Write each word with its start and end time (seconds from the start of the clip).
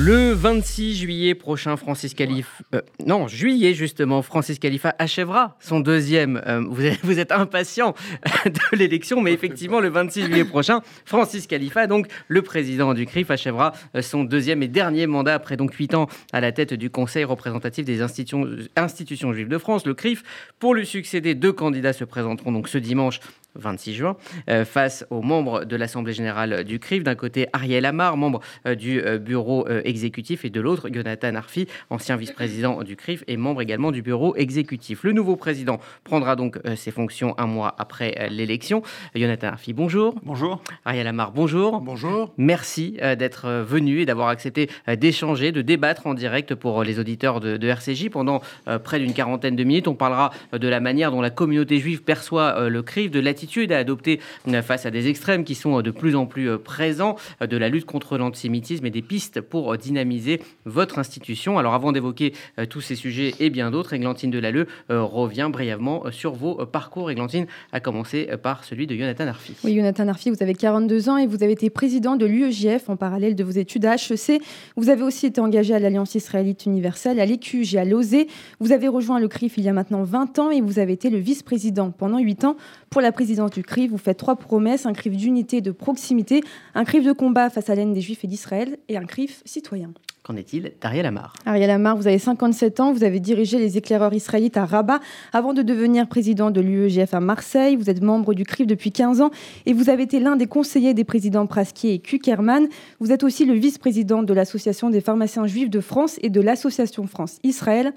Le 0.00 0.30
26 0.32 0.94
juillet 0.94 1.34
prochain, 1.34 1.76
Francis 1.76 2.14
Khalifa, 2.14 2.48
euh, 2.72 2.82
non, 3.04 3.26
juillet 3.26 3.74
justement, 3.74 4.22
Francis 4.22 4.60
Khalifa 4.60 4.94
achèvera 4.96 5.56
son 5.58 5.80
deuxième. 5.80 6.40
Euh, 6.46 6.62
vous, 6.68 6.86
êtes, 6.86 7.00
vous, 7.02 7.18
êtes, 7.18 7.32
impatient 7.32 7.96
de 8.44 8.76
l'élection, 8.76 9.20
mais 9.20 9.32
effectivement, 9.32 9.80
le 9.80 9.88
26 9.88 10.26
juillet 10.26 10.44
prochain, 10.44 10.82
Francis 11.04 11.48
Khalifa, 11.48 11.88
donc 11.88 12.06
le 12.28 12.42
président 12.42 12.94
du 12.94 13.06
CRIF, 13.06 13.32
achèvera 13.32 13.72
euh, 13.96 14.02
son 14.02 14.22
deuxième 14.22 14.62
et 14.62 14.68
dernier 14.68 15.08
mandat 15.08 15.34
après 15.34 15.56
donc 15.56 15.74
huit 15.74 15.92
ans 15.94 16.06
à 16.32 16.40
la 16.40 16.52
tête 16.52 16.74
du 16.74 16.90
Conseil 16.90 17.24
représentatif 17.24 17.84
des 17.84 18.00
institutions, 18.00 18.46
institutions 18.76 19.32
juives 19.32 19.48
de 19.48 19.58
France, 19.58 19.84
le 19.84 19.94
CRIF. 19.94 20.22
Pour 20.60 20.76
lui 20.76 20.86
succéder, 20.86 21.34
deux 21.34 21.52
candidats 21.52 21.92
se 21.92 22.04
présenteront 22.04 22.52
donc 22.52 22.68
ce 22.68 22.78
dimanche 22.78 23.18
26 23.58 23.94
juin, 23.94 24.16
euh, 24.48 24.64
face 24.64 25.06
aux 25.10 25.22
membres 25.22 25.64
de 25.64 25.76
l'Assemblée 25.76 26.12
générale 26.12 26.64
du 26.64 26.78
CRIF. 26.78 27.02
D'un 27.02 27.14
côté, 27.14 27.48
Ariel 27.52 27.84
Amar, 27.84 28.16
membre 28.16 28.40
euh, 28.66 28.74
du 28.74 29.00
euh, 29.00 29.18
bureau 29.18 29.66
exécutif, 29.84 30.44
et 30.44 30.50
de 30.50 30.60
l'autre, 30.60 30.88
Jonathan 30.92 31.34
Arfi, 31.34 31.66
ancien 31.90 32.16
vice-président 32.16 32.82
du 32.82 32.96
CRIF 32.96 33.24
et 33.26 33.36
membre 33.36 33.62
également 33.62 33.90
du 33.90 34.02
bureau 34.02 34.36
exécutif. 34.36 35.02
Le 35.02 35.12
nouveau 35.12 35.36
président 35.36 35.80
prendra 36.04 36.36
donc 36.36 36.58
ses 36.76 36.90
fonctions 36.90 37.34
un 37.38 37.46
mois 37.46 37.74
après 37.78 38.28
l'élection. 38.30 38.82
Jonathan 39.14 39.48
Arfi, 39.48 39.72
bonjour. 39.72 40.14
Bonjour. 40.22 40.62
Ariel 40.84 41.06
Amar, 41.06 41.32
bonjour. 41.32 41.80
Bonjour. 41.80 42.32
Merci 42.36 42.98
d'être 43.18 43.48
venu 43.62 44.00
et 44.00 44.06
d'avoir 44.06 44.28
accepté 44.28 44.68
d'échanger, 44.96 45.52
de 45.52 45.62
débattre 45.62 46.06
en 46.06 46.14
direct 46.14 46.54
pour 46.54 46.84
les 46.84 46.98
auditeurs 46.98 47.40
de, 47.40 47.56
de 47.56 47.68
RCJ 47.68 48.10
pendant 48.10 48.40
près 48.84 48.98
d'une 48.98 49.12
quarantaine 49.12 49.56
de 49.56 49.64
minutes. 49.64 49.88
On 49.88 49.94
parlera 49.94 50.30
de 50.52 50.68
la 50.68 50.80
manière 50.80 51.10
dont 51.10 51.20
la 51.20 51.30
communauté 51.30 51.78
juive 51.78 52.02
perçoit 52.02 52.68
le 52.68 52.82
CRIF, 52.82 53.10
de 53.10 53.20
l'attitude 53.20 53.47
à 53.56 53.78
adopter 53.78 54.20
euh, 54.46 54.62
face 54.62 54.86
à 54.86 54.90
des 54.90 55.08
extrêmes 55.08 55.44
qui 55.44 55.54
sont 55.54 55.78
euh, 55.78 55.82
de 55.82 55.90
plus 55.90 56.14
en 56.14 56.26
plus 56.26 56.50
euh, 56.50 56.58
présents, 56.58 57.16
de 57.40 57.56
la 57.56 57.68
lutte 57.68 57.86
contre 57.86 58.18
l'antisémitisme 58.18 58.84
et 58.86 58.90
des 58.90 59.02
pistes 59.02 59.40
pour 59.40 59.76
dynamiser 59.76 60.40
votre 60.64 60.98
institution. 60.98 61.58
Alors 61.58 61.74
avant 61.74 61.92
d'évoquer 61.92 62.32
tous 62.68 62.80
ces 62.80 62.94
sujets 62.94 63.34
et 63.40 63.50
bien 63.50 63.70
d'autres, 63.70 63.94
Églantine 63.94 64.30
Delalleux 64.30 64.66
revient 64.88 65.48
brièvement 65.50 66.04
sur 66.10 66.32
vos 66.32 66.66
parcours. 66.66 67.10
Églantine 67.10 67.46
a 67.72 67.80
commencé 67.80 68.28
par 68.42 68.64
celui 68.64 68.86
de 68.86 68.94
Jonathan 68.96 69.28
Arfi. 69.28 69.54
Oui, 69.64 69.74
Jonathan 69.76 70.08
Arfi, 70.08 70.30
vous 70.30 70.42
avez 70.42 70.54
42 70.54 71.08
ans 71.08 71.16
et 71.16 71.26
vous 71.26 71.42
avez 71.42 71.52
été 71.52 71.70
président 71.70 72.16
de 72.16 72.26
l'UEJF 72.26 72.88
en 72.88 72.96
parallèle 72.96 73.34
de 73.34 73.44
vos 73.44 73.52
études 73.52 73.86
à 73.86 73.94
HEC. 73.94 74.42
Vous 74.76 74.90
avez 74.90 75.02
aussi 75.02 75.26
été 75.26 75.40
engagé 75.40 75.74
à 75.74 75.78
l'Alliance 75.78 76.14
israélite 76.14 76.66
universelle, 76.66 77.20
à 77.20 77.26
l'EQG, 77.26 77.76
à 77.76 77.84
l'OSE. 77.84 78.26
Vous 78.60 78.72
avez 78.72 78.88
rejoint 78.88 79.20
le 79.20 79.28
CRIF 79.28 79.58
il 79.58 79.64
y 79.64 79.68
a 79.68 79.72
maintenant 79.72 80.02
20 80.02 80.38
ans 80.38 80.50
et 80.50 80.60
vous 80.60 80.78
avez 80.78 80.92
été 80.92 81.10
le 81.10 81.18
vice-président 81.18 81.90
pendant 81.90 82.18
8 82.18 82.44
ans 82.44 82.56
pour 82.90 83.00
la 83.00 83.12
présidence 83.12 83.27
du 83.28 83.62
CRIF, 83.62 83.90
vous 83.90 83.98
faites 83.98 84.16
trois 84.16 84.36
promesses 84.36 84.86
un 84.86 84.92
CRIF 84.92 85.16
d'unité, 85.16 85.60
de 85.60 85.70
proximité, 85.70 86.42
un 86.74 86.84
CRIF 86.84 87.04
de 87.04 87.12
combat 87.12 87.50
face 87.50 87.68
à 87.68 87.74
l'aine 87.74 87.92
des 87.92 88.00
Juifs 88.00 88.24
et 88.24 88.26
d'Israël 88.26 88.78
et 88.88 88.96
un 88.96 89.04
CRIF 89.04 89.42
citoyen. 89.44 89.90
Qu'en 90.22 90.36
est-il 90.36 90.72
d'Ariel 90.80 91.06
Amar? 91.06 91.34
Ariel 91.46 91.70
Amar, 91.70 91.96
vous 91.96 92.06
avez 92.06 92.18
57 92.18 92.80
ans, 92.80 92.92
vous 92.92 93.04
avez 93.04 93.20
dirigé 93.20 93.58
les 93.58 93.78
éclaireurs 93.78 94.12
israélites 94.12 94.56
à 94.56 94.64
Rabat 94.64 95.00
avant 95.32 95.52
de 95.52 95.62
devenir 95.62 96.08
président 96.08 96.50
de 96.50 96.60
l'UEGF 96.60 97.14
à 97.14 97.20
Marseille. 97.20 97.76
Vous 97.76 97.88
êtes 97.88 98.02
membre 98.02 98.34
du 98.34 98.44
CRIF 98.44 98.66
depuis 98.66 98.92
15 98.92 99.20
ans 99.20 99.30
et 99.66 99.72
vous 99.72 99.90
avez 99.90 100.02
été 100.02 100.20
l'un 100.20 100.36
des 100.36 100.46
conseillers 100.46 100.94
des 100.94 101.04
présidents 101.04 101.46
Praskier 101.46 101.94
et 101.94 101.98
Kuckerman. 101.98 102.68
Vous 103.00 103.12
êtes 103.12 103.22
aussi 103.22 103.44
le 103.44 103.54
vice-président 103.54 104.22
de 104.22 104.34
l'Association 104.34 104.90
des 104.90 105.00
pharmaciens 105.00 105.46
juifs 105.46 105.70
de 105.70 105.80
France 105.80 106.18
et 106.22 106.30
de 106.30 106.40
l'Association 106.40 107.06
France-Israël. 107.06 107.92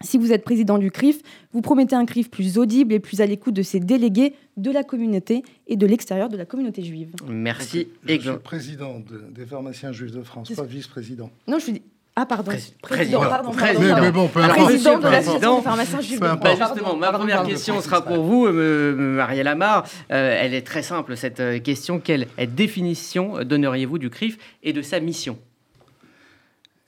Si 0.00 0.18
vous 0.18 0.32
êtes 0.32 0.44
président 0.44 0.78
du 0.78 0.90
CRIF, 0.90 1.20
vous 1.52 1.60
promettez 1.60 1.96
un 1.96 2.06
CRIF 2.06 2.30
plus 2.30 2.58
audible 2.58 2.92
et 2.92 3.00
plus 3.00 3.20
à 3.20 3.26
l'écoute 3.26 3.54
de 3.54 3.62
ses 3.62 3.80
délégués 3.80 4.34
de 4.56 4.70
la 4.70 4.84
communauté 4.84 5.42
et 5.66 5.76
de 5.76 5.86
l'extérieur 5.86 6.28
de 6.28 6.36
la 6.36 6.44
communauté 6.44 6.82
juive. 6.82 7.12
Merci. 7.28 7.88
Je, 8.06 8.20
suis 8.20 8.30
président 8.42 9.02
des 9.30 9.46
pharmaciens 9.46 9.92
juifs 9.92 10.12
de 10.12 10.22
France, 10.22 10.50
pas 10.52 10.64
vice-président. 10.64 11.30
Non, 11.46 11.58
je 11.58 11.64
suis 11.64 11.82
ah, 12.20 12.26
pardon. 12.26 12.50
président, 12.82 13.20
pardon, 13.20 13.52
président. 13.52 14.00
Mais, 14.00 14.10
bon, 14.10 14.26
président 14.26 14.98
de 14.98 15.04
l'association 15.04 15.58
des 15.58 15.62
pharmaciens 15.62 16.00
juifs 16.00 16.18
de 16.18 16.26
France. 16.26 16.58
justement, 16.58 16.96
ma 16.96 17.12
première 17.12 17.44
question 17.44 17.80
sera 17.80 18.04
pour 18.04 18.24
vous, 18.24 18.46
euh, 18.46 18.92
Marielle 18.96 19.46
Amar. 19.46 19.84
Euh, 20.10 20.36
elle 20.40 20.52
est 20.52 20.66
très 20.66 20.82
simple, 20.82 21.16
cette 21.16 21.38
euh, 21.38 21.60
question. 21.60 22.00
Quelle 22.00 22.26
définition 22.56 23.44
donneriez-vous 23.44 23.98
du 23.98 24.10
CRIF 24.10 24.36
et 24.64 24.72
de 24.72 24.82
sa 24.82 24.98
mission? 24.98 25.38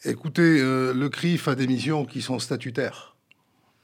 Écoutez, 0.06 0.62
euh, 0.62 0.94
le 0.94 1.10
CRIF 1.10 1.46
a 1.46 1.54
des 1.54 1.66
missions 1.66 2.06
qui 2.06 2.22
sont 2.22 2.38
statutaires. 2.38 3.16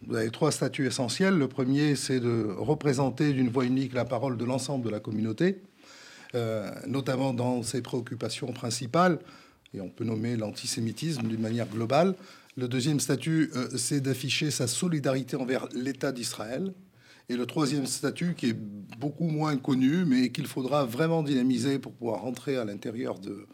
Vous 0.07 0.17
avez 0.17 0.31
trois 0.31 0.51
statuts 0.51 0.87
essentiels. 0.87 1.37
Le 1.37 1.47
premier, 1.47 1.95
c'est 1.95 2.21
de 2.21 2.55
représenter 2.57 3.35
d'une 3.35 3.51
voix 3.51 3.67
unique 3.67 3.93
la 3.93 4.07
parole 4.07 4.39
de 4.39 4.45
l'ensemble 4.47 4.83
de 4.83 4.89
la 4.89 4.99
communauté, 4.99 5.61
euh, 6.35 6.71
notamment 6.87 7.35
dans 7.35 7.63
ses 7.63 7.83
préoccupations 7.83 8.51
principales, 8.55 9.19
et 9.75 9.83
on 9.83 9.91
peut 9.91 10.05
nommer 10.05 10.37
l'antisémitisme 10.37 11.29
d'une 11.29 11.43
manière 11.43 11.69
globale. 11.69 12.15
Le 12.57 12.67
deuxième 12.67 12.99
statut, 12.99 13.51
euh, 13.55 13.69
c'est 13.77 14.01
d'afficher 14.01 14.51
sa 14.51 14.67
solidarité 14.67 15.37
envers 15.37 15.69
l'État 15.75 16.13
d'Israël. 16.13 16.73
Et 17.29 17.37
le 17.37 17.45
troisième 17.45 17.85
statut, 17.85 18.33
qui 18.35 18.47
est 18.47 18.57
beaucoup 18.99 19.29
moins 19.29 19.59
connu, 19.59 20.07
mais 20.07 20.31
qu'il 20.31 20.47
faudra 20.47 20.87
vraiment 20.87 21.23
dynamiser 21.23 21.79
pour 21.79 21.93
pouvoir 21.93 22.23
rentrer 22.23 22.57
à 22.57 22.65
l'intérieur 22.65 23.19
de, 23.19 23.47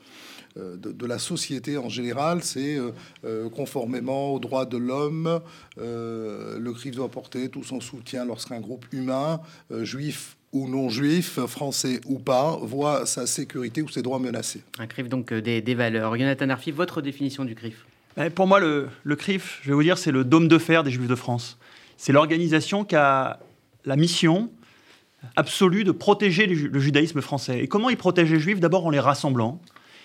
euh, 0.58 0.76
de, 0.76 1.06
la 1.06 1.18
société 1.18 1.78
en 1.78 1.88
général, 1.88 2.42
c'est 2.42 2.76
euh, 2.76 2.90
euh, 3.24 3.48
conformément 3.48 4.34
aux 4.34 4.38
droits 4.38 4.66
de 4.66 4.76
l'homme, 4.76 5.40
le 5.78 6.72
CRIF 6.72 6.94
doit 6.94 7.10
porter 7.10 7.48
tout 7.48 7.64
son 7.64 7.80
soutien 7.80 8.24
lorsqu'un 8.24 8.60
groupe 8.60 8.86
humain, 8.92 9.40
juif 9.80 10.36
ou 10.52 10.68
non 10.68 10.90
juif, 10.90 11.40
français 11.46 12.00
ou 12.06 12.18
pas, 12.18 12.58
voit 12.60 13.06
sa 13.06 13.26
sécurité 13.26 13.80
ou 13.82 13.88
ses 13.88 14.02
droits 14.02 14.18
menacés. 14.18 14.62
Un 14.78 14.86
CRIF 14.86 15.08
donc 15.08 15.32
des, 15.32 15.62
des 15.62 15.74
valeurs. 15.74 16.16
Jonathan 16.16 16.50
Arfi, 16.50 16.70
votre 16.70 17.00
définition 17.00 17.44
du 17.44 17.54
CRIF? 17.54 17.86
Ben, 18.16 18.30
Pour 18.30 18.46
moi, 18.46 18.60
le, 18.60 18.88
le 19.04 19.16
CRIF, 19.16 19.60
je 19.62 19.68
vais 19.68 19.74
vous 19.74 19.82
dire, 19.82 19.96
c'est 19.96 20.12
le 20.12 20.24
dôme 20.24 20.48
de 20.48 20.58
fer 20.58 20.84
des 20.84 20.90
juifs 20.90 21.08
de 21.08 21.14
France. 21.14 21.58
C'est 21.96 22.12
l'organisation 22.12 22.84
qui 22.84 22.96
a 22.96 23.40
la 23.84 23.96
mission 23.96 24.50
absolue 25.36 25.84
de 25.84 25.92
protéger 25.92 26.46
le 26.46 26.80
judaïsme 26.80 27.20
français. 27.20 27.60
Et 27.60 27.68
comment 27.68 27.88
il 27.90 27.96
protège 27.96 28.30
les 28.30 28.40
juifs? 28.40 28.60
D'abord 28.60 28.86
en 28.86 28.90
les 28.90 29.00
rassemblant, 29.00 29.60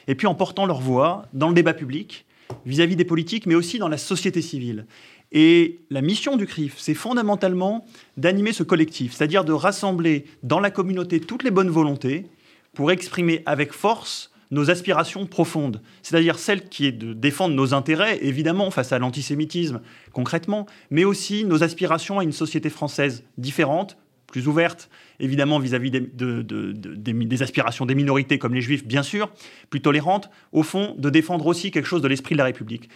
et 0.08 0.16
puis 0.16 0.28
en 0.28 0.36
portant 0.36 0.66
leur 0.66 0.80
voix 0.80 1.26
dans 1.34 1.50
le 1.50 1.54
débat 1.54 1.74
public, 1.74 2.26
vis-à-vis 2.66 2.96
des 2.96 3.06
politiques, 3.06 3.46
mais 3.46 3.56
aussi 3.56 3.80
dans 3.80 3.90
la 3.90 3.98
société 3.98 4.42
civile. 4.42 4.86
Et 5.32 5.82
la 5.90 6.02
mission 6.02 6.38
du 6.38 6.48
CRIF, 6.48 6.76
c'est 6.78 6.94
fondamentalement 6.94 7.86
d'animer 8.16 8.54
ce 8.54 8.64
collectif, 8.64 9.14
c'est-à-dire 9.14 9.44
de 9.44 9.52
rassembler 9.52 10.26
dans 10.44 10.60
la 10.60 10.72
communauté 10.72 11.20
toutes 11.20 11.44
les 11.44 11.52
bonnes 11.52 11.70
volontés 11.70 12.28
pour 12.74 12.92
exprimer 12.92 13.44
avec 13.46 13.74
force 13.74 14.32
nos 14.52 14.70
aspirations 14.70 15.26
profondes, 15.26 15.82
c'est-à-dire 16.02 16.40
celles 16.40 16.70
qui 16.70 16.86
est 16.86 16.94
de 16.94 17.14
défendre 17.14 17.54
nos 17.54 17.74
intérêts, 17.74 18.20
évidemment, 18.22 18.72
face 18.72 18.94
à 18.94 19.00
l'antisémitisme 19.00 19.82
concrètement, 20.14 20.66
mais 20.90 21.04
aussi 21.04 21.44
nos 21.44 21.64
aspirations 21.64 22.20
à 22.20 22.24
une 22.24 22.32
société 22.32 22.70
française 22.70 23.24
différente, 23.38 23.98
plus 24.28 24.48
ouverte, 24.48 24.90
évidemment 25.20 25.58
vis-à-vis 25.58 25.90
des, 25.90 27.42
aspirations 27.42 27.86
des 27.86 27.96
minorités 27.96 28.38
comme 28.38 28.54
les 28.54 28.62
juifs, 28.62 28.86
bien 28.86 29.04
sûr, 29.04 29.32
plus 29.70 29.82
tolérante, 29.82 30.30
au 30.52 30.64
fond, 30.64 30.96
de 30.98 31.10
défendre 31.10 31.48
aussi 31.48 31.72
quelque 31.72 31.86
chose 31.86 32.02
de 32.02 32.08
l'esprit 32.08 32.36
de 32.36 32.38
la 32.38 32.46
République. 32.46 32.90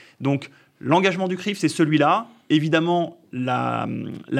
L'engagement 0.82 1.28
du 1.28 1.38
CRIF, 1.38 1.58
c'est 1.58 1.70
celui-là. 1.70 2.28
Évidemment, 2.50 3.18
la, 3.32 3.88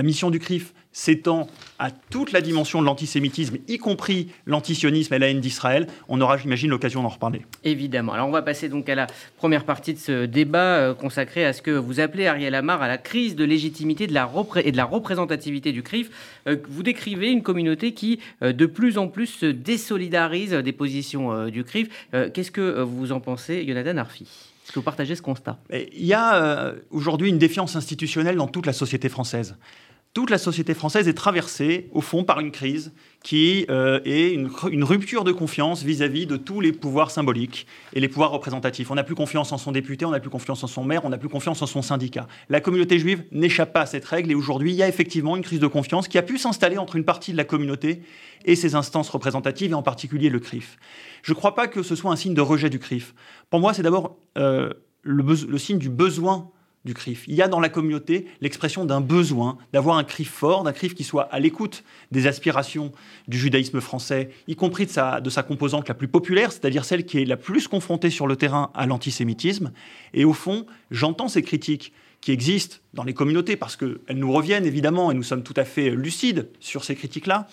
mission 0.04 0.32
du 0.32 0.40
CRIF 0.40 0.74
s'étend 0.92 1.48
à 1.80 1.92
toute 1.92 2.34
la 2.34 2.42
dimension 2.42 2.82
de 2.82 2.86
l'antisémitisme, 2.86 3.56
y 3.70 3.78
compris 3.78 4.28
l'antisionisme 4.46 5.14
et 5.14 5.20
la 5.20 5.30
haine 5.30 5.40
d'Israël. 5.40 5.88
On 6.10 6.20
aura, 6.20 6.36
j'imagine, 6.36 6.70
l'occasion 6.70 7.02
d'en 7.02 7.08
reparler. 7.08 7.44
Évidemment. 7.64 8.12
Alors 8.12 8.28
on 8.28 8.32
va 8.32 8.42
passer 8.42 8.68
donc 8.68 8.90
à 8.90 8.96
la 8.96 9.08
première 9.38 9.64
partie 9.64 9.94
de 9.94 10.00
ce 10.00 10.26
débat 10.26 10.60
euh, 10.60 10.94
consacré 10.94 11.46
à 11.46 11.54
ce 11.54 11.62
que 11.62 11.72
vous 11.72 12.02
appelez, 12.02 12.28
Ariel 12.28 12.54
Amar, 12.54 12.82
à 12.82 12.90
la 12.90 12.98
crise 12.98 13.38
de 13.38 13.46
légitimité 13.46 14.08
de 14.08 14.14
la 14.14 14.30
et 14.62 14.74
de 14.74 14.78
la 14.78 14.86
représentativité 14.86 15.72
du 15.72 15.82
CRIF. 15.82 16.10
Euh, 16.48 16.58
vous 16.68 16.84
décrivez 16.84 17.32
une 17.32 17.44
communauté 17.44 17.94
qui, 17.94 18.20
euh, 18.44 18.52
de 18.52 18.66
plus 18.66 18.98
en 18.98 19.08
plus, 19.08 19.28
se 19.28 19.46
désolidarise 19.46 20.52
des 20.52 20.74
positions 20.74 21.48
du 21.48 21.64
CRIF. 21.64 21.88
Qu'est-ce 22.34 22.52
que 22.52 22.82
vous 22.82 23.14
en 23.14 23.22
pensez, 23.22 23.66
Jonathan 23.66 23.98
Arfi? 23.98 24.51
Est-ce 24.64 24.72
que 24.72 24.80
vous 24.80 24.84
partagez 24.84 25.16
ce 25.16 25.22
constat 25.22 25.58
Il 25.72 26.06
y 26.06 26.14
a 26.14 26.36
euh, 26.36 26.76
aujourd'hui 26.92 27.30
une 27.30 27.40
défiance 27.40 27.76
institutionnelle 27.76 28.36
dans 28.36 28.48
toute 28.48 28.66
la 28.66 28.74
société 28.74 29.10
française. 29.10 29.56
Toute 30.14 30.30
la 30.30 30.38
société 30.38 30.74
française 30.74 31.08
est 31.08 31.14
traversée, 31.14 31.88
au 31.94 32.02
fond, 32.02 32.26
par 32.26 32.42
une 32.42 32.52
crise 32.52 32.92
qui 33.24 33.66
euh, 33.70 34.02
est 34.04 34.34
une, 34.34 34.84
rupture 34.84 35.24
de 35.24 35.32
confiance 35.32 35.84
vis-à-vis 35.84 36.26
de 36.26 36.36
tous 36.36 36.60
les 36.60 36.74
pouvoirs 36.74 37.12
symboliques 37.12 37.66
et 37.94 38.02
les 38.02 38.10
pouvoirs 38.10 38.32
représentatifs. 38.32 38.92
On 38.92 38.96
n'a 38.96 39.06
plus 39.06 39.16
confiance 39.16 39.54
en 39.54 39.58
son 39.58 39.72
député, 39.72 40.04
on 40.04 40.12
n'a 40.12 40.20
plus 40.20 40.30
confiance 40.30 40.66
en 40.66 40.68
son 40.68 40.84
maire, 40.84 41.06
on 41.06 41.10
n'a 41.10 41.18
plus 41.18 41.30
confiance 41.30 41.62
en 41.62 41.66
son 41.66 41.82
syndicat. 41.82 42.28
La 42.50 42.60
communauté 42.60 43.00
juive 43.00 43.24
n'échappe 43.32 43.72
pas 43.72 43.82
à 43.82 43.86
cette 43.86 44.04
règle 44.04 44.32
et 44.32 44.36
aujourd'hui, 44.36 44.74
il 44.74 44.76
y 44.76 44.84
a 44.84 44.90
effectivement 44.90 45.38
une 45.38 45.44
crise 45.44 45.62
de 45.62 45.68
confiance 45.68 46.10
qui 46.10 46.18
a 46.18 46.24
pu 46.24 46.38
s'installer 46.38 46.78
entre 46.78 46.98
une 46.98 47.06
partie 47.06 47.32
de 47.32 47.38
la 47.38 47.46
communauté 47.46 48.02
et 48.44 48.58
ses 48.58 48.76
instances 48.76 49.08
représentatives, 49.08 49.72
et 49.72 49.76
en 49.76 49.84
particulier 49.84 50.30
le 50.30 50.40
CRIF. 50.40 50.78
Je 51.24 51.32
ne 51.32 51.36
crois 51.36 51.56
pas 51.56 51.70
que 51.70 51.84
ce 51.84 51.96
soit 51.96 52.12
un 52.12 52.18
signe 52.18 52.34
de 52.34 52.42
rejet 52.42 52.70
du 52.70 52.80
CRIF. 52.80 53.16
Pour 53.50 53.62
moi, 53.62 53.74
c'est 53.74 53.84
d'abord 53.84 54.18
euh, 54.38 54.74
le, 55.04 55.24
le, 55.24 55.58
signe 55.58 55.78
du 55.78 55.90
besoin 55.90 56.52
du 56.86 56.94
CRIF. 56.94 57.26
Il 57.28 57.36
y 57.36 57.42
a 57.42 57.48
dans 57.48 57.60
la 57.60 57.70
communauté 57.70 58.26
l'expression 58.42 58.86
d'un 58.86 59.02
besoin 59.02 59.58
d'avoir 59.74 59.98
un 59.98 60.04
CRIF 60.04 60.30
fort, 60.30 60.64
d'un 60.64 60.74
CRIF 60.74 60.96
qui 60.96 61.04
soit 61.04 61.24
à 61.32 61.40
l'écoute 61.40 61.84
des 62.12 62.28
aspirations 62.28 62.92
du 63.28 63.38
judaïsme 63.38 63.82
français, 63.82 64.32
y 64.48 64.56
compris 64.56 64.86
de 64.86 64.92
sa, 64.92 65.22
de 65.22 65.30
sa 65.30 65.44
composante 65.44 65.88
la 65.88 65.94
plus 65.94 66.08
populaire, 66.08 66.52
c'est-à-dire 66.52 66.86
celle 66.86 67.06
qui 67.06 67.22
est 67.22 67.26
la 67.26 67.38
plus 67.38 67.68
confrontée 67.68 68.10
sur 68.10 68.28
le 68.28 68.36
terrain 68.36 68.72
à 68.74 68.86
l'antisémitisme. 68.86 69.72
Et 70.14 70.26
au 70.26 70.34
fond, 70.34 70.66
j'entends 70.90 71.28
ces 71.28 71.44
critiques 71.44 71.94
qui 72.20 72.32
existent 72.32 72.78
dans 72.94 73.04
les 73.04 73.14
communautés, 73.14 73.56
parce 73.56 73.76
qu'elles 73.76 73.98
nous 74.10 74.32
reviennent 74.32 74.66
évidemment, 74.66 75.12
et 75.12 75.16
nous 75.16 75.24
sommes 75.24 75.44
tout 75.44 75.56
à 75.58 75.66
fait 75.66 75.90
lucides 75.90 76.50
sur 76.60 76.84
ces 76.84 76.96
critiques-là, 76.96 77.48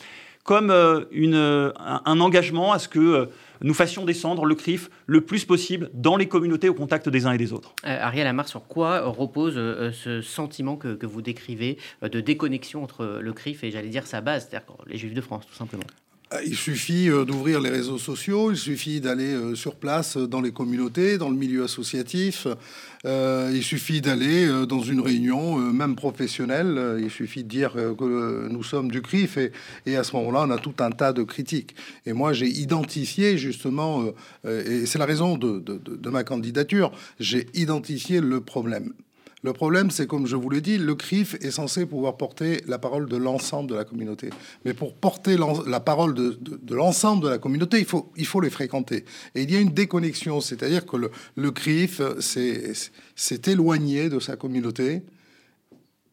comme 0.49 0.71
euh, 0.71 1.05
une, 1.11 1.35
un, 1.35 2.21
engagement 2.21 2.73
à 2.73 2.79
ce 2.79 2.89
que 2.89 2.99
euh, 2.99 3.27
nous 3.61 3.75
fassions 3.75 4.06
descendre 4.06 4.47
le 4.47 4.55
CRIF 4.55 4.89
le 5.05 5.21
plus 5.21 5.45
possible 5.45 5.91
dans 5.93 6.17
les 6.17 6.27
communautés 6.27 6.71
au 6.71 6.75
contact 6.75 7.11
des 7.11 7.27
uns 7.27 7.33
et 7.33 7.37
des 7.37 7.53
autres. 7.53 7.75
Euh, 7.85 7.99
Ariel 8.00 8.27
Amar, 8.27 8.49
sur 8.49 8.67
quoi 8.67 9.03
repose 9.03 9.56
ce 9.93 10.23
sentiment 10.23 10.77
que, 10.77 11.05
vous 11.05 11.21
décrivez 11.21 11.77
de 12.00 12.21
déconnexion 12.23 12.83
entre 12.83 13.19
le 13.21 13.33
CRIF 13.35 13.62
et, 13.62 13.71
j'allais 13.71 13.91
dire, 13.91 14.06
sa 14.06 14.23
base, 14.23 14.49
c'est-à-dire 14.49 14.75
les 14.87 14.97
Juifs 14.97 15.12
de 15.12 15.21
France, 15.21 15.45
tout 15.47 15.55
simplement? 15.55 15.85
euh, 15.85 16.07
il 16.45 16.57
suffit 16.57 17.09
euh, 17.09 17.25
d'ouvrir 17.25 17.61
les 17.61 17.71
réseaux 17.71 17.99
sociaux, 17.99 18.51
il 18.51 18.57
suffit 18.57 19.01
d'aller 19.01 19.33
euh, 19.33 19.55
sur 19.55 19.77
place 19.77 20.17
dans 20.17 20.41
les 20.41 20.53
communautés, 20.53 21.19
dans 21.19 21.31
le 21.31 21.37
milieu 21.37 21.65
associatif, 21.65 22.47
il 23.05 23.63
suffit 23.63 24.01
d'aller 24.01 24.67
dans 24.67 24.81
une 24.81 25.01
réunion, 25.01 25.57
même 25.57 25.95
professionnelle, 25.95 26.99
il 27.01 27.11
suffit 27.11 27.45
de 27.45 27.49
dire 27.49 27.73
que 27.73 28.49
nous 28.49 28.65
sommes 28.65 28.91
du 28.91 29.03
CRIF 29.03 29.39
et, 29.87 29.97
à 29.97 30.03
ce 30.03 30.17
moment-là, 30.17 30.47
on 30.49 30.51
a 30.51 30.59
tout 30.59 30.75
un 30.81 30.91
tas 30.91 31.13
de 31.13 31.23
critiques. 31.23 31.77
Et 32.07 32.13
moi, 32.13 32.33
j'ai 32.33 32.49
identifié 32.49 33.39
justement, 33.39 34.05
et 34.45 34.85
c'est 34.87 34.99
la 34.99 35.07
raison 35.07 35.37
de 35.39 36.11
ma 36.11 36.25
candidature, 36.25 36.91
j'ai 37.21 37.47
identifié 37.55 38.21
le 38.21 38.41
problème. 38.41 38.93
Le 39.43 39.52
problème, 39.52 39.90
c'est 39.90 40.08
comme 40.08 40.26
je 40.26 40.35
vous 40.35 40.50
l'ai 40.50 40.61
dit, 40.61 40.79
le 40.79 40.96
CRIF 40.96 41.37
est 41.40 41.52
censé 41.52 41.87
pouvoir 41.87 42.17
porter 42.17 42.61
la 42.67 42.79
parole 42.79 43.08
de 43.08 43.17
l'ensemble 43.17 43.70
de 43.70 43.76
la 43.76 43.85
communauté. 43.85 44.31
Mais 44.64 44.75
pour 44.75 44.94
porter 44.94 45.37
la 45.67 45.81
parole 45.81 46.14
de, 46.14 46.75
l'ensemble 46.75 47.23
de 47.23 47.29
la 47.29 47.38
communauté, 47.38 47.79
il 47.79 47.85
faut, 47.85 48.11
il 48.17 48.26
faut 48.26 48.40
les 48.40 48.50
fréquenter. 48.50 49.05
Et 49.37 49.43
il 49.43 49.50
y 49.50 49.56
a 49.56 49.61
une 49.61 49.70
déconnexion, 49.70 50.40
c'est-à-dire 50.40 50.87
que 50.87 50.96
le, 51.37 51.50
CRIF 51.52 52.02
s'est 52.19 53.43
éloigné 53.46 54.08
de 54.08 54.19
sa 54.19 54.35
communauté. 54.35 55.02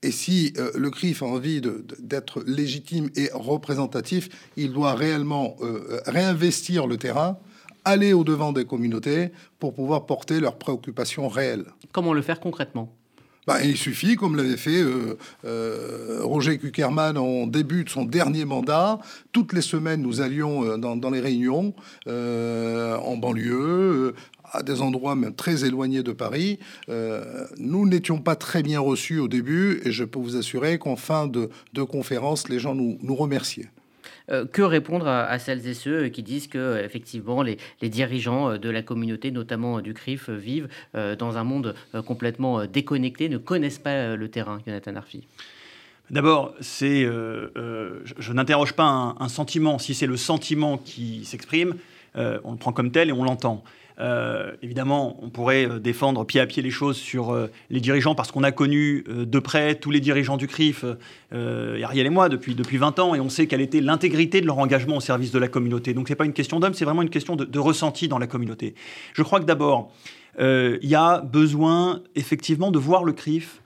Et 0.04 0.12
si 0.12 0.54
euh, 0.57 0.69
le 0.75 0.92
CRIF 0.92 1.24
a 1.24 1.25
envie 1.25 1.62
d'être 2.00 2.44
légitime 2.45 3.10
et 3.16 3.31
représentatif, 3.33 4.30
il 4.56 4.71
doit 4.71 4.94
réellement 4.94 5.56
euh, 5.62 6.00
réinvestir 6.06 6.86
le 6.86 6.98
terrain, 6.98 7.39
aller 7.86 8.13
au-devant 8.13 8.54
des 8.54 8.66
communautés 8.66 9.31
pour 9.57 9.74
pouvoir 9.74 10.06
porter 10.06 10.39
leurs 10.39 10.60
préoccupations 10.60 11.28
réelles. 11.28 11.66
Comment 11.92 12.13
le 12.13 12.21
faire 12.21 12.39
concrètement? 12.39 12.94
Bah, 13.47 13.63
il 13.63 13.77
suffit, 13.77 14.15
comme 14.15 14.36
l'avait 14.36 14.57
fait 14.57 14.81
euh, 14.81 15.18
euh, 15.45 16.19
Roger 16.24 16.57
Kuckerman 16.57 17.18
en 17.18 17.45
début 17.45 17.83
de 17.83 17.89
son 17.89 18.03
dernier 18.03 18.44
mandat, 18.44 19.00
toutes 19.31 19.53
les 19.53 19.62
semaines 19.62 20.01
nous 20.01 20.21
allions 20.21 20.63
euh, 20.65 20.77
dans, 20.77 21.09
les 21.09 21.19
réunions 21.19 21.74
en 22.07 23.18
banlieue, 23.18 24.15
à 24.51 24.63
des 24.63 24.81
endroits 24.81 25.15
même 25.15 25.36
très 25.36 25.65
éloignés 25.65 26.03
de 26.03 26.12
Paris. 26.12 26.59
nous 27.57 27.88
n'étions 27.88 28.19
pas 28.19 28.36
très 28.36 28.63
bien 28.63 28.80
reçus 28.80 29.19
au 29.19 29.27
début 29.27 29.81
et 29.86 29.92
je 29.92 30.03
peux 30.03 30.19
vous 30.19 30.36
assurer 30.36 30.80
qu'en 30.80 30.95
fin 30.95 31.27
de, 31.27 31.50
conférence, 31.83 32.50
les 32.50 32.59
gens 32.59 32.75
nous 32.75 33.15
remerciaient. 33.15 33.69
Euh, 34.31 34.45
que 34.45 34.63
répondre 34.63 35.07
à, 35.07 35.38
celles 35.38 35.68
et 35.68 35.75
ceux 35.75 36.07
qui 36.07 36.24
disent 36.24 36.48
que 36.48 36.81
effectivement 36.83 37.44
les, 37.44 37.57
dirigeants 37.83 38.51
euh, 38.51 38.57
de 38.57 38.69
la 38.69 38.81
communauté, 38.81 39.30
notamment 39.30 39.81
du 39.81 39.94
CRIF, 39.94 40.30
vivent 40.30 40.68
euh, 40.95 41.16
dans 41.16 41.38
un 41.38 41.44
monde 41.44 41.75
complètement 42.07 42.66
déconnecté, 42.66 43.30
ne 43.30 43.38
connaissent 43.38 43.80
pas 43.80 44.16
le 44.16 44.30
terrain, 44.30 44.60
Jonathan 44.66 44.95
Arfi? 44.95 45.27
D'abord, 46.10 46.54
c'est, 46.60 47.04
je, 47.04 48.33
n'interroge 48.33 48.74
pas 48.74 49.16
un, 49.19 49.27
sentiment. 49.27 49.80
Si 49.80 49.95
c'est 49.95 50.06
le 50.06 50.18
sentiment 50.18 50.78
qui 50.78 51.25
s'exprime, 51.25 51.75
on 52.16 52.51
le 52.51 52.57
prend 52.57 52.71
comme 52.71 52.92
tel 52.92 53.10
et 53.10 53.12
on 53.12 53.24
l'entend. 53.24 53.63
Euh, 54.00 54.51
évidemment, 54.62 55.18
on 55.21 55.30
pourrait 55.30 55.68
euh, 55.68 55.80
défendre 55.80 56.25
pied 56.25 56.42
à 56.42 56.45
pied 56.45 56.62
les 56.62 56.71
choses 56.71 56.97
sur 56.97 57.31
euh, 57.31 57.50
les 57.69 57.80
dirigeants 57.80 58.15
parce 58.15 58.31
qu'on 58.31 58.44
a 58.44 58.51
connu 58.51 59.03
de 59.07 59.39
près 59.39 59.75
tous 59.75 59.92
les 59.92 60.00
dirigeants 60.00 60.38
du 60.38 60.47
CRIF, 60.47 60.86
Ariel 61.31 62.06
et 62.06 62.09
moi, 62.09 62.30
depuis, 62.30 62.56
depuis 62.56 62.77
20 62.77 63.00
ans, 63.00 63.15
et 63.15 63.19
on 63.19 63.30
sait 63.30 63.47
quelle 63.47 63.62
était 63.62 63.81
l'intégrité 63.81 64.42
de 64.42 64.45
leur 64.45 64.57
engagement 64.57 64.97
au 64.97 65.01
service 65.01 65.31
de 65.31 65.39
la 65.39 65.47
communauté. 65.47 65.94
Donc, 65.94 66.07
ce 66.07 66.13
n'est 66.13 66.18
pas 66.18 66.25
une 66.25 66.33
question 66.33 66.59
d'homme, 66.59 66.74
c'est 66.74 66.86
vraiment 66.86 67.01
une 67.01 67.09
question 67.09 67.36
de, 67.36 67.45
de, 67.45 67.59
ressenti 67.59 68.07
dans 68.07 68.18
la 68.18 68.27
communauté. 68.27 68.75
Je 69.13 69.24
crois 69.24 69.39
que 69.39 69.45
d'abord, 69.45 69.92
il 70.39 70.80
y 70.83 70.95
a 70.95 71.21
besoin 71.21 72.01
effectivement 72.15 72.71
de 72.71 72.80
voir 72.80 73.03
le 73.03 73.13
CRIF 73.13 73.62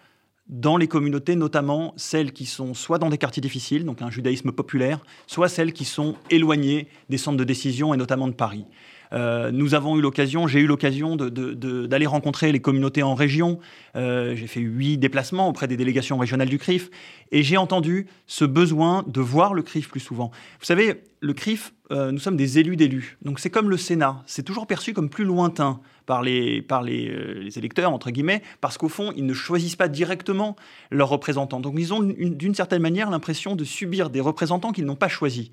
dans 0.50 0.78
les 0.78 0.88
communautés, 0.88 1.36
notamment 1.36 1.94
celles 1.96 2.34
qui 2.34 2.46
sont 2.46 2.74
soit 2.74 2.98
dans 2.98 3.10
des 3.10 3.20
quartiers 3.20 3.42
difficiles, 3.42 3.86
donc 3.86 4.02
un 4.02 4.10
judaïsme 4.10 4.52
populaire, 4.52 5.00
soit 5.28 5.48
celles 5.48 5.74
qui 5.74 5.86
sont 5.86 6.16
éloignées 6.32 6.88
des 7.10 7.18
centres 7.18 7.38
de 7.38 7.44
décision 7.44 7.94
et 7.94 7.98
notamment 7.98 8.28
de 8.28 8.34
Paris. 8.34 8.66
Euh, 9.12 9.52
nous 9.52 9.74
avons 9.74 9.98
eu 9.98 10.02
l'occasion, 10.02 10.48
j'ai 10.48 10.60
eu 10.60 10.68
l'occasion 10.68 11.16
d'aller 11.16 12.06
rencontrer 12.06 12.52
les 12.52 12.60
communautés 12.60 13.04
en 13.04 13.16
région. 13.16 13.60
Euh, 13.96 14.36
j'ai 14.36 14.48
fait 14.48 14.60
huit 14.60 14.98
déplacements 14.98 15.50
auprès 15.50 15.68
des 15.68 15.78
délégations 15.78 16.18
régionales 16.18 16.50
du 16.50 16.60
CRIF 16.60 16.90
et 17.32 17.44
j'ai 17.44 17.58
entendu 17.58 18.08
ce 18.28 18.46
besoin 18.46 19.04
de 19.08 19.22
voir 19.22 19.54
le 19.54 19.64
CRIF 19.64 19.90
plus 19.90 20.00
souvent. 20.00 20.32
Vous 20.60 20.66
savez, 20.66 21.02
le 21.22 21.34
CRIF, 21.34 21.74
euh, 21.92 22.12
nous 22.12 22.20
sommes 22.20 22.38
des 22.38 22.60
élus 22.60 22.76
d'élus. 22.76 23.18
Donc 23.24 23.40
c'est 23.40 23.50
comme 23.50 23.70
le 23.70 23.78
Sénat. 23.78 24.24
C'est 24.26 24.44
toujours 24.44 24.68
perçu 24.68 24.94
comme 24.94 25.10
plus 25.10 25.26
lointain 25.26 25.80
par 26.06 26.22
les, 26.22 26.62
par 26.62 26.82
les, 26.82 27.48
électeurs, 27.58 27.92
entre 27.92 28.10
guillemets, 28.10 28.42
parce 28.62 28.78
qu'au 28.78 28.90
fond, 28.90 29.14
ils 29.16 29.26
ne 29.26 29.34
choisissent 29.34 29.76
pas 29.76 29.88
directement 29.88 30.56
leurs 30.92 31.10
représentants. 31.10 31.60
Donc 31.60 31.76
ils 31.78 31.94
ont 31.94 32.02
d'une 32.02 32.56
certaine 32.56 32.82
manière 32.82 33.10
l'impression 33.10 33.56
de 33.56 33.64
subir 33.64 34.10
des 34.10 34.22
représentants 34.22 34.72
qu'ils 34.72 34.86
n'ont 34.86 34.96
pas 34.96 35.08
choisis. 35.08 35.52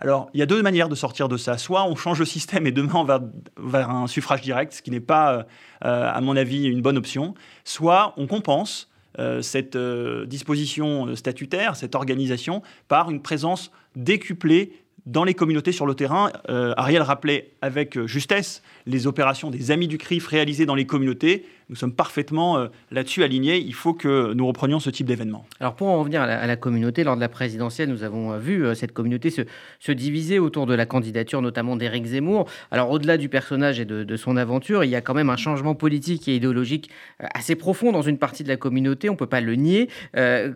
Alors, 0.00 0.28
il 0.34 0.40
y 0.40 0.42
a 0.42 0.46
deux 0.46 0.62
manières 0.62 0.88
de 0.88 0.94
sortir 0.94 1.28
de 1.28 1.36
ça. 1.36 1.58
Soit 1.58 1.84
on 1.84 1.96
change 1.96 2.18
le 2.18 2.24
système 2.24 2.66
et 2.66 2.72
demain 2.72 2.94
on 2.94 3.04
va 3.04 3.20
vers 3.56 3.90
un 3.90 4.06
suffrage 4.06 4.42
direct, 4.42 4.72
ce 4.72 4.82
qui 4.82 4.90
n'est 4.90 5.00
pas, 5.00 5.46
euh, 5.84 6.10
à 6.12 6.20
mon 6.20 6.36
avis, 6.36 6.66
une 6.66 6.82
bonne 6.82 6.98
option. 6.98 7.34
Soit 7.64 8.14
on 8.16 8.26
compense 8.26 8.90
euh, 9.18 9.40
cette 9.40 9.76
euh, 9.76 10.26
disposition 10.26 11.14
statutaire, 11.16 11.76
cette 11.76 11.94
organisation, 11.94 12.62
par 12.88 13.10
une 13.10 13.22
présence 13.22 13.70
décuplée 13.94 14.72
dans 15.06 15.24
les 15.24 15.34
communautés 15.34 15.70
sur 15.70 15.86
le 15.86 15.94
terrain. 15.94 16.32
Ariel 16.48 17.00
rappelait 17.00 17.52
avec 17.62 18.06
justesse 18.06 18.60
les 18.86 19.06
opérations 19.06 19.50
des 19.50 19.70
Amis 19.70 19.86
du 19.86 19.98
CRIF 19.98 20.26
réalisées 20.26 20.66
dans 20.66 20.74
les 20.74 20.84
communautés 20.84 21.46
nous 21.68 21.74
sommes 21.74 21.92
parfaitement 21.92 22.58
euh, 22.58 22.68
là-dessus 22.92 23.24
alignés. 23.24 23.58
Il 23.58 23.74
faut 23.74 23.92
que 23.92 24.32
nous 24.34 24.46
reprenions 24.46 24.78
ce 24.78 24.90
type 24.90 25.06
d'événement. 25.06 25.46
Alors 25.58 25.74
pour 25.74 25.88
en 25.88 25.98
revenir 25.98 26.22
à 26.22 26.46
la, 26.46 26.56
communauté, 26.56 27.02
lors 27.02 27.16
de 27.16 27.20
la 27.20 27.28
présidentielle, 27.28 27.88
nous 27.88 28.04
avons 28.04 28.32
euh, 28.32 28.38
vu 28.38 28.64
euh, 28.64 28.74
cette 28.74 28.92
communauté 28.92 29.30
se, 29.30 29.42
se, 29.80 29.90
diviser 29.90 30.38
autour 30.38 30.66
de 30.66 30.74
la 30.74 30.86
candidature 30.86 31.42
notamment 31.42 31.74
d'Éric 31.74 32.06
Zemmour. 32.06 32.48
Alors 32.70 32.90
au-delà 32.90 33.16
du 33.16 33.28
personnage 33.28 33.80
et 33.80 33.84
de, 33.84 34.16
son 34.16 34.36
aventure, 34.36 34.84
il 34.84 34.90
y 34.90 34.94
a 34.94 35.00
quand 35.00 35.14
même 35.14 35.30
un 35.30 35.36
changement 35.36 35.74
politique 35.74 36.28
et 36.28 36.36
idéologique 36.36 36.90
assez 37.18 37.56
profond 37.56 37.92
dans 37.92 38.02
une 38.02 38.18
partie 38.18 38.44
de 38.44 38.48
la 38.48 38.56
communauté, 38.56 39.08
on 39.08 39.12
ne 39.12 39.18
peut 39.18 39.26
pas 39.26 39.40
le 39.40 39.54
nier, 39.54 39.88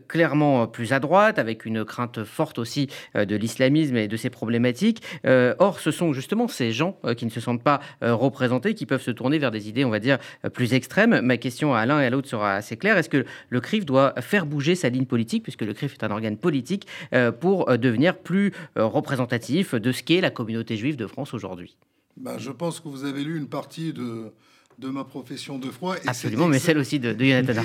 clairement 0.09 0.67
plus 0.67 0.93
à 0.93 1.00
droite, 1.00 1.38
avec 1.38 1.64
une 1.64 1.85
crainte 1.85 2.25
forte 2.25 2.59
aussi 2.59 2.88
de 3.14 3.37
l'islamisme 3.37 3.97
et 3.97 4.09
de 4.09 4.17
ses 4.17 4.31
problématiques. 4.31 5.02
or, 5.25 5.79
ce 5.81 5.90
sont 5.90 6.12
justement 6.12 6.49
ces 6.49 6.73
gens 6.73 6.99
qui 7.17 7.26
ne 7.26 7.31
se 7.31 7.40
sentent 7.40 7.62
pas 7.62 7.81
représentés 8.00 8.75
qui 8.75 8.87
peuvent 8.87 9.02
se 9.02 9.11
tourner 9.11 9.38
vers 9.38 9.50
des 9.50 9.69
idées, 9.69 9.85
on 9.85 9.90
va 9.90 9.99
dire, 9.99 10.19
plus 10.52 10.75
extrêmes 10.75 11.00
Ma 11.07 11.37
question 11.37 11.75
à 11.75 11.87
l'un 11.87 12.00
et 12.00 12.07
à 12.07 12.11
l'autre 12.11 12.28
sera 12.28 12.54
assez 12.54 12.76
claire. 12.76 12.97
Est-ce 12.97 13.09
que 13.09 13.25
le 13.49 13.61
CRIF 13.61 13.85
doit 13.85 14.14
faire 14.21 14.47
bouger 14.47 14.75
sa 14.75 14.88
ligne 14.88 15.07
politique, 15.07 15.42
puisque 15.42 15.62
le 15.62 15.75
CRIF 15.75 15.95
est 15.95 16.04
un 16.04 16.11
organe 16.11 16.37
politique, 16.37 16.87
euh, 17.12 17.33
pour 17.33 17.71
euh, 17.71 17.76
devenir 17.76 18.19
plus 18.19 18.52
euh, 18.76 18.87
représentatif 18.87 19.75
de 19.75 19.92
ce 19.92 20.02
qu'est 20.02 20.21
la 20.21 20.30
communauté 20.30 20.76
juive 20.76 20.97
de 20.97 21.07
France 21.07 21.35
aujourd'hui? 21.35 21.76
Ben, 22.16 22.38
Je 22.38 22.50
pense 22.50 22.80
que 22.80 22.88
vous 22.88 23.04
avez 23.04 23.25
lu 23.25 23.37
une 23.37 23.49
partie 23.49 23.92
de, 23.92 24.33
de 24.78 24.88
ma 24.88 25.04
profession 25.04 25.59
de 25.59 25.69
foi. 25.69 25.97
Absolument, 26.07 26.49
mais 26.49 26.59
celle 26.59 26.78
aussi 26.78 26.99
de, 26.99 27.12
de 27.12 27.25
Jonathan 27.25 27.62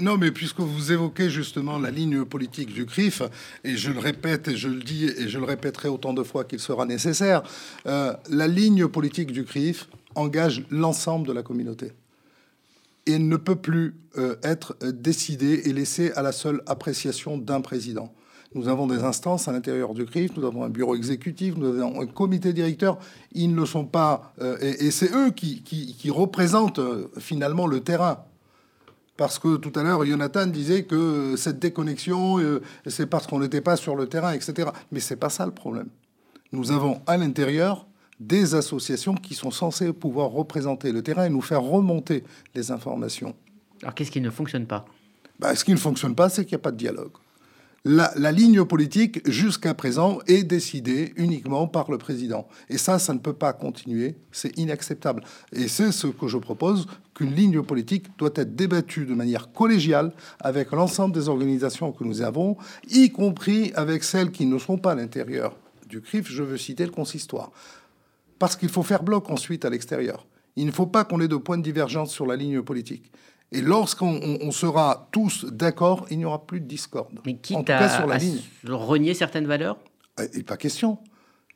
non, 0.00 0.16
mais 0.16 0.30
puisque 0.30 0.60
vous 0.60 0.92
évoquez 0.92 1.30
justement 1.30 1.78
la 1.78 1.90
ligne 1.90 2.24
politique 2.24 2.72
du 2.72 2.86
CRIF, 2.86 3.22
et 3.64 3.76
je 3.76 3.90
le 3.90 3.98
répète 3.98 4.48
et 4.48 4.56
je 4.56 4.68
le 4.68 4.82
dis 4.82 5.06
et 5.06 5.28
je 5.28 5.38
le 5.38 5.44
répéterai 5.44 5.88
autant 5.88 6.12
de 6.12 6.22
fois 6.22 6.44
qu'il 6.44 6.60
sera 6.60 6.86
nécessaire, 6.86 7.42
la 7.84 8.48
ligne 8.48 8.86
politique 8.88 9.32
du 9.32 9.44
CRIF 9.44 9.88
engage 10.14 10.62
l'ensemble 10.70 11.26
de 11.26 11.32
la 11.32 11.42
communauté 11.42 11.92
et 13.06 13.18
ne 13.18 13.36
peut 13.36 13.56
plus 13.56 13.96
euh, 14.16 14.36
être 14.42 14.76
décidé 14.82 15.62
et 15.64 15.72
laissé 15.72 16.12
à 16.12 16.22
la 16.22 16.32
seule 16.32 16.62
appréciation 16.66 17.38
d'un 17.38 17.60
président. 17.60 18.12
Nous 18.54 18.68
avons 18.68 18.86
des 18.86 19.02
instances 19.02 19.48
à 19.48 19.52
l'intérieur 19.52 19.94
du 19.94 20.06
CRIF, 20.06 20.36
nous 20.36 20.46
avons 20.46 20.62
un 20.62 20.68
bureau 20.68 20.94
exécutif, 20.94 21.56
nous 21.56 21.80
avons 21.80 22.00
un 22.00 22.06
comité 22.06 22.52
directeur. 22.52 22.98
Ils 23.32 23.54
ne 23.54 23.64
sont 23.64 23.84
pas, 23.84 24.32
euh, 24.40 24.56
et, 24.60 24.90
c'est 24.92 25.12
eux 25.12 25.30
qui, 25.30 26.10
représentent 26.10 26.78
euh, 26.78 27.10
finalement 27.18 27.66
le 27.66 27.80
terrain. 27.80 28.24
Parce 29.16 29.38
que 29.38 29.56
tout 29.56 29.72
à 29.78 29.82
l'heure, 29.82 30.04
Jonathan 30.04 30.46
disait 30.46 30.84
que 30.84 31.34
cette 31.36 31.60
déconnexion, 31.60 32.38
c'est 32.86 33.06
parce 33.06 33.28
qu'on 33.28 33.38
n'était 33.38 33.60
pas 33.60 33.76
sur 33.76 33.94
le 33.94 34.08
terrain, 34.08 34.32
etc. 34.32 34.70
Mais 34.90 34.98
c'est 34.98 35.14
pas 35.14 35.28
ça 35.28 35.46
le 35.46 35.52
problème. 35.52 35.86
Nous 36.50 36.72
avons 36.72 37.00
à 37.06 37.16
l'intérieur 37.16 37.86
des 38.20 38.54
associations 38.54 39.14
qui 39.14 39.34
sont 39.34 39.50
censées 39.50 39.92
pouvoir 39.92 40.30
représenter 40.30 40.92
le 40.92 41.02
terrain 41.02 41.26
et 41.26 41.30
nous 41.30 41.42
faire 41.42 41.62
remonter 41.62 42.24
les 42.54 42.70
informations. 42.70 43.34
Alors 43.82 43.94
qu'est-ce 43.94 44.10
qui 44.10 44.20
ne 44.20 44.30
fonctionne 44.30 44.66
pas? 44.66 44.84
Bah, 45.38 45.54
Ce 45.54 45.64
qui 45.64 45.72
ne 45.72 45.76
fonctionne 45.76 46.14
pas, 46.14 46.28
c'est 46.28 46.44
qu'il 46.44 46.56
n'y 46.56 46.60
a 46.60 46.64
pas 46.64 46.72
de 46.72 46.76
dialogue. 46.76 47.12
La, 47.86 48.32
ligne 48.32 48.64
politique, 48.64 49.20
jusqu'à 49.28 49.74
présent, 49.74 50.18
est 50.26 50.42
décidée 50.42 51.12
uniquement 51.16 51.66
par 51.66 51.90
le 51.90 51.98
président. 51.98 52.48
Et 52.70 52.78
ça, 52.78 52.98
ça 52.98 53.12
ne 53.12 53.18
peut 53.18 53.34
pas 53.34 53.52
continuer. 53.52 54.14
C'est 54.32 54.56
inacceptable. 54.56 55.22
Et 55.52 55.68
c'est 55.68 55.92
ce 55.92 56.06
que 56.06 56.26
je 56.26 56.38
propose, 56.38 56.86
qu'une 57.14 57.34
ligne 57.34 57.60
politique 57.60 58.06
doit 58.16 58.30
être 58.36 58.56
débattue 58.56 59.04
de 59.04 59.12
manière 59.12 59.52
collégiale 59.52 60.12
avec 60.40 60.70
l'ensemble 60.72 61.14
des 61.14 61.28
organisations 61.28 61.92
que 61.92 62.04
nous 62.04 62.22
avons, 62.22 62.56
y 62.88 63.10
compris 63.10 63.70
avec 63.74 64.02
celles 64.02 64.30
qui 64.30 64.46
ne 64.46 64.56
sont 64.56 64.78
pas 64.78 64.92
à 64.92 64.94
l'intérieur 64.94 65.54
du 65.86 66.00
CRIF. 66.00 66.30
Je 66.30 66.42
veux 66.42 66.56
citer 66.56 66.86
le 66.86 66.90
consistoire. 66.90 67.52
Parce 68.38 68.56
qu'il 68.56 68.68
faut 68.68 68.82
faire 68.82 69.02
bloc 69.02 69.30
ensuite 69.30 69.64
à 69.64 69.70
l'extérieur. 69.70 70.26
Il 70.56 70.66
ne 70.66 70.72
faut 70.72 70.86
pas 70.86 71.04
qu'on 71.04 71.20
ait 71.20 71.28
de 71.28 71.36
points 71.36 71.58
de 71.58 71.62
divergence 71.62 72.12
sur 72.12 72.26
la 72.26 72.36
ligne 72.36 72.62
politique. 72.62 73.10
Et 73.52 73.60
lorsqu'on 73.60 74.50
sera 74.50 75.08
tous 75.12 75.44
d'accord, 75.44 76.06
il 76.10 76.18
n'y 76.18 76.24
aura 76.24 76.44
plus 76.46 76.60
de 76.60 76.66
discorde. 76.66 77.20
Mais 77.24 77.36
quitte 77.36 77.56
en 77.56 77.60
tout 77.60 77.66
cas, 77.66 77.88
sur 77.88 78.06
la 78.06 78.18
ligne. 78.18 78.40
renier 78.66 79.14
certaines 79.14 79.46
valeurs? 79.46 79.78
Et 80.32 80.42
pas 80.42 80.56
question. 80.56 80.98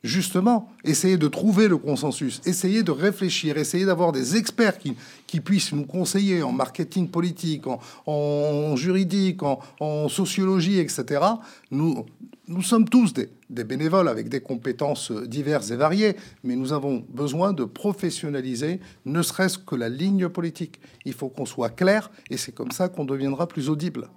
Justement, 0.01 0.71
essayer 0.85 1.17
de 1.17 1.27
trouver 1.27 1.67
le 1.67 1.77
consensus, 1.77 2.41
essayer 2.45 2.83
de 2.83 2.91
réfléchir, 2.91 3.57
essayer 3.57 3.85
d'avoir 3.85 4.13
des 4.13 4.37
experts 4.37 4.77
qui, 4.77 4.95
qui, 5.27 5.41
puissent 5.41 5.73
nous 5.73 5.85
conseiller 5.85 6.41
en 6.41 6.53
marketing 6.53 7.09
politique, 7.09 7.67
en, 7.67 7.81
en 8.05 8.77
juridique, 8.77 9.43
en, 9.43 9.59
en, 9.81 10.07
sociologie, 10.07 10.79
etc. 10.79 11.21
Nous, 11.71 12.05
nous 12.49 12.63
sommes 12.63 12.89
tous 12.89 13.13
des, 13.13 13.29
bénévoles 13.63 14.07
avec 14.07 14.27
des 14.27 14.41
compétences 14.41 15.11
diverses 15.11 15.69
et 15.69 15.75
variées, 15.75 16.15
mais 16.43 16.55
nous 16.55 16.73
avons 16.73 17.05
besoin 17.09 17.53
de 17.53 17.63
professionnaliser 17.63 18.79
ne 19.05 19.21
serait-ce 19.21 19.59
que 19.59 19.75
la 19.75 19.87
ligne 19.87 20.29
politique. 20.29 20.79
Il 21.05 21.13
faut 21.13 21.29
qu'on 21.29 21.45
soit 21.45 21.69
clair 21.69 22.09
et 22.29 22.37
c'est 22.37 22.51
comme 22.51 22.71
ça 22.71 22.89
qu'on 22.89 23.05
deviendra 23.05 23.47
plus 23.47 23.69
audible. 23.69 24.07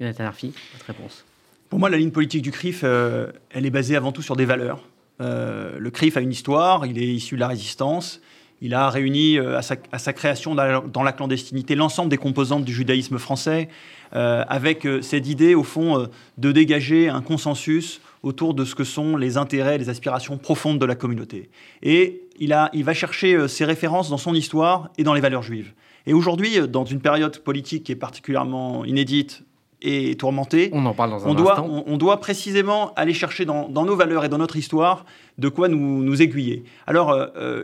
Jonathan 0.00 0.24
Arfi, 0.24 0.52
votre 0.72 0.86
réponse 0.86 1.24
Pour 1.68 1.78
moi, 1.78 1.88
la 1.88 1.96
ligne 1.96 2.10
politique 2.10 2.42
du 2.42 2.50
CRIF, 2.50 2.80
euh, 2.82 3.30
elle 3.50 3.66
est 3.66 3.70
basée 3.70 3.96
avant 3.96 4.12
tout 4.12 4.22
sur 4.22 4.34
des 4.34 4.46
valeurs. 4.46 4.82
Euh, 5.20 5.76
le 5.78 5.90
CRIF 5.90 6.16
a 6.16 6.20
une 6.20 6.30
histoire, 6.30 6.86
il 6.86 6.98
est 6.98 7.06
issu 7.06 7.36
de 7.36 7.40
la 7.40 7.48
résistance. 7.48 8.20
Il 8.62 8.72
a 8.72 8.88
réuni 8.88 9.38
euh, 9.38 9.58
à, 9.58 9.62
sa, 9.62 10.12
création 10.12 10.54
dans 10.54 11.02
la, 11.02 11.12
clandestinité 11.12 11.74
l'ensemble 11.74 12.10
des 12.10 12.16
composantes 12.16 12.64
du 12.64 12.72
judaïsme 12.72 13.18
français, 13.18 13.68
euh, 14.14 14.44
avec 14.48 14.88
cette 15.02 15.28
idée, 15.28 15.54
au 15.54 15.62
fond, 15.62 16.08
de 16.38 16.52
dégager 16.52 17.08
un 17.08 17.20
consensus 17.20 18.00
autour 18.22 18.54
de 18.54 18.64
ce 18.64 18.74
que 18.74 18.84
sont 18.84 19.16
les 19.16 19.36
intérêts, 19.36 19.78
les 19.78 19.90
aspirations 19.90 20.38
profondes 20.38 20.78
de 20.78 20.86
la 20.86 20.94
communauté. 20.94 21.50
Et 21.82 22.22
il, 22.38 22.56
il 22.72 22.84
va 22.84 22.94
chercher 22.94 23.46
ses 23.46 23.64
références 23.64 24.08
dans 24.08 24.18
son 24.18 24.34
histoire 24.34 24.90
et 24.96 25.04
dans 25.04 25.14
les 25.14 25.20
valeurs 25.20 25.42
juives. 25.42 25.72
Et 26.06 26.14
aujourd'hui, 26.14 26.66
dans 26.68 26.84
une 26.84 27.00
période 27.00 27.38
politique 27.40 27.84
qui 27.84 27.92
est 27.92 27.96
particulièrement 27.96 28.84
inédite, 28.84 29.42
et 29.86 30.16
tourmentée. 30.16 30.70
On 30.72 30.84
en 30.84 30.92
parle 30.92 31.10
dans 31.10 31.24
un 31.26 31.30
on 31.30 31.34
doit, 31.34 31.52
instant. 31.52 31.84
On, 31.86 31.96
doit 31.96 32.20
précisément 32.20 32.92
aller 32.94 33.14
chercher 33.14 33.44
dans, 33.44 33.68
nos 33.68 33.96
valeurs 33.96 34.24
et 34.24 34.28
dans 34.28 34.38
notre 34.38 34.56
histoire 34.56 35.06
de 35.38 35.48
quoi 35.48 35.68
nous, 35.68 36.02
nous 36.02 36.22
aiguiller. 36.22 36.64
Alors, 36.86 37.16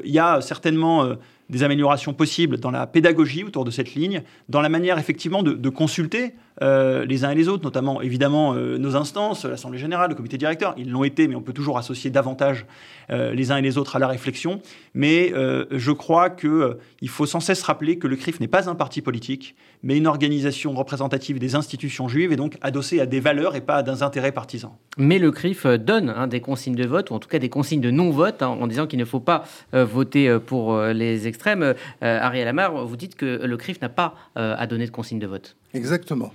il 0.05 0.11
y 0.11 0.19
a 0.19 0.41
certainement 0.41 1.17
des 1.53 1.63
améliorations 1.63 2.15
possibles 2.15 2.57
dans 2.57 2.71
la 2.71 2.87
pédagogie 2.87 3.45
autour 3.45 3.67
de 3.67 3.71
cette 3.71 3.95
ligne, 3.95 4.23
dans 4.49 4.63
la 4.63 4.71
manière 4.71 4.99
effectivement 4.99 5.43
de, 5.43 5.69
consulter 5.69 6.35
euh, 6.63 7.05
les 7.05 7.25
uns 7.25 7.31
et 7.31 7.35
les 7.35 7.49
autres, 7.49 7.65
notamment 7.65 8.01
évidemment 8.01 8.55
euh, 8.55 8.79
nos 8.79 8.97
instances, 8.97 9.45
l'Assemblée 9.45 9.79
générale, 9.79 10.11
le 10.11 10.15
comité 10.15 10.39
directeur. 10.39 10.75
Ils 10.79 10.91
l'ont 10.91 11.05
été, 11.05 11.29
mais 11.29 11.35
on 11.35 11.43
peut 11.43 11.53
toujours 11.53 11.77
associer 11.77 12.11
davantage 12.11 12.67
euh, 13.11 13.35
les 13.35 13.51
uns 13.51 13.59
et 13.59 13.63
les 13.63 13.79
autres 13.79 13.97
à 13.97 13.99
la 13.99 14.09
réflexion. 14.09 14.61
Mais 14.95 15.33
je 15.71 15.93
crois 15.93 16.31
qu'il 16.31 17.09
faut 17.09 17.27
sans 17.27 17.41
cesse 17.41 17.63
rappeler 17.63 17.99
que 17.99 18.07
le 18.07 18.17
CRIF 18.17 18.41
n'est 18.41 18.49
pas 18.49 18.71
un 18.71 18.75
parti 18.75 19.03
politique, 19.03 19.55
mais 19.83 19.97
une 19.97 20.07
organisation 20.07 20.73
représentative 20.73 21.39
des 21.39 21.55
institutions 21.55 22.09
juives 22.09 22.33
et 22.33 22.37
donc 22.37 22.57
adossée 22.63 23.01
à 23.01 23.07
des 23.07 23.21
valeurs 23.21 23.57
et 23.57 23.61
pas 23.61 23.77
à 23.77 23.83
des 23.83 24.03
intérêts 24.03 24.33
partisans. 24.33 24.73
Mais 24.97 25.19
le 25.19 25.31
CRIF 25.31 25.67
donne 25.67 26.11
hein, 26.11 26.27
des 26.27 26.41
consignes 26.41 26.77
de 26.77 26.87
vote, 26.87 27.11
ou 27.11 27.15
en 27.15 27.19
tout 27.19 27.29
cas 27.29 27.39
des 27.39 27.49
consignes 27.49 27.81
de 27.81 27.91
non-vote, 27.91 28.43
hein, 28.43 28.49
en 28.49 28.67
disant 28.67 28.87
qu'il 28.87 28.99
ne 28.99 29.05
faut 29.05 29.21
pas 29.21 29.45
voter 29.73 30.39
pour 30.39 30.81
les 30.81 31.27
extrêmes 31.27 31.42
euh, 31.47 31.75
Ariel 32.01 32.49
Amar, 32.49 32.87
vous 32.87 32.97
dites 32.97 33.17
que 33.17 33.45
le 33.45 33.57
CRIF 33.57 33.81
n'a 33.81 33.89
pas 33.89 34.15
euh, 34.37 34.55
à 34.59 34.67
donner 34.67 34.87
de 34.87 34.91
consigne 34.91 35.19
de 35.19 35.27
vote. 35.27 35.57
Exactement. 35.75 36.33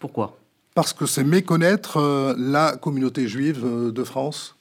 Pourquoi? 0.00 0.38
Parce 0.74 0.92
que 0.92 1.06
c'est 1.06 1.24
méconnaître 1.24 1.98
euh, 1.98 2.34
la 2.38 2.76
communauté 2.76 3.28
juive 3.28 3.64
de 3.92 4.04
France. 4.04 4.56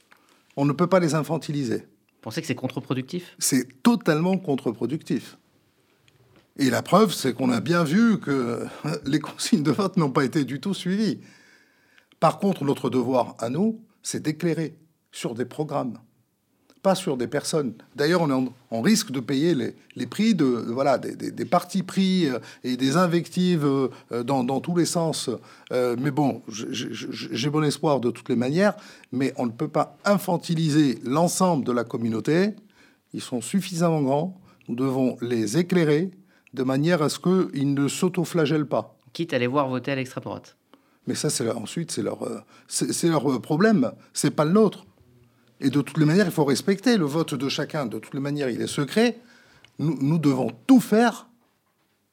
On 0.55 0.65
ne 0.65 0.71
peut 0.71 0.87
pas 0.87 0.99
les 0.99 1.15
infantiliser. 1.15 1.79
Vous 1.79 2.21
pensez 2.21 2.41
que 2.41 2.47
c'est 2.47 2.55
contre-productif? 2.55 3.35
C'est 3.37 3.83
totalement 3.83 4.37
contre-productif. 4.37 5.37
Et 6.57 6.69
la 6.69 6.81
preuve, 6.81 7.13
c'est 7.13 7.33
qu'on 7.33 7.51
a 7.51 7.59
bien 7.59 7.83
vu 7.83 8.19
que 8.19 8.65
les 9.05 9.19
consignes 9.19 9.63
de 9.63 9.71
vote 9.71 9.97
n'ont 9.97 10.11
pas 10.11 10.23
été 10.23 10.45
du 10.45 10.61
tout 10.61 10.73
suivies. 10.73 11.19
Par 12.21 12.39
contre, 12.39 12.63
notre 12.63 12.89
devoir 12.89 13.35
à 13.39 13.49
nous, 13.49 13.81
c'est 14.01 14.23
d'éclairer 14.23 14.77
sur 15.11 15.35
des 15.35 15.45
programmes 15.45 15.99
pas 16.85 16.93
sur 16.93 17.17
des 17.17 17.25
personnes. 17.25 17.73
D'ailleurs, 17.95 18.21
on, 18.69 18.81
risque 18.83 19.09
de 19.09 19.19
payer 19.19 19.55
les, 19.95 20.05
prix 20.05 20.35
de 20.35 20.45
voilà 20.45 20.99
des, 20.99 21.31
des, 21.31 21.45
partis 21.45 21.81
pris 21.81 22.27
euh, 22.27 22.37
et 22.63 22.77
des 22.77 22.95
invectives 22.95 23.65
euh, 23.65 24.23
dans, 24.23 24.59
tous 24.59 24.75
les 24.75 24.85
sens. 24.85 25.31
Euh, 25.71 25.95
mais 25.99 26.11
bon, 26.11 26.43
j'ai 26.47 27.49
bon 27.49 27.63
espoir 27.63 27.99
de 28.01 28.11
toutes 28.11 28.29
les 28.29 28.35
manières. 28.35 28.75
Mais 29.11 29.33
on 29.37 29.47
ne 29.47 29.51
peut 29.51 29.67
pas 29.67 29.97
infantiliser 30.05 30.99
l'ensemble 31.03 31.65
de 31.65 31.71
la 31.71 31.83
communauté. 31.83 32.53
Ils 33.13 33.21
sont 33.21 33.41
suffisamment 33.41 34.03
grands. 34.03 34.39
Nous 34.67 34.75
devons 34.75 35.17
les 35.21 35.57
éclairer 35.57 36.11
de 36.53 36.61
manière 36.61 37.01
à 37.01 37.09
ce 37.09 37.17
qu'ils 37.17 37.73
ne 37.73 37.87
s'autoflagellent 37.87 38.67
pas. 38.67 38.95
Quitte 39.11 39.33
à 39.33 39.39
les 39.39 39.47
voir 39.47 39.69
voter 39.69 39.93
à 39.93 39.95
l'extrême 39.95 40.25
droite. 40.25 40.55
Mais 41.07 41.15
ça, 41.15 41.31
c'est 41.31 41.49
ensuite, 41.49 41.89
c'est 41.89 42.03
leur, 42.03 42.19
c'est 42.67 43.09
leur 43.09 43.41
problème. 43.41 43.91
C'est 44.13 44.29
pas 44.29 44.45
le 44.45 44.51
nôtre. 44.51 44.85
Et 45.61 45.69
de 45.69 45.81
toutes 45.81 45.97
les 45.97 46.05
manières, 46.05 46.25
il 46.25 46.31
faut 46.31 46.45
respecter 46.45 46.97
le 46.97 47.05
vote 47.05 47.33
de 47.33 47.49
chacun. 47.49 47.85
De 47.85 47.99
toutes 47.99 48.13
les 48.13 48.19
manières, 48.19 48.49
il 48.49 48.61
est 48.61 48.67
secret. 48.67 49.19
Nous, 49.79 50.17
devons 50.17 50.51
tout 50.67 50.79
faire 50.79 51.27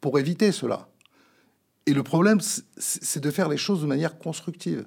pour 0.00 0.18
éviter 0.18 0.52
cela. 0.52 0.88
Et 1.87 1.94
le 1.94 2.02
problème, 2.02 2.40
c'est 2.76 3.20
de 3.20 3.30
faire 3.30 3.49
les 3.49 3.56
choses 3.56 3.82
de 3.82 3.87
manière 3.87 4.18
constructive. 4.18 4.84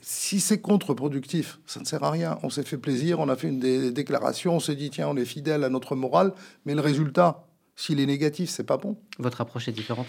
Si 0.00 0.40
c'est 0.40 0.60
contre-productif, 0.60 1.58
ça 1.66 1.80
ne 1.80 1.84
sert 1.84 2.02
à 2.02 2.10
rien. 2.10 2.38
On 2.42 2.50
s'est 2.50 2.62
fait 2.62 2.78
plaisir, 2.78 3.20
on 3.20 3.28
a 3.28 3.36
fait 3.36 3.48
une 3.48 3.90
déclaration, 3.90 4.56
on 4.56 4.60
s'est 4.60 4.76
dit, 4.76 4.90
tiens, 4.90 5.08
on 5.08 5.16
est 5.16 5.24
fidèle 5.24 5.64
à 5.64 5.68
notre 5.68 5.96
morale, 5.96 6.32
mais 6.64 6.74
le 6.74 6.80
résultat, 6.80 7.46
s'il 7.76 8.00
est 8.00 8.06
négatif, 8.06 8.48
c'est 8.48 8.64
pas 8.64 8.76
bon. 8.76 8.96
Votre 9.18 9.40
approche 9.40 9.68
est 9.68 9.72
différente 9.72 10.06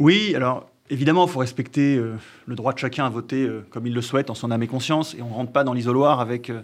Oui, 0.00 0.34
alors 0.34 0.68
Évidemment, 0.88 1.26
il 1.26 1.30
faut 1.30 1.40
respecter 1.40 1.96
euh, 1.96 2.14
le 2.46 2.54
droit 2.54 2.72
de 2.72 2.78
chacun 2.78 3.06
à 3.06 3.10
voter 3.10 3.44
euh, 3.44 3.66
comme 3.70 3.86
il 3.86 3.94
le 3.94 4.02
souhaite, 4.02 4.30
en 4.30 4.34
son 4.34 4.52
âme 4.52 4.62
et 4.62 4.68
conscience, 4.68 5.14
et 5.14 5.22
on 5.22 5.28
ne 5.28 5.34
rentre 5.34 5.50
pas 5.50 5.64
dans 5.64 5.72
l'isoloir 5.72 6.20
avec, 6.20 6.48
euh, 6.48 6.60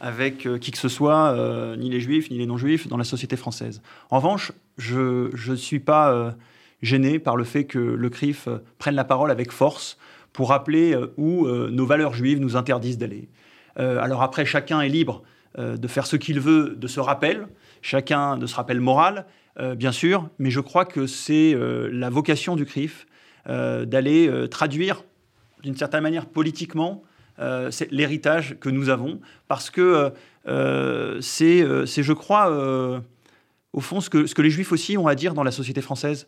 avec 0.00 0.48
qui 0.60 0.70
que 0.70 0.78
ce 0.78 0.88
soit, 0.88 1.36
ni 1.76 1.90
les 1.90 2.00
juifs, 2.00 2.30
ni 2.30 2.38
les 2.38 2.46
non-juifs, 2.46 2.86
dans 2.86 2.96
la 2.96 3.04
société 3.04 3.36
française. 3.36 3.82
En 4.10 4.18
revanche, 4.18 4.52
je 4.76 5.30
ne 5.50 5.56
suis 5.56 5.80
pas 5.80 6.36
gêné 6.82 7.18
par 7.18 7.34
le 7.34 7.42
fait 7.42 7.64
que 7.64 7.80
le 7.80 8.08
CRIF 8.08 8.48
prenne 8.78 8.94
la 8.94 9.02
parole 9.02 9.32
avec 9.32 9.50
force 9.50 9.98
pour 10.32 10.50
rappeler 10.50 10.96
où 11.16 11.48
nos 11.48 11.84
valeurs 11.84 12.14
juives 12.14 12.38
nous 12.38 12.54
interdisent 12.56 12.96
d'aller. 12.96 13.28
alors 13.74 14.22
après, 14.22 14.44
chacun 14.44 14.82
est 14.82 14.88
libre 14.88 15.24
de 15.58 15.88
faire 15.88 16.06
ce 16.06 16.14
qu'il 16.14 16.38
veut 16.38 16.76
de 16.76 16.86
ce 16.86 17.00
rappel, 17.00 17.48
chacun 17.82 18.38
de 18.38 18.46
ce 18.46 18.54
rappel 18.54 18.78
moral, 18.80 19.26
bien 19.74 19.90
sûr, 19.90 20.28
mais 20.38 20.52
je 20.52 20.60
crois 20.60 20.84
que 20.84 21.08
c'est 21.08 21.58
la 21.90 22.08
vocation 22.08 22.54
du 22.54 22.66
CRIF 22.66 23.08
d'aller 23.46 24.28
euh, 24.28 24.46
traduire 24.46 25.04
d'une 25.62 25.76
certaine 25.76 26.02
manière 26.02 26.26
politiquement 26.26 27.02
euh, 27.40 27.70
l'héritage 27.90 28.56
que 28.60 28.68
nous 28.68 28.88
avons, 28.88 29.20
parce 29.48 29.70
que 29.70 30.12
c'est, 31.20 31.58
je 31.60 32.12
crois, 32.12 33.02
au 33.72 33.80
fond, 33.80 34.00
ce 34.00 34.08
que, 34.08 34.26
ce 34.26 34.34
que, 34.34 34.42
les 34.42 34.50
juifs 34.50 34.72
aussi 34.72 34.96
ont 34.96 35.06
à 35.06 35.14
dire 35.14 35.34
dans 35.34 35.42
la 35.42 35.50
société 35.50 35.80
française. 35.80 36.26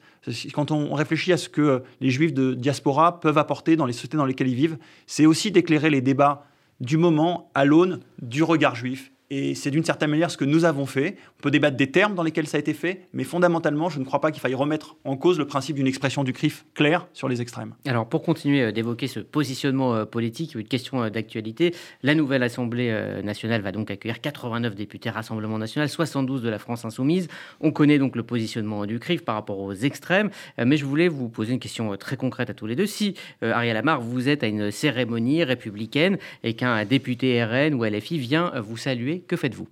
Quand 0.52 0.70
on 0.70 0.94
réfléchit 0.94 1.32
à 1.32 1.36
ce 1.36 1.48
que 1.48 1.82
les 2.00 2.10
juifs 2.10 2.34
de 2.34 2.54
diaspora 2.54 3.20
peuvent 3.20 3.38
apporter 3.38 3.76
dans 3.76 3.86
les 3.86 3.92
sociétés 3.92 4.16
dans 4.16 4.26
lesquelles 4.26 4.48
ils 4.48 4.54
vivent, 4.54 4.78
c'est 5.06 5.26
aussi 5.26 5.50
d'éclairer 5.50 5.90
les 5.90 6.00
débats 6.00 6.46
du 6.80 6.96
moment 6.96 7.50
à 7.54 7.64
l'aune 7.64 8.00
du 8.20 8.42
regard 8.42 8.74
juif 8.74 9.10
et 9.30 9.54
c'est 9.54 9.70
d'une 9.70 9.84
certaine 9.84 10.10
manière 10.10 10.30
ce 10.30 10.36
que 10.36 10.44
nous 10.44 10.64
avons 10.64 10.86
fait. 10.86 11.16
On 11.38 11.42
peut 11.42 11.52
débattre 11.52 11.76
des 11.76 11.90
termes 11.90 12.16
dans 12.16 12.24
lesquels 12.24 12.48
ça 12.48 12.56
a 12.56 12.60
été 12.60 12.74
fait, 12.74 13.06
mais 13.12 13.22
fondamentalement, 13.22 13.88
je 13.88 14.00
ne 14.00 14.04
crois 14.04 14.20
pas 14.20 14.32
qu'il 14.32 14.40
faille 14.40 14.54
remettre 14.54 14.96
en 15.04 15.16
cause 15.16 15.38
le 15.38 15.46
principe 15.46 15.76
d'une 15.76 15.86
expression 15.86 16.24
du 16.24 16.32
CRIF 16.32 16.64
claire 16.74 17.06
sur 17.12 17.28
les 17.28 17.40
extrêmes. 17.40 17.74
Alors, 17.86 18.08
pour 18.08 18.22
continuer 18.22 18.62
euh, 18.62 18.72
d'évoquer 18.72 19.06
ce 19.06 19.20
positionnement 19.20 19.94
euh, 19.94 20.04
politique, 20.04 20.56
une 20.56 20.66
question 20.66 21.04
euh, 21.04 21.10
d'actualité, 21.10 21.74
la 22.02 22.16
nouvelle 22.16 22.42
Assemblée 22.42 22.90
nationale 23.22 23.62
va 23.62 23.70
donc 23.70 23.90
accueillir 23.90 24.20
89 24.20 24.74
députés 24.74 25.10
Rassemblement 25.10 25.58
national, 25.58 25.88
72 25.88 26.42
de 26.42 26.48
la 26.48 26.58
France 26.58 26.84
insoumise. 26.84 27.28
On 27.60 27.70
connaît 27.70 27.98
donc 27.98 28.16
le 28.16 28.22
positionnement 28.22 28.84
du 28.86 28.98
CRIF 28.98 29.24
par 29.24 29.36
rapport 29.36 29.58
aux 29.60 29.72
extrêmes, 29.72 30.30
mais 30.58 30.76
je 30.76 30.84
voulais 30.84 31.08
vous 31.08 31.28
poser 31.28 31.52
une 31.52 31.58
question 31.58 31.96
très 31.96 32.16
concrète 32.16 32.50
à 32.50 32.54
tous 32.54 32.66
les 32.66 32.76
deux. 32.76 32.86
Si, 32.86 33.14
Ariel 33.42 33.76
Amar, 33.76 34.00
vous 34.00 34.28
êtes 34.28 34.42
à 34.42 34.46
une 34.46 34.70
cérémonie 34.70 35.44
républicaine 35.44 36.18
et 36.42 36.54
qu'un 36.54 36.84
député 36.84 37.42
RN 37.44 37.74
ou 37.74 37.84
LFI 37.84 38.18
vient 38.18 38.52
vous 38.60 38.76
saluer, 38.76 39.19
que 39.26 39.36
faites-vous? 39.36 39.68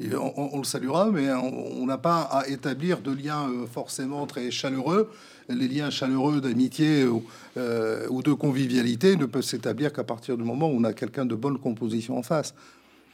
On, 0.00 0.58
le 0.58 0.64
saluera, 0.64 1.10
mais 1.12 1.30
on 1.30 1.86
n'a 1.86 1.98
pas 1.98 2.22
à 2.22 2.48
établir 2.48 3.00
de 3.00 3.12
liens 3.12 3.48
forcément 3.72 4.26
très 4.26 4.50
chaleureux. 4.50 5.08
Les 5.48 5.68
liens 5.68 5.88
chaleureux 5.88 6.40
d'amitié 6.40 7.06
ou, 7.06 7.24
ou, 7.56 8.22
de 8.22 8.32
convivialité 8.32 9.14
ne 9.16 9.24
peuvent 9.24 9.44
s'établir 9.44 9.92
qu'à 9.92 10.02
partir 10.02 10.36
du 10.36 10.42
moment 10.42 10.68
où 10.68 10.76
on 10.76 10.84
a 10.84 10.92
quelqu'un 10.92 11.24
de 11.24 11.36
bonne 11.36 11.58
composition 11.58 12.18
en 12.18 12.24
face. 12.24 12.54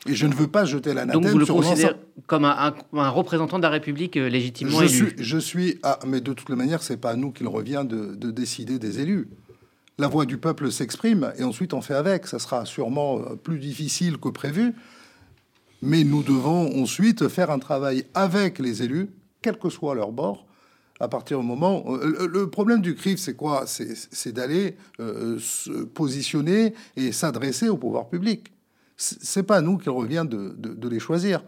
Et 0.06 0.14
je 0.14 0.26
ne 0.26 0.34
veux 0.34 0.46
pas 0.46 0.64
jeter 0.64 0.94
l'anathème 0.94 1.20
Donc 1.20 1.30
vous 1.30 1.38
le 1.38 1.46
considérez 1.46 1.94
comme 2.26 2.44
un, 2.44 2.72
représentant 2.92 3.58
de 3.58 3.62
la 3.62 3.68
République 3.68 4.16
euh, 4.16 4.28
légitimement 4.28 4.78
je 4.80 4.84
élu? 4.84 5.10
suis, 5.10 5.14
Je 5.18 5.38
suis... 5.38 5.78
Ah, 5.82 5.98
mais 6.06 6.20
de 6.20 6.32
toute 6.32 6.48
manière, 6.48 6.82
c'est 6.82 6.96
pas 6.96 7.10
à 7.10 7.16
nous 7.16 7.32
qu'il 7.32 7.48
revient 7.48 7.84
de, 7.86 8.30
décider 8.30 8.78
des 8.78 9.00
élus. 9.00 9.28
La 10.00 10.08
voix 10.08 10.24
du 10.24 10.38
peuple 10.38 10.72
s'exprime 10.72 11.32
et 11.36 11.44
ensuite 11.44 11.74
on 11.74 11.80
fait 11.80 11.94
avec. 11.94 12.26
Ça 12.26 12.38
sera 12.38 12.64
sûrement 12.64 13.20
euh, 13.20 13.36
plus 13.36 13.58
difficile 13.58 14.18
que 14.18 14.28
prévu, 14.28 14.74
mais 15.82 16.04
nous 16.04 16.22
devons 16.22 16.82
ensuite 16.82 17.28
faire 17.28 17.50
un 17.50 17.58
travail 17.58 18.06
avec 18.14 18.58
les 18.58 18.82
élus, 18.82 19.10
quel 19.42 19.58
que 19.58 19.68
soit 19.68 19.94
leur 19.94 20.12
bord, 20.12 20.46
à 21.00 21.08
partir 21.08 21.40
du 21.40 21.46
moment. 21.46 21.84
Euh, 21.88 22.26
le 22.26 22.48
problème 22.48 22.80
du 22.80 22.94
CRIF, 22.94 23.18
c'est 23.20 23.36
quoi? 23.36 23.64
C'est 23.66 24.32
d'aller 24.32 24.76
se 24.98 25.84
positionner 25.84 26.74
et 26.96 27.12
s'adresser 27.12 27.68
au 27.68 27.76
pouvoir 27.76 28.08
public 28.08 28.52
c'est 29.00 29.42
pas 29.42 29.56
à 29.56 29.60
nous 29.60 29.78
qu'il 29.78 29.90
revient 29.90 30.26
de, 30.28 30.88
les 30.88 31.00
choisir. 31.00 31.42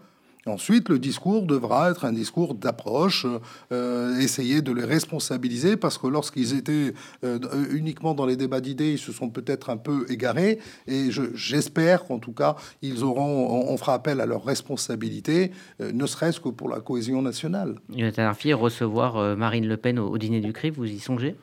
Ensuite, 0.46 0.88
le 0.88 0.99
discours 0.99 1.46
devra 1.46 1.90
être 1.90 2.04
un 2.04 2.12
discours 2.12 2.54
d'approche, 2.54 3.26
euh, 3.70 4.18
essayer 4.18 4.61
de 4.61 4.72
les 4.72 4.84
responsabiliser, 4.84 5.76
parce 5.76 5.99
que 5.99 6.08
lorsqu'ils 6.08 6.56
étaient 6.56 6.94
euh, 7.22 7.38
uniquement 7.70 8.12
dans 8.14 8.26
les 8.26 8.37
débats 8.37 8.61
d'idées, 8.61 8.92
ils 8.92 8.99
se 8.99 9.12
sont 9.12 9.30
peut-être 9.30 9.70
un 9.70 9.76
peu 9.76 10.04
égarés, 10.11 10.58
et 10.88 11.11
j'espère 11.34 12.04
qu'en 12.04 12.18
tout 12.18 12.32
cas, 12.32 12.56
ils 12.82 13.04
auront, 13.04 13.68
on, 13.70 13.76
fera 13.76 13.94
appel 13.94 14.20
à 14.20 14.26
leur 14.26 14.44
responsabilité, 14.44 15.52
euh, 15.80 15.92
ne 15.92 16.06
serait-ce 16.06 16.40
que 16.40 16.49
pour 16.49 16.68
la 16.68 16.80
cohésion 16.80 17.22
nationale. 17.22 17.76
Jonathan 17.94 18.22
Arfi, 18.22 18.52
recevoir 18.52 19.37
Marine 19.37 19.68
Le 19.68 19.76
Pen 19.76 20.00
au, 20.00 20.18
dîner 20.18 20.40
du 20.40 20.52
CRI, 20.52 20.70
vous 20.70 20.84
y 20.84 20.99
songez? 20.99 21.37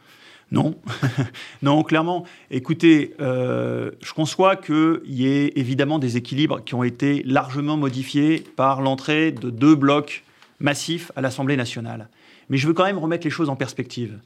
non, 1.61 1.83
clairement. 1.83 2.25
Écoutez, 2.49 3.13
euh, 3.19 3.91
je 4.01 4.13
conçois 4.13 4.55
qu'il 4.55 5.01
y 5.05 5.27
ait 5.27 5.53
évidemment 5.55 5.99
des 5.99 6.17
équilibres 6.17 6.63
qui 6.63 6.75
ont 6.75 6.83
été 6.83 7.21
largement 7.23 7.77
modifiés 7.77 8.43
par 8.55 8.81
l'entrée 8.81 9.31
de 9.31 9.49
deux 9.49 9.75
blocs 9.75 10.23
massifs 10.59 11.11
à 11.15 11.21
l'Assemblée 11.21 11.55
nationale. 11.55 12.09
Mais 12.49 12.57
je 12.57 12.67
veux 12.67 12.73
quand 12.73 12.85
même 12.85 12.97
remettre 12.97 13.25
les 13.25 13.29
choses 13.29 13.49
en 13.49 13.55
perspective. 13.55 14.19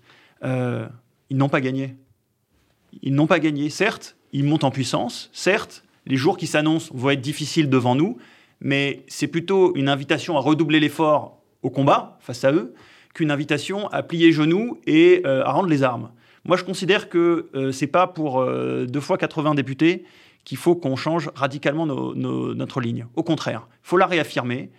Euh, 0.43 0.87
ils 1.29 1.37
n'ont 1.37 1.49
pas 1.49 1.61
gagné. 1.61 1.95
Ils 3.01 3.13
n'ont 3.13 3.27
pas 3.27 3.39
gagné. 3.39 3.69
Certes, 3.69 4.15
ils 4.31 4.45
montent 4.45 4.63
en 4.63 4.71
puissance. 4.71 5.29
Certes, 5.33 5.83
les 6.05 6.15
jours 6.15 6.37
qui 6.37 6.47
s'annoncent 6.47 6.91
vont 6.93 7.09
être 7.09 7.21
difficiles 7.21 7.69
devant 7.69 7.95
nous. 7.95 8.17
Mais 8.61 9.03
c'est 9.07 9.27
plutôt 9.27 9.75
une 9.75 9.89
invitation 9.89 10.37
à 10.37 10.39
redoubler 10.39 10.79
l'effort 10.79 11.41
au 11.63 11.69
combat 11.69 12.17
face 12.21 12.45
à 12.45 12.53
eux 12.53 12.73
qu'une 13.13 13.31
invitation 13.31 13.87
à 13.89 14.03
plier 14.03 14.31
genoux 14.31 14.79
et 14.85 15.21
euh, 15.25 15.43
à 15.43 15.51
rendre 15.51 15.69
les 15.69 15.83
armes. 15.83 16.09
Moi, 16.45 16.57
je 16.57 16.63
considère 16.63 17.09
que 17.09 17.49
ce 17.53 17.57
euh, 17.57 17.71
c'est 17.71 17.87
pas 17.87 18.07
pour 18.07 18.41
euh, 18.41 18.85
deux 18.85 18.99
fois 18.99 19.17
80 19.17 19.55
députés 19.55 20.03
qu'il 20.43 20.57
faut 20.57 20.75
qu'on 20.75 20.97
change 20.97 21.29
radicalement 21.35 21.85
notre 21.85 22.81
ligne. 22.81 23.05
Au 23.15 23.23
contraire, 23.23 23.67
il 23.71 23.87
faut 23.87 23.97
la 23.97 24.07
réaffirmer. 24.07 24.71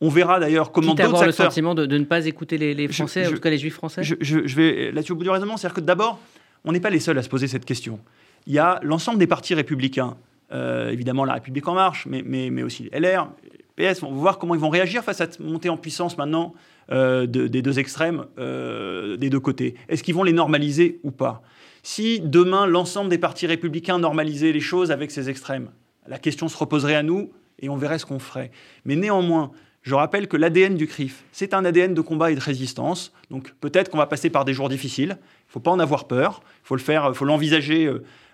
On 0.00 0.08
verra 0.08 0.40
d'ailleurs 0.40 0.72
comment 0.72 0.94
d'autres 0.94 1.14
acteurs... 1.14 1.26
le 1.26 1.32
sentiment 1.32 1.76
de, 1.76 1.86
ne 1.86 2.04
pas 2.04 2.26
écouter 2.26 2.58
les, 2.58 2.88
Français, 2.88 3.28
en 3.28 3.30
tout 3.30 3.38
cas 3.38 3.50
les 3.50 3.58
Juifs 3.58 3.74
français 3.74 4.02
Je, 4.02 4.56
vais 4.56 4.90
là-dessus 4.90 5.12
au 5.12 5.14
bout 5.14 5.22
du 5.22 5.30
raisonnement. 5.30 5.56
C'est-à-dire 5.56 5.76
que 5.76 5.80
d'abord, 5.80 6.18
on 6.64 6.72
n'est 6.72 6.80
pas 6.80 6.90
les 6.90 6.98
seuls 6.98 7.16
à 7.16 7.22
se 7.22 7.28
poser 7.28 7.46
cette 7.46 7.64
question. 7.64 8.00
Il 8.48 8.52
y 8.52 8.58
a 8.58 8.80
l'ensemble 8.82 9.20
des 9.20 9.28
partis 9.28 9.54
républicains, 9.54 10.16
évidemment 10.50 11.24
La 11.24 11.34
République 11.34 11.68
En 11.68 11.74
Marche, 11.74 12.06
mais, 12.10 12.24
mais, 12.26 12.50
mais 12.50 12.64
aussi 12.64 12.90
LR, 12.92 13.28
PS. 13.76 14.02
On 14.02 14.12
va 14.12 14.20
voir 14.20 14.38
comment 14.38 14.54
ils 14.54 14.60
vont 14.60 14.70
réagir 14.70 15.02
face 15.02 15.20
à 15.20 15.26
cette 15.26 15.40
montée 15.40 15.68
en 15.68 15.76
puissance 15.76 16.16
maintenant 16.16 16.54
euh, 16.92 17.26
des 17.26 17.62
deux 17.62 17.78
extrêmes, 17.78 18.26
euh, 18.38 19.16
des 19.16 19.30
deux 19.30 19.40
côtés. 19.40 19.74
Est-ce 19.88 20.02
qu'ils 20.02 20.14
vont 20.14 20.22
les 20.22 20.32
normaliser 20.32 21.00
ou 21.02 21.10
pas? 21.10 21.42
Si 21.82 22.20
demain 22.20 22.66
l'ensemble 22.66 23.10
des 23.10 23.18
partis 23.18 23.46
républicains 23.46 23.98
normalisaient 23.98 24.52
les 24.52 24.60
choses 24.60 24.90
avec 24.90 25.10
ces 25.10 25.28
extrêmes, 25.28 25.70
la 26.06 26.18
question 26.18 26.48
se 26.48 26.56
reposerait 26.56 26.94
à 26.94 27.02
nous 27.02 27.30
et 27.60 27.68
on 27.68 27.76
verrait 27.76 27.98
ce 27.98 28.06
qu'on 28.06 28.18
ferait. 28.18 28.50
Mais 28.84 28.96
néanmoins, 28.96 29.50
je 29.82 29.94
rappelle 29.94 30.28
que 30.28 30.36
l'ADN 30.36 30.76
du 30.76 30.86
CRIF, 30.86 31.24
c'est 31.32 31.52
un 31.52 31.64
ADN 31.64 31.92
de 31.92 32.00
combat 32.00 32.30
et 32.30 32.34
de 32.34 32.40
résistance. 32.40 33.12
Donc 33.30 33.52
peut-être 33.60 33.90
qu'on 33.90 33.98
va 33.98 34.06
passer 34.06 34.30
par 34.30 34.44
des 34.44 34.54
jours 34.54 34.68
difficiles. 34.68 35.18
Il 35.20 35.48
ne 35.48 35.52
faut 35.52 35.60
pas 35.60 35.70
en 35.70 35.78
avoir 35.78 36.06
peur. 36.06 36.42
Il 36.64 36.68
faut 36.68 36.76
le 36.76 36.80
faire, 36.80 37.14
faut 37.14 37.26
l'envisager 37.26 37.90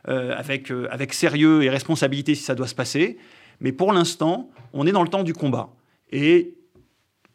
euh, 0.09 0.35
avec 0.37 1.13
sérieux 1.13 1.63
et 1.65 1.71
responsabilité 1.71 2.35
si 2.35 2.43
ça 2.43 2.55
doit 2.55 2.69
se 2.69 2.75
passer. 2.75 3.19
Mais 3.61 3.73
pour 3.73 3.93
l'instant, 3.93 4.51
on 4.73 4.87
est 4.87 4.93
dans 4.93 5.03
le 5.03 5.09
temps 5.09 5.23
du 5.23 5.35
combat. 5.35 5.71
Et 6.11 6.55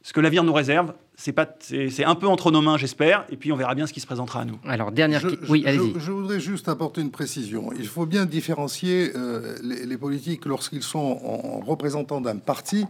ce 0.01 0.13
que 0.13 0.19
l'avenir 0.19 0.43
nous 0.43 0.53
réserve, 0.53 0.93
c'est 1.15 1.31
pas, 1.31 1.47
c'est 1.59 2.03
un 2.03 2.15
peu 2.15 2.27
entre 2.27 2.51
nos 2.51 2.61
mains, 2.61 2.77
j'espère, 2.77 3.25
et 3.29 3.37
puis 3.37 3.51
on 3.51 3.55
verra 3.55 3.73
bien 3.73 3.87
ce 3.87 3.93
qui 3.93 4.01
se 4.01 4.05
présentera 4.05 4.41
à 4.41 4.45
nous. 4.45 4.59
Alors 4.65 4.91
dernière, 4.91 5.25
oui, 5.47 5.63
allez-y. 5.65 5.93
Je, 5.97 6.11
voudrais 6.11 6.39
juste 6.39 6.67
apporter 6.67 7.01
une 7.01 7.11
précision. 7.11 7.71
Il 7.73 7.87
faut 7.87 8.05
bien 8.05 8.25
différencier 8.25 9.11
euh, 9.15 9.55
les, 9.63 9.97
politiques 9.97 10.45
lorsqu'ils 10.45 10.83
sont 10.83 11.19
en 11.23 11.59
représentants 11.65 12.19
d'un 12.19 12.37
parti 12.37 12.85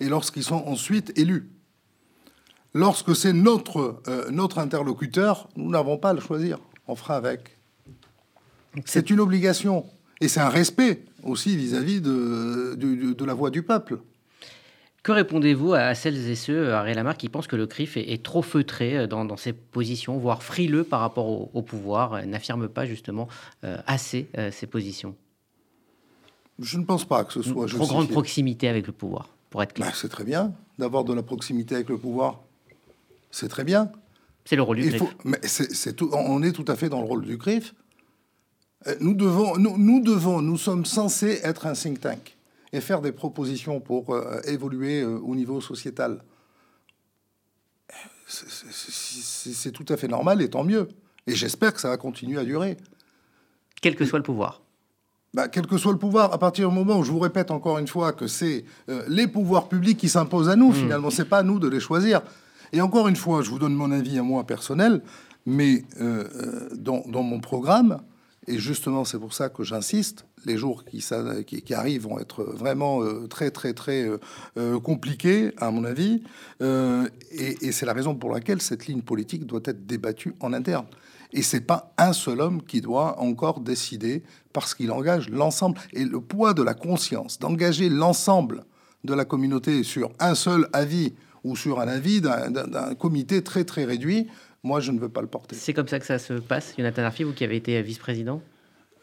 et 0.00 0.08
lorsqu'ils 0.08 0.42
sont 0.42 0.64
ensuite 0.66 1.12
élus. 1.18 1.50
Lorsque 2.72 3.14
c'est 3.14 3.32
notre 3.32 4.00
euh, 4.08 4.30
notre 4.30 4.58
interlocuteur, 4.58 5.48
nous 5.56 5.70
n'avons 5.70 5.98
pas 5.98 6.10
à 6.10 6.12
le 6.14 6.20
choisir. 6.20 6.58
On 6.86 6.94
fera 6.94 7.16
avec. 7.16 7.58
C'est 8.86 9.10
une 9.10 9.20
obligation 9.20 9.84
et 10.20 10.28
c'est 10.28 10.40
un 10.40 10.48
respect 10.48 11.02
aussi 11.22 11.56
vis-à-vis 11.56 12.00
de, 12.00 12.74
de 12.74 13.24
la 13.24 13.34
voix 13.34 13.50
du 13.50 13.62
peuple. 13.62 13.98
Que 15.02 15.12
répondez-vous 15.12 15.72
à 15.72 15.94
celles 15.94 16.28
et 16.28 16.34
ceux, 16.34 16.74
à 16.74 16.92
Lamar, 16.92 17.16
qui 17.16 17.30
pensent 17.30 17.46
que 17.46 17.56
le 17.56 17.66
CRIF 17.66 17.96
est, 17.96 18.22
trop 18.22 18.42
feutré 18.42 18.98
euh, 18.98 19.06
dans, 19.06 19.36
ses 19.38 19.54
positions, 19.54 20.18
voire 20.18 20.42
frileux 20.42 20.84
par 20.84 21.00
rapport 21.00 21.54
au, 21.54 21.62
pouvoir, 21.62 22.14
euh, 22.14 22.22
n'affirme 22.24 22.68
pas 22.68 22.84
justement 22.84 23.26
euh, 23.64 23.78
assez 23.86 24.28
ses 24.52 24.66
positions? 24.66 25.16
Je 26.58 26.76
ne 26.76 26.84
pense 26.84 27.06
pas 27.06 27.24
que 27.24 27.32
ce 27.32 27.40
soit... 27.40 27.66
Une 27.66 27.74
trop 27.74 27.86
grande 27.86 28.10
proximité 28.10 28.68
avec 28.68 28.86
le 28.86 28.92
pouvoir, 28.92 29.30
pour 29.48 29.62
être 29.62 29.72
clair. 29.72 29.88
Ben, 29.88 29.94
c'est 29.96 30.10
très 30.10 30.24
bien 30.24 30.52
d'avoir 30.78 31.04
de 31.04 31.14
la 31.14 31.22
proximité 31.22 31.76
avec 31.76 31.88
le 31.88 31.96
pouvoir. 31.96 32.40
C'est 33.30 33.48
très 33.48 33.64
bien. 33.64 33.90
C'est 34.44 34.56
le 34.56 34.62
rôle 34.62 34.80
du 34.80 34.90
CRIF. 34.90 35.02
mais 35.24 35.38
tout, 35.96 36.10
on 36.12 36.42
est 36.42 36.52
tout 36.52 36.64
à 36.68 36.76
fait 36.76 36.90
dans 36.90 37.00
le 37.00 37.06
rôle 37.06 37.24
du 37.24 37.38
CRIF. 37.38 37.74
Nous 39.00 39.14
devons, 39.14 39.56
nous, 39.56 39.76
nous 39.76 40.00
devons, 40.00 40.40
nous 40.40 40.56
sommes 40.56 40.86
censés 40.86 41.40
être 41.42 41.66
un 41.66 41.74
think 41.74 42.00
tank 42.00 42.36
et 42.72 42.80
faire 42.80 43.00
des 43.00 43.12
propositions 43.12 43.80
pour 43.80 44.14
euh, 44.14 44.40
évoluer 44.44 45.02
euh, 45.02 45.18
au 45.18 45.34
niveau 45.34 45.60
sociétal. 45.60 46.22
C'est 48.26 49.72
tout 49.72 49.86
à 49.88 49.96
fait 49.96 50.06
normal 50.06 50.40
et 50.40 50.48
tant 50.48 50.62
mieux. 50.62 50.88
Et 51.26 51.34
j'espère 51.34 51.74
que 51.74 51.80
ça 51.80 51.88
va 51.88 51.96
continuer 51.96 52.38
à 52.38 52.44
durer. 52.44 52.76
Quel 53.82 53.96
que 53.96 54.04
soit 54.04 54.20
le 54.20 54.22
pouvoir. 54.22 54.62
Bah, 55.34 55.48
quel 55.48 55.66
que 55.66 55.76
soit 55.76 55.92
le 55.92 55.98
pouvoir, 55.98 56.32
à 56.32 56.38
partir 56.38 56.68
du 56.68 56.74
moment 56.74 56.98
où 56.98 57.04
je 57.04 57.10
vous 57.10 57.18
répète 57.18 57.50
encore 57.50 57.78
une 57.78 57.88
fois 57.88 58.12
que 58.12 58.28
c'est 58.28 58.64
euh, 58.88 59.02
les 59.08 59.26
pouvoirs 59.26 59.68
publics 59.68 59.98
qui 59.98 60.08
s'imposent 60.08 60.48
à 60.48 60.56
nous, 60.56 60.70
mmh. 60.70 60.74
finalement, 60.74 61.10
c'est 61.10 61.24
pas 61.24 61.38
à 61.38 61.42
nous 61.42 61.58
de 61.58 61.68
les 61.68 61.80
choisir. 61.80 62.22
Et 62.72 62.80
encore 62.80 63.08
une 63.08 63.16
fois, 63.16 63.42
je 63.42 63.50
vous 63.50 63.58
donne 63.58 63.74
mon 63.74 63.90
avis 63.90 64.18
à 64.18 64.22
moi 64.22 64.44
personnel, 64.44 65.02
mais 65.44 65.84
dans, 66.76 67.02
dans, 67.08 67.22
mon 67.24 67.40
programme, 67.40 68.00
et 68.50 68.58
justement, 68.58 69.04
c'est 69.04 69.18
pour 69.18 69.32
ça 69.32 69.48
que 69.48 69.62
j'insiste. 69.62 70.24
Les 70.44 70.56
jours 70.56 70.84
qui, 70.84 71.04
arrivent 71.74 72.02
vont 72.02 72.18
être 72.18 72.42
vraiment 72.42 73.02
euh, 73.02 73.28
très, 73.28 73.50
très, 73.50 73.74
très 73.74 74.08
euh, 74.08 74.18
euh, 74.56 74.80
compliqués, 74.80 75.52
à 75.58 75.70
mon 75.70 75.84
avis. 75.84 76.22
et, 76.60 77.72
c'est 77.72 77.86
la 77.86 77.92
raison 77.92 78.14
pour 78.16 78.30
laquelle 78.30 78.60
cette 78.60 78.86
ligne 78.86 79.02
politique 79.02 79.46
doit 79.46 79.60
être 79.64 79.86
débattue 79.86 80.34
en 80.40 80.52
interne. 80.52 80.86
Et 81.32 81.42
c'est 81.42 81.60
pas 81.60 81.94
un 81.96 82.12
seul 82.12 82.40
homme 82.40 82.62
qui 82.62 82.80
doit 82.80 83.20
encore 83.20 83.60
décider 83.60 84.24
parce 84.52 84.74
qu'il 84.74 84.90
engage 84.90 85.28
l'ensemble. 85.28 85.78
Et 85.92 86.04
le 86.04 86.20
poids 86.20 86.52
de 86.52 86.62
la 86.62 86.74
conscience, 86.74 87.38
d'engager 87.38 87.88
l'ensemble 87.88 88.64
de 89.04 89.14
la 89.14 89.24
communauté 89.24 89.84
sur 89.84 90.10
un 90.18 90.34
seul 90.34 90.68
avis 90.72 91.14
ou 91.44 91.54
sur 91.54 91.80
un 91.80 91.88
avis 91.88 92.20
d'un 92.20 92.94
comité 92.98 93.42
très, 93.42 93.64
très 93.64 93.84
réduit, 93.84 94.26
moi, 94.62 94.80
je 94.80 94.92
ne 94.92 94.98
veux 94.98 95.08
pas 95.08 95.20
le 95.20 95.26
porter. 95.26 95.56
C'est 95.56 95.72
comme 95.72 95.88
ça 95.88 95.98
que 95.98 96.06
ça 96.06 96.18
se 96.18 96.34
passe, 96.34 96.74
Jonathan 96.76 97.02
Arfi, 97.02 97.24
vous 97.24 97.32
qui 97.32 97.44
avez 97.44 97.56
été 97.56 97.80
vice-président? 97.82 98.42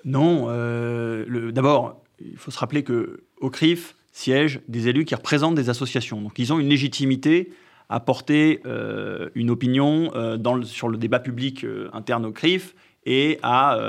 Non. 0.06 0.48
Euh, 0.50 1.52
D'abord, 1.52 2.04
il 2.20 2.38
faut 2.38 2.52
se 2.52 2.60
rappeler 2.60 2.84
que 2.84 3.24
au 3.41 3.50
CRIF 3.50 3.96
siègent 4.12 4.62
des 4.67 4.88
élus 4.88 5.06
qui 5.06 5.15
représentent 5.15 5.56
des 5.56 5.70
associations. 5.70 6.22
Donc, 6.22 6.39
ils 6.39 6.52
ont 6.54 6.60
une 6.60 6.70
légitimité 6.70 7.52
à 7.89 8.00
porter 8.00 8.62
euh, 8.65 9.30
une 9.36 9.50
opinion 9.50 10.12
euh, 10.15 10.38
dans 10.38 10.62
sur 10.63 10.89
le 10.89 10.98
débat 10.98 11.20
public 11.20 11.63
euh, 11.63 11.89
interne 11.93 12.26
au 12.26 12.32
CRIF 12.32 12.76
et 13.06 13.39
à, 13.41 13.80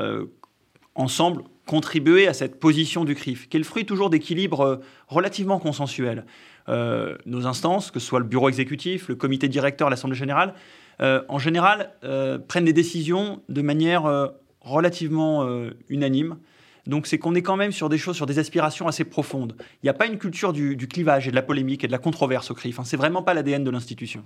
ensemble, 0.95 1.43
contribuer 1.67 2.29
à 2.29 2.33
cette 2.33 2.61
position 2.61 3.05
du 3.05 3.17
CRIF, 3.17 3.49
qui 3.49 3.57
est 3.57 3.59
le 3.59 3.65
fruit 3.65 3.85
toujours 3.85 4.11
d'équilibres 4.11 4.81
relativement 5.09 5.59
consensuels. 5.59 6.25
nos 6.69 7.47
instances, 7.49 7.91
que 7.91 7.99
ce 7.99 8.07
soit 8.07 8.21
le 8.21 8.27
bureau 8.27 8.49
exécutif, 8.49 9.09
le 9.09 9.17
comité 9.17 9.49
directeur, 9.49 9.91
l'Assemblée 9.91 10.17
générale, 10.17 10.55
euh, 11.01 11.23
en 11.29 11.39
général, 11.39 11.93
euh, 12.05 12.39
prennent 12.39 12.65
des 12.65 12.73
décisions 12.73 13.43
de 13.49 13.63
manière 13.63 14.07
euh, 14.07 14.29
relativement 14.61 15.49
unanime. 15.89 16.39
Donc 16.87 17.07
c'est 17.07 17.19
qu'on 17.19 17.35
est 17.35 17.43
quand 17.43 17.57
même 17.57 17.73
sur 17.73 17.89
des 17.89 17.99
choses, 17.99 18.17
sur 18.17 18.27
des 18.27 18.39
aspirations 18.39 18.89
assez 18.89 19.05
profondes. 19.05 19.55
Il 19.83 19.87
n'y 19.87 19.91
a 19.91 19.95
pas 19.95 20.07
une 20.07 20.19
culture 20.19 20.53
du, 20.53 20.77
clivage 20.89 21.29
et 21.29 21.31
de 21.31 21.37
la 21.37 21.43
polémique 21.43 21.85
et 21.85 21.87
de 21.87 21.93
la 21.93 21.99
controverse 21.99 22.51
au 22.51 22.55
CRIF. 22.55 22.81
Hein. 22.81 22.85
C'est 22.85 22.97
vraiment 22.97 23.23
pas 23.23 23.35
l'ADN 23.35 23.63
de 23.63 23.71
l'institution. 23.71 24.25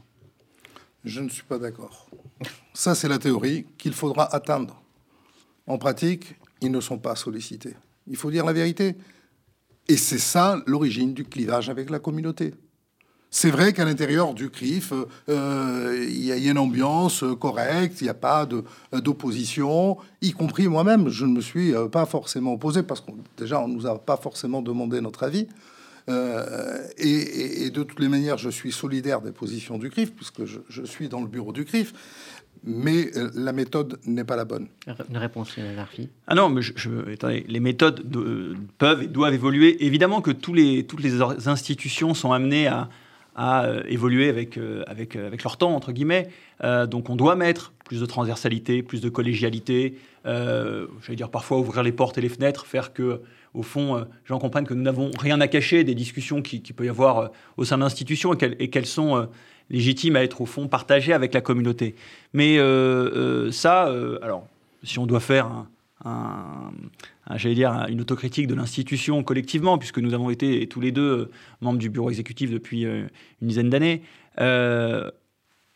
Je 1.04 1.20
ne 1.20 1.28
suis 1.28 1.42
pas 1.42 1.58
d'accord. 1.58 2.08
Ça, 2.72 2.94
c'est 2.94 3.08
la 3.08 3.18
théorie 3.18 3.66
qu'il 3.78 3.92
faudra 3.92 4.32
atteindre. 4.35 4.80
En 5.66 5.78
pratique, 5.78 6.37
ils 6.61 6.70
ne 6.70 6.80
sont 6.80 6.98
pas 6.98 7.16
sollicités. 7.16 7.74
Il 8.06 8.16
faut 8.16 8.30
dire 8.30 8.44
la 8.44 8.52
vérité. 8.52 8.94
Et 9.88 9.96
c'est 9.96 10.18
ça 10.18 10.62
l'origine 10.66 11.14
du 11.14 11.24
clivage 11.24 11.68
avec 11.68 11.90
la 11.90 11.98
communauté. 11.98 12.54
C'est 13.34 13.50
vrai 13.50 13.72
qu'à 13.72 13.86
l'intérieur 13.86 14.34
du 14.34 14.50
CRIF, 14.50 14.92
euh, 15.30 16.06
il 16.06 16.22
y, 16.22 16.30
a 16.30 16.36
une 16.36 16.58
ambiance 16.58 17.24
correcte, 17.40 18.02
il 18.02 18.04
n'y 18.04 18.10
a 18.10 18.14
pas 18.14 18.46
d'opposition, 18.92 19.96
y 20.20 20.32
compris 20.32 20.68
moi-même. 20.68 21.08
Je 21.08 21.24
ne 21.24 21.32
me 21.32 21.40
suis 21.40 21.74
euh, 21.74 21.88
pas 21.88 22.04
forcément 22.04 22.52
opposé 22.52 22.82
parce 22.82 23.00
qu'on 23.00 23.16
déjà 23.38 23.58
on 23.58 23.68
nous 23.68 23.86
a 23.86 23.98
pas 23.98 24.18
forcément 24.18 24.60
demandé 24.60 25.00
notre 25.00 25.22
avis. 25.22 25.48
Euh, 26.10 26.86
et, 26.98 27.70
de 27.70 27.82
toutes 27.82 28.00
les 28.00 28.08
manières, 28.08 28.36
je 28.36 28.50
suis 28.50 28.70
solidaire 28.70 29.22
des 29.22 29.32
positions 29.32 29.78
du 29.78 29.88
CRIF 29.88 30.12
puisque 30.12 30.44
je, 30.44 30.58
je 30.68 30.82
suis 30.82 31.08
dans 31.08 31.22
le 31.22 31.26
bureau 31.26 31.52
du 31.52 31.64
CRIF 31.64 31.94
mais 32.64 33.10
la 33.34 33.52
méthode 33.52 33.98
n'est 34.06 34.22
pas 34.22 34.36
la 34.36 34.44
bonne. 34.44 34.68
Une 35.10 35.16
réponse, 35.16 35.56
Larfi 35.56 36.10
Ah 36.28 36.36
non, 36.36 36.48
mais 36.48 36.62
je, 36.62 36.90
les 37.48 37.60
méthodes 37.60 38.04
peuvent 38.78 39.02
et 39.02 39.08
doivent 39.08 39.34
évoluer. 39.34 39.84
Évidemment 39.84 40.20
que 40.20 40.30
tous 40.30 40.54
les, 40.54 40.86
toutes 40.86 41.02
les 41.02 41.20
institutions 41.48 42.14
sont 42.14 42.30
amenées 42.30 42.68
à, 42.68 42.88
à 43.34 43.64
euh, 43.64 43.82
évoluer 43.88 44.28
avec, 44.28 44.56
euh, 44.58 44.82
avec, 44.86 45.16
euh, 45.16 45.26
avec 45.26 45.42
leur 45.42 45.56
temps, 45.56 45.74
entre 45.74 45.92
guillemets. 45.92 46.28
donc 46.88 47.10
on 47.10 47.16
doit 47.16 47.34
mettre 47.34 47.72
plus 47.84 48.00
de 48.00 48.06
transversalité, 48.06 48.82
plus 48.82 49.00
de 49.00 49.08
collégialité, 49.08 49.98
j'allais 50.24 51.16
dire 51.16 51.28
parfois 51.28 51.58
ouvrir 51.58 51.82
les 51.82 51.90
portes 51.90 52.16
et 52.18 52.20
les 52.20 52.28
fenêtres, 52.28 52.66
faire 52.66 52.92
que, 52.92 53.20
au 53.52 53.62
fond, 53.62 54.06
j'en 54.24 54.38
comprenne 54.38 54.64
que 54.64 54.72
nous 54.72 54.82
n'avons 54.82 55.10
rien 55.18 55.40
à 55.40 55.48
cacher 55.48 55.82
des 55.82 55.96
discussions 55.96 56.40
qui, 56.40 56.62
qui 56.62 56.72
peut 56.72 56.86
y 56.86 56.88
avoir 56.88 57.32
au 57.56 57.64
sein 57.64 57.76
de 57.78 57.82
l'institution 57.82 58.32
et 58.34 58.70
qu'elles 58.70 58.86
sont 58.86 59.28
légitimes 59.70 60.14
à 60.14 60.22
être, 60.22 60.40
au 60.40 60.46
fond, 60.46 60.68
partagées 60.68 61.12
avec 61.12 61.34
la 61.34 61.40
communauté. 61.40 61.96
Mais 62.32 62.58
ça, 63.50 63.92
alors, 64.22 64.46
si 64.84 65.00
on 65.00 65.06
doit 65.06 65.20
faire 65.20 65.66
un, 66.04 66.72
j'allais 67.36 67.54
dire, 67.54 67.86
une 67.88 68.00
autocritique 68.00 68.46
de 68.46 68.54
l'institution 68.54 69.22
collectivement, 69.22 69.78
puisque 69.78 69.98
nous 69.98 70.14
avons 70.14 70.30
été 70.30 70.66
tous 70.68 70.80
les 70.80 70.92
deux 70.92 71.02
euh, 71.02 71.30
membres 71.60 71.78
du 71.78 71.90
bureau 71.90 72.10
exécutif 72.10 72.50
depuis 72.50 72.84
euh, 72.84 73.06
une 73.40 73.48
dizaine 73.48 73.70
d'années. 73.70 74.02
Euh, 74.40 75.10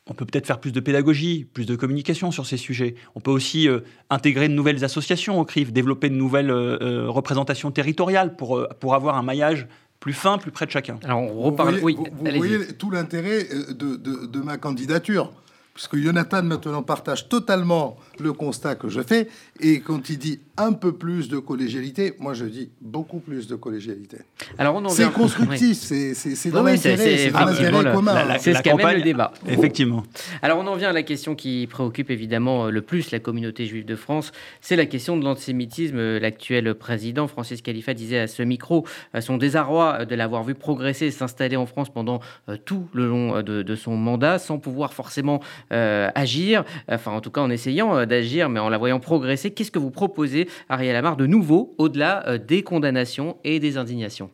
on 0.08 0.14
peut 0.14 0.24
peut-être 0.24 0.46
faire 0.46 0.60
plus 0.60 0.72
de 0.72 0.80
pédagogie, 0.80 1.44
plus 1.44 1.66
de 1.66 1.74
communication 1.74 2.30
sur 2.30 2.46
ces 2.46 2.56
sujets. 2.56 2.94
On 3.16 3.20
peut 3.20 3.32
aussi 3.32 3.66
intégrer 4.08 4.46
de 4.46 4.54
nouvelles 4.54 4.84
associations 4.84 5.40
au 5.40 5.44
CRIF, 5.44 5.72
développer 5.72 6.10
de 6.10 6.14
nouvelles 6.14 6.52
représentations 6.52 7.72
territoriales 7.72 8.36
pour, 8.36 8.68
pour 8.78 8.94
avoir 8.94 9.16
un 9.16 9.24
maillage 9.24 9.66
plus 9.98 10.12
fin, 10.12 10.38
plus 10.38 10.52
près 10.52 10.64
de 10.64 10.70
chacun. 10.70 11.00
Alors 11.02 11.22
on 11.22 11.42
reparle. 11.42 11.74
Vous 11.74 11.80
voyez, 11.80 11.98
oui, 11.98 12.08
vous, 12.12 12.36
voyez 12.36 12.66
tout 12.78 12.92
l'intérêt 12.92 13.48
de, 13.70 13.96
de, 13.96 14.26
de, 14.26 14.40
ma 14.40 14.58
candidature 14.58 15.32
puisque 15.74 15.96
Jonathan 15.96 16.42
maintenant 16.42 16.84
partage 16.84 17.28
totalement 17.28 17.98
le 18.20 18.32
constat 18.32 18.74
que 18.74 18.88
je 18.88 19.00
fais, 19.00 19.28
et 19.60 19.80
quand 19.80 20.10
il 20.10 20.18
dit 20.18 20.40
un 20.56 20.72
peu 20.72 20.92
plus 20.92 21.28
de 21.28 21.38
collégialité, 21.38 22.14
moi 22.18 22.34
je 22.34 22.46
dis 22.46 22.70
beaucoup 22.80 23.18
plus 23.18 23.46
de 23.46 23.56
collégialité. 23.56 24.18
Alors 24.58 24.82
c'est 24.90 25.12
constructif, 25.12 25.76
c'est 25.76 26.50
dans 26.50 26.62
l'intérêt, 26.62 27.18
c'est 27.18 27.30
commun. 27.30 28.38
C'est 28.38 28.54
ce 28.54 28.62
qui 28.62 28.70
amène 28.70 28.96
le 28.96 29.02
débat. 29.02 29.32
Effectivement. 29.46 30.02
Alors 30.42 30.58
on 30.58 30.66
en 30.66 30.76
vient 30.76 30.90
à 30.90 30.94
la 30.94 31.02
question 31.02 31.34
qui 31.34 31.66
préoccupe 31.66 32.10
évidemment 32.10 32.70
le 32.70 32.82
plus 32.82 33.10
la 33.10 33.18
communauté 33.18 33.66
juive 33.66 33.84
de 33.84 33.96
France, 33.96 34.32
c'est 34.60 34.76
la 34.76 34.86
question 34.86 35.16
de 35.16 35.24
l'antisémitisme. 35.24 36.18
L'actuel 36.18 36.74
président 36.74 37.26
Francis 37.26 37.62
Khalifa 37.62 37.94
disait 37.94 38.20
à 38.20 38.26
ce 38.26 38.42
micro 38.42 38.86
son 39.20 39.36
désarroi 39.36 40.04
de 40.04 40.14
l'avoir 40.14 40.42
vu 40.42 40.54
progresser 40.54 41.06
et 41.06 41.10
s'installer 41.10 41.56
en 41.56 41.66
France 41.66 41.90
pendant 41.90 42.20
euh, 42.48 42.56
tout 42.64 42.88
le 42.92 43.06
long 43.06 43.42
de, 43.42 43.62
de 43.62 43.76
son 43.76 43.96
mandat, 43.96 44.38
sans 44.38 44.58
pouvoir 44.58 44.94
forcément 44.94 45.40
euh, 45.72 46.08
agir, 46.14 46.64
enfin 46.88 47.12
en 47.12 47.20
tout 47.20 47.30
cas 47.30 47.40
en 47.40 47.50
essayant 47.50 47.96
euh, 47.96 48.05
d'agir, 48.06 48.48
mais 48.48 48.60
en 48.60 48.68
la 48.68 48.78
voyant 48.78 49.00
progresser. 49.00 49.52
Qu'est-ce 49.52 49.70
que 49.70 49.78
vous 49.78 49.90
proposez, 49.90 50.48
Ariel 50.68 50.96
Amar, 50.96 51.16
de 51.16 51.26
nouveau, 51.26 51.74
au-delà 51.78 52.26
euh, 52.28 52.38
des 52.38 52.62
condamnations 52.62 53.36
et 53.44 53.60
des 53.60 53.76
indignations? 53.76 54.30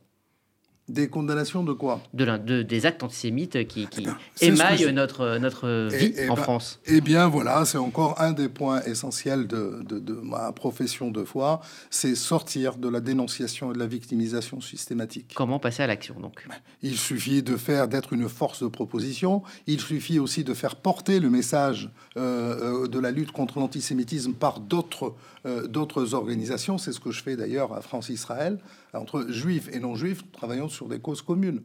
Des 0.89 1.09
condamnations 1.09 1.63
de 1.63 1.73
quoi? 1.73 2.01
De, 2.13 2.63
Des 2.63 2.87
actes 2.87 3.03
antisémites 3.03 3.67
qui, 3.67 3.87
qui 3.87 4.03
eh 4.41 4.51
ben, 4.51 4.55
émaillent 4.55 4.93
notre, 4.93 5.39
notre 5.39 5.89
vie 5.89 6.15
en 6.29 6.35
ben, 6.35 6.43
France. 6.43 6.81
Eh 6.87 7.01
bien 7.01 7.29
voilà, 7.29 7.65
c'est 7.65 7.79
encore 7.79 8.21
un 8.21 8.33
des 8.33 8.49
points 8.49 8.83
essentiels 8.83 9.47
de, 9.47 9.83
de 9.83 10.13
ma 10.15 10.53
profession 10.53 11.11
de 11.11 11.25
foi, 11.25 11.61
c'est 11.91 12.15
sortir 12.15 12.77
de 12.77 12.89
la 12.89 13.01
dénonciation 13.01 13.71
et 13.71 13.75
de 13.75 13.79
la 13.79 13.87
victimisation 13.87 14.61
systématique. 14.61 15.33
Comment 15.35 15.59
passer 15.59 15.83
à 15.83 15.87
l'action 15.87 16.19
donc? 16.21 16.47
Il 16.83 16.97
suffit 16.97 17.43
de 17.43 17.57
faire, 17.57 17.89
d'être 17.89 18.13
une 18.13 18.29
force 18.29 18.63
de 18.63 18.69
proposition, 18.69 19.43
il 19.67 19.81
suffit 19.81 20.19
aussi 20.19 20.45
de 20.45 20.55
faire 20.55 20.77
porter 20.77 21.21
le 21.21 21.31
message 21.31 21.91
euh, 22.17 22.85
euh, 22.85 22.89
de 22.89 22.99
la 22.99 23.11
lutte 23.11 23.33
contre 23.33 23.59
l'antisémitisme 23.59 24.33
par 24.33 24.61
d'autres 24.61 25.15
euh, 25.45 25.67
d'autres 25.67 26.15
organisations, 26.15 26.79
c'est 26.79 26.93
ce 26.93 27.01
que 27.01 27.11
je 27.11 27.23
fais 27.23 27.37
d'ailleurs 27.37 27.73
à 27.73 27.81
France-Israël, 27.81 28.59
entre 28.93 29.27
juifs 29.29 29.69
et 29.73 29.81
non-juifs, 29.81 30.23
travaillons 30.33 30.69
sur 30.69 30.89
des 30.89 31.01
causes 31.01 31.23
communes. 31.23 31.63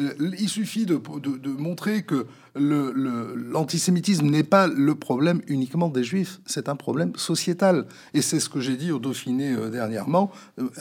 Euh, 0.00 0.12
il 0.38 0.48
suffit 0.48 0.86
de, 0.86 1.00
montrer 1.56 2.02
que 2.02 2.26
l'antisémitisme 2.54 4.26
n'est 4.26 4.42
pas 4.42 4.66
le 4.66 4.94
problème 4.94 5.40
uniquement 5.46 5.88
des 5.88 6.04
juifs, 6.04 6.40
c'est 6.46 6.68
un 6.68 6.76
problème 6.76 7.14
sociétal. 7.16 7.86
Et 8.12 8.20
c'est 8.20 8.40
ce 8.40 8.48
que 8.48 8.60
j'ai 8.60 8.76
dit 8.76 8.92
au 8.92 8.98
Dauphiné 8.98 9.52
euh, 9.52 9.70
dernièrement. 9.70 10.30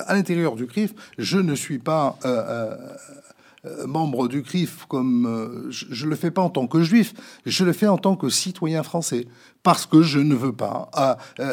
À 0.05 0.15
l'intérieur 0.15 0.55
du 0.55 0.67
CRIF, 0.67 0.93
je 1.17 1.37
ne 1.37 1.55
suis 1.55 1.79
pas 1.79 2.17
membre 3.85 4.27
du 4.27 4.43
CRIF 4.43 4.85
comme 4.87 5.67
je, 5.69 6.05
ne 6.05 6.09
le 6.09 6.15
fais 6.15 6.31
pas 6.31 6.41
en 6.41 6.49
tant 6.49 6.67
que 6.67 6.83
juif, 6.83 7.13
je 7.45 7.63
le 7.63 7.71
fais 7.71 7.87
en 7.87 7.97
tant 7.97 8.15
que 8.15 8.29
citoyen 8.29 8.83
français 8.83 9.25
parce 9.63 9.85
que 9.85 10.01
je 10.01 10.19
ne 10.19 10.35
veux 10.35 10.51
pas 10.51 10.89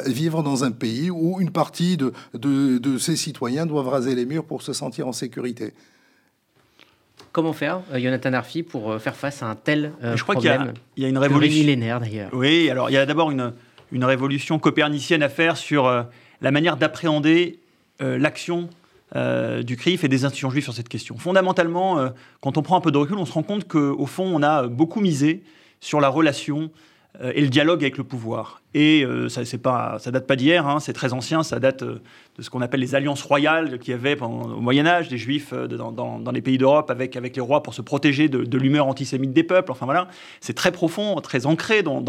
vivre 0.06 0.42
dans 0.42 0.64
un 0.64 0.72
pays 0.72 1.10
où 1.10 1.40
une 1.40 1.50
partie 1.50 1.96
de, 1.96 2.12
de, 2.34 2.98
ses 2.98 3.16
citoyens 3.16 3.66
doivent 3.66 3.88
raser 3.88 4.14
les 4.14 4.26
murs 4.26 4.44
pour 4.44 4.62
se 4.62 4.72
sentir 4.72 5.06
en 5.06 5.12
sécurité. 5.12 5.72
Comment 7.32 7.52
faire, 7.52 7.82
euh, 7.92 8.00
Jonathan 8.00 8.32
Arfi, 8.32 8.62
pour 8.64 8.90
euh, 8.90 8.98
faire 8.98 9.14
face 9.14 9.42
à 9.42 9.46
un 9.46 9.54
tel 9.54 9.92
euh, 10.02 10.16
Je 10.16 10.22
crois 10.22 10.34
qu'il 10.34 10.46
y, 10.96 11.04
a 11.04 11.08
une 11.08 11.18
révolution. 11.18 11.60
millénaire 11.60 12.00
d'ailleurs. 12.00 12.30
Oui, 12.32 12.68
alors 12.68 12.90
il 12.90 12.94
y 12.94 12.96
a 12.96 13.06
d'abord 13.06 13.30
une, 13.30 13.52
une, 13.92 14.04
révolution 14.04 14.58
copernicienne 14.58 15.22
à 15.22 15.28
faire 15.28 15.56
sur 15.56 16.06
la 16.40 16.50
manière 16.50 16.76
d'appréhender 16.76 17.60
l'action 18.00 18.68
du 19.14 19.76
CRIF 19.76 20.04
et 20.04 20.08
des 20.08 20.24
institutions 20.24 20.50
juives 20.50 20.64
sur 20.64 20.74
cette 20.74 20.88
question. 20.88 21.16
Fondamentalement, 21.16 22.10
quand 22.40 22.58
on 22.58 22.62
prend 22.62 22.76
un 22.76 22.80
peu 22.80 22.92
de 22.92 22.98
recul, 22.98 23.16
on 23.16 23.26
se 23.26 23.32
rend 23.32 23.42
compte 23.42 23.66
qu'au 23.66 24.06
fond, 24.06 24.30
on 24.32 24.42
a 24.42 24.68
beaucoup 24.68 25.00
misé 25.00 25.42
sur 25.80 26.00
la 26.00 26.08
relation 26.08 26.70
et 27.22 27.40
le 27.40 27.48
dialogue 27.48 27.82
avec 27.82 27.98
le 27.98 28.04
pouvoir. 28.04 28.62
Et 28.72 29.04
ça, 29.28 29.44
c'est 29.44 29.58
pas, 29.58 29.98
ça 29.98 30.10
date 30.10 30.26
pas 30.26 30.36
d'hier, 30.36 30.66
hein, 30.66 30.80
c'est 30.80 30.92
très 30.92 31.12
ancien, 31.12 31.42
ça 31.42 31.58
date 31.58 31.82
de 32.40 32.42
ce 32.42 32.50
qu'on 32.50 32.60
appelle 32.62 32.80
les 32.80 32.94
alliances 32.94 33.22
royales 33.22 33.78
qu'il 33.78 33.92
y 33.92 33.94
avait 33.94 34.20
au 34.20 34.60
Moyen 34.60 34.86
Âge, 34.86 35.08
des 35.08 35.18
juifs 35.18 35.52
euh, 35.52 35.66
dans, 35.66 36.32
les 36.32 36.40
pays 36.40 36.58
d'Europe 36.58 36.90
avec, 36.90 37.14
les 37.14 37.40
rois 37.40 37.62
pour 37.62 37.74
se 37.74 37.82
protéger 37.82 38.28
de, 38.28 38.58
l'humeur 38.58 38.86
antisémite 38.86 39.32
des 39.32 39.42
peuples. 39.42 39.72
Enfin 39.72 39.86
voilà, 39.86 40.08
c'est 40.40 40.54
très 40.54 40.72
profond, 40.72 41.16
très 41.20 41.46
ancré 41.46 41.82
dans, 41.82 42.00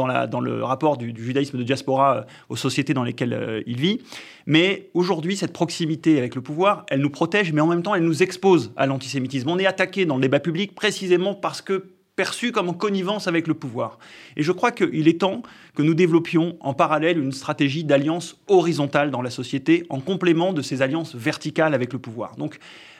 le 0.42 0.64
rapport 0.64 0.98
du, 0.98 1.14
judaïsme 1.16 1.58
de 1.58 1.64
diaspora 1.64 2.18
euh, 2.18 2.22
aux 2.50 2.56
sociétés 2.56 2.94
dans 2.94 3.04
lesquelles 3.04 3.34
euh, 3.34 3.62
il 3.66 3.80
vit. 3.80 4.00
Mais 4.46 4.90
aujourd'hui, 4.94 5.36
cette 5.36 5.54
proximité 5.54 6.18
avec 6.18 6.36
le 6.36 6.42
pouvoir, 6.42 6.86
elle 6.90 7.02
nous 7.02 7.10
protège, 7.10 7.52
mais 7.54 7.62
en 7.62 7.68
même 7.68 7.84
temps, 7.84 7.96
elle 7.96 8.04
nous 8.04 8.24
expose 8.24 8.72
à 8.76 8.86
l'antisémitisme. 8.86 9.50
On 9.50 9.60
est 9.60 9.66
attaqué 9.66 10.06
dans 10.06 10.16
le 10.16 10.22
débat 10.22 10.40
public 10.40 10.74
précisément 10.76 11.36
parce 11.36 11.62
que 11.62 11.88
perçu 12.16 12.52
comme 12.52 12.70
en 12.70 12.74
connivence 12.74 13.28
avec 13.28 13.48
le 13.48 13.54
pouvoir. 13.54 13.98
Et 14.36 14.44
je 14.44 14.52
crois 14.52 14.72
qu'il 14.72 15.08
est 15.08 15.22
temps 15.22 15.42
que 15.76 15.82
nous 15.82 15.94
développions 15.94 16.58
en 16.60 16.74
parallèle 16.74 17.18
une 17.18 17.32
stratégie 17.32 17.84
d'alliance 17.84 18.38
horizontale 18.48 19.12
dans 19.12 19.22
la 19.22 19.30
société, 19.30 19.86
en 19.90 20.00
complément 20.00 20.54
de 20.54 20.62
ces 20.62 20.82
alliances 20.82 21.16
verticales 21.16 21.74
avec 21.74 21.94
le 21.94 22.00
pouvoir. 22.00 22.36
Donc, 22.36 22.60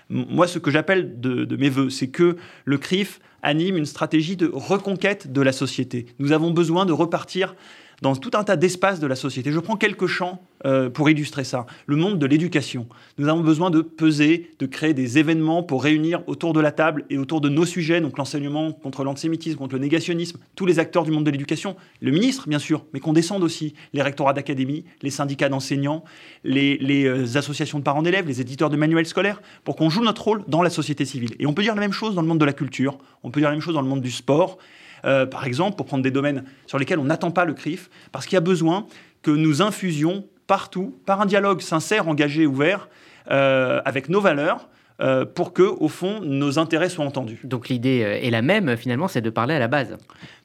moi, 0.10 0.48
ce 0.48 0.60
que 0.60 0.72
j'appelle 0.72 1.20
de, 1.22 1.56
mes 1.56 1.70
voeux, 1.70 1.90
c'est 1.90 2.10
que 2.10 2.36
le 2.66 2.78
CRIF 2.78 3.20
anime 3.44 3.78
une 3.78 3.86
stratégie 3.86 4.36
de 4.36 4.50
reconquête 4.52 5.32
de 5.32 5.42
la 5.42 5.52
société. 5.54 6.06
Nous 6.20 6.32
avons 6.32 6.52
besoin 6.52 6.86
de 6.86 6.94
repartir 6.94 7.56
dans 8.02 8.16
tout 8.16 8.32
un 8.34 8.44
tas 8.44 8.58
d'espaces 8.58 9.00
de 9.00 9.08
la 9.08 9.16
société. 9.16 9.52
Je 9.52 9.60
prends 9.60 9.78
quelques 9.78 10.08
champs 10.08 10.42
euh, 10.66 10.90
pour 10.90 11.10
illustrer 11.10 11.44
ça. 11.44 11.66
Le 11.88 11.96
monde 11.96 12.20
de 12.20 12.26
l'éducation. 12.26 12.88
Nous 13.18 13.28
avons 13.28 13.42
besoin 13.42 13.70
de 13.72 13.82
peser, 13.82 14.52
de 14.60 14.66
créer 14.66 14.94
des 14.94 15.18
événements 15.18 15.64
pour 15.64 15.84
réunir 15.84 16.22
autour 16.28 16.54
de 16.54 16.60
la 16.60 16.72
table 16.72 17.06
et 17.10 17.18
autour 17.18 17.42
de 17.42 17.50
nos 17.50 17.66
sujets, 17.66 18.00
donc 18.00 18.18
l'enseignement 18.18 18.72
contre 18.72 19.04
l'antisémitisme, 19.04 19.58
contre 19.58 19.76
le 19.76 19.82
négationnisme, 19.82 20.40
tous 20.56 20.66
les 20.66 20.78
acteurs 20.78 21.04
du 21.04 21.12
monde 21.12 21.24
de 21.24 21.32
l'éducation, 21.32 21.76
le 22.00 22.12
ministre 22.12 22.48
bien 22.48 22.60
sûr, 22.60 22.86
mais 22.94 23.00
qu'on 23.00 23.14
descende 23.14 23.44
aussi 23.44 23.74
les 23.94 24.02
rectorats 24.02 24.34
d'académie, 24.34 24.86
les 25.02 25.10
syndicats 25.10 25.50
d'enseignants, 25.50 26.04
les, 26.44 26.78
euh, 27.06 27.38
associations 27.38 27.80
de 27.80 27.84
parents 27.84 28.04
d'élèves, 28.04 28.28
les 28.28 28.42
éditeurs 28.42 28.70
de 28.70 28.78
manuels 28.78 29.06
scolaires, 29.06 29.42
pour 29.64 29.76
qu'on 29.76 29.90
joue 29.90 30.04
notre 30.04 30.24
rôle 30.24 30.44
dans 30.48 30.62
la 30.62 30.70
société 30.70 31.06
civile. 31.06 31.32
Et 31.40 31.46
on 31.46 31.54
peut 31.54 31.64
dire 31.64 31.76
la 31.76 31.82
même 31.82 31.94
chose 31.94 32.16
dans 32.16 32.22
le 32.22 32.28
monde 32.28 32.40
de 32.40 32.46
la 32.46 32.54
culture, 32.54 32.98
on 33.24 33.32
peut 33.32 33.40
dire 33.40 33.50
la 33.50 33.56
même 33.56 33.62
chose 33.62 33.74
dans 33.74 33.82
le 33.82 33.88
monde 33.88 34.02
du 34.02 34.12
sport. 34.12 34.58
Euh, 35.06 35.26
par 35.26 35.46
exemple, 35.46 35.76
pour 35.76 35.88
prendre 35.88 36.04
des 36.04 36.12
domaines 36.12 36.44
sur 36.68 36.78
lesquels 36.78 37.00
on 37.00 37.06
n'attend 37.06 37.32
pas 37.32 37.46
le 37.46 37.54
CRIF, 37.54 37.90
parce 38.12 38.26
qu'il 38.26 38.36
y 38.36 38.38
a 38.38 38.42
besoin 38.42 38.86
que 39.24 39.32
nous 39.32 39.62
infusions 39.62 40.26
partout 40.52 40.94
par 41.06 41.22
un 41.22 41.26
dialogue 41.26 41.62
sincère, 41.62 42.10
engagé, 42.10 42.46
ouvert, 42.46 42.90
euh, 43.32 43.80
avec 43.86 44.10
nos 44.10 44.20
valeurs. 44.20 44.68
Euh, 45.00 45.24
pour 45.26 45.54
que, 45.54 45.64
au 45.64 45.88
fond, 45.88 46.20
nos 46.22 46.60
intérêts 46.60 46.90
soient 46.90 47.06
entendus. 47.06 47.40
Donc 47.46 47.70
l'idée 47.70 48.20
est 48.22 48.30
la 48.30 48.42
même, 48.42 48.76
finalement, 48.76 49.08
c'est 49.08 49.22
de 49.22 49.30
parler 49.30 49.54
à 49.56 49.60
la 49.60 49.70
base. 49.70 49.96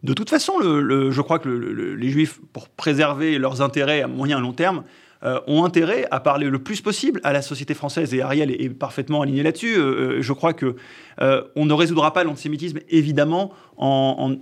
De 0.05 0.15
toute 0.15 0.31
façon, 0.31 0.53
je 0.63 1.21
crois 1.21 1.41
que 1.41 1.49
les 1.49 2.09
Juifs, 2.09 2.39
pour 2.53 2.69
préserver 2.69 3.37
leurs 3.37 3.63
intérêts 3.63 4.01
à 4.03 4.07
moyen 4.07 4.39
et 4.39 4.41
long 4.41 4.53
terme, 4.53 4.85
euh, 5.23 5.41
ont 5.47 5.65
intérêt 5.65 6.07
à 6.11 6.21
parler 6.21 6.49
le 6.49 6.59
plus 6.59 6.83
possible 6.83 7.21
à 7.25 7.33
la 7.33 7.41
société 7.41 7.73
française. 7.73 8.13
Et 8.13 8.21
Ariel 8.21 8.51
est, 8.51 8.69
parfaitement 8.69 9.23
aligné 9.23 9.43
là-dessus. 9.43 9.75
Euh, 9.75 10.19
euh, 10.19 10.23
je 10.23 10.33
crois 10.33 10.53
que 10.53 10.77
on 11.19 11.65
ne 11.65 11.73
résoudra 11.73 12.13
pas 12.13 12.25
l'antisémitisme, 12.25 12.79
évidemment, 12.91 13.51
en 13.79 14.37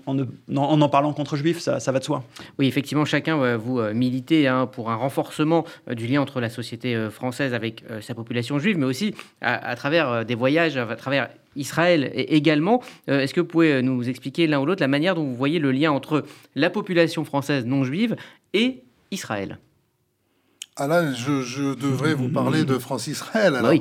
en, 0.56 0.88
parlant 0.88 1.12
contre 1.12 1.36
juifs, 1.36 1.60
ça, 1.60 1.92
va 1.92 1.98
de 2.00 2.04
soi. 2.04 2.24
Oui, 2.58 2.66
effectivement, 2.66 3.04
chacun, 3.04 3.56
vous 3.56 3.80
militez 3.94 4.48
hein, 4.48 4.66
pour 4.66 4.90
un 4.90 4.96
renforcement 4.96 5.64
du 5.88 6.08
lien 6.08 6.20
entre 6.20 6.40
la 6.40 6.48
société 6.48 7.08
française 7.10 7.54
avec 7.54 7.84
sa 8.00 8.16
population 8.16 8.58
juive, 8.58 8.76
mais 8.76 8.86
aussi 8.86 9.14
à, 9.40 9.76
travers 9.76 10.24
des 10.24 10.34
voyages, 10.34 10.76
à 10.76 10.96
travers 10.96 11.28
Israël 11.54 12.10
également. 12.16 12.82
Est-ce 13.06 13.34
que 13.34 13.40
vous 13.40 13.46
pouvez 13.46 13.80
nous 13.80 14.08
expliquer 14.08 14.48
l'un 14.48 14.58
ou 14.58 14.66
l'autre 14.66 14.82
la 14.82 14.88
manière 14.88 15.14
dont 15.14 15.22
vous 15.22 15.36
voyez 15.36 15.60
le 15.60 15.70
lien 15.70 15.92
entre 15.92 16.24
la 16.56 16.70
population 16.70 17.24
française 17.24 17.66
non 17.66 17.84
juive 17.84 18.16
et 18.52 18.82
Israël? 19.12 19.58
Ah 20.76 20.88
là, 20.88 21.12
je, 21.12 21.74
devrais 21.74 22.14
vous 22.14 22.28
parler 22.28 22.64
de 22.64 22.78
France 22.78 23.06
Israël, 23.06 23.54
alors, 23.54 23.74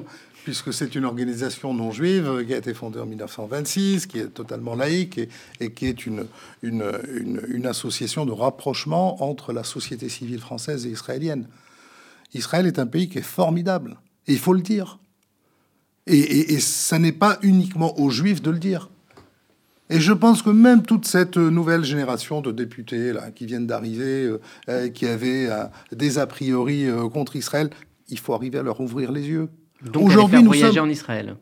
puisque 0.43 0.71
c'est 0.71 0.93
une 0.93 1.06
organisation 1.06 1.73
non 1.73 1.91
juive 1.91 2.45
qui 2.45 2.53
a 2.53 2.58
été 2.58 2.75
fondée 2.75 2.99
en 2.99 3.08
1926, 3.08 4.06
qui 4.06 4.19
est 4.19 4.27
totalement 4.27 4.75
laïque 4.75 5.19
et, 5.60 5.71
qui 5.71 5.88
est 5.88 6.06
une, 6.06 6.27
une, 6.62 7.65
association 7.65 8.27
de 8.27 8.32
rapprochement 8.32 9.23
entre 9.23 9.53
la 9.53 9.63
société 9.63 10.08
civile 10.08 10.39
française 10.39 10.86
et 10.86 10.89
israélienne. 10.89 11.47
Israël 12.36 12.67
est 12.67 12.77
un 12.77 12.88
pays 12.88 13.10
qui 13.10 13.17
est 13.17 13.23
formidable, 13.23 13.97
et 14.27 14.34
il 14.34 14.39
faut 14.39 14.53
le 14.53 14.62
dire. 14.62 14.99
Et, 16.06 16.53
et 16.53 16.60
ça 16.60 16.99
n'est 16.99 17.12
pas 17.12 17.39
uniquement 17.41 17.99
aux 17.99 18.12
juifs 18.12 18.41
de 18.41 18.51
le 18.51 18.60
dire. 18.60 18.89
Et 19.93 19.99
je 19.99 20.12
pense 20.12 20.41
que 20.41 20.49
même 20.49 20.82
toute 20.82 21.06
cette 21.06 21.38
nouvelle 21.38 21.84
génération 21.84 22.41
de 22.41 22.51
députés 22.51 23.13
là, 23.13 23.29
qui 23.29 23.45
viennent 23.45 23.67
d'arriver, 23.67 24.23
euh, 24.23 24.41
euh, 24.67 24.89
qui 24.89 25.06
avaient 25.06 25.47
euh, 25.47 25.65
des 25.91 26.17
a 26.17 26.25
priori 26.25 26.88
contre 27.13 27.36
Israël, 27.36 27.69
il 28.10 28.17
faut 28.17 28.34
arriver 28.34 28.58
à 28.58 28.63
leur 28.63 28.82
ouvrir 28.82 29.12
les 29.12 29.27
yeux. 29.27 29.49
Donc 29.84 30.08
aujourd'hui, 30.08 30.41
nous 30.41 30.47
voyager 30.47 30.79
en 30.79 30.89
Israël. 30.89 31.36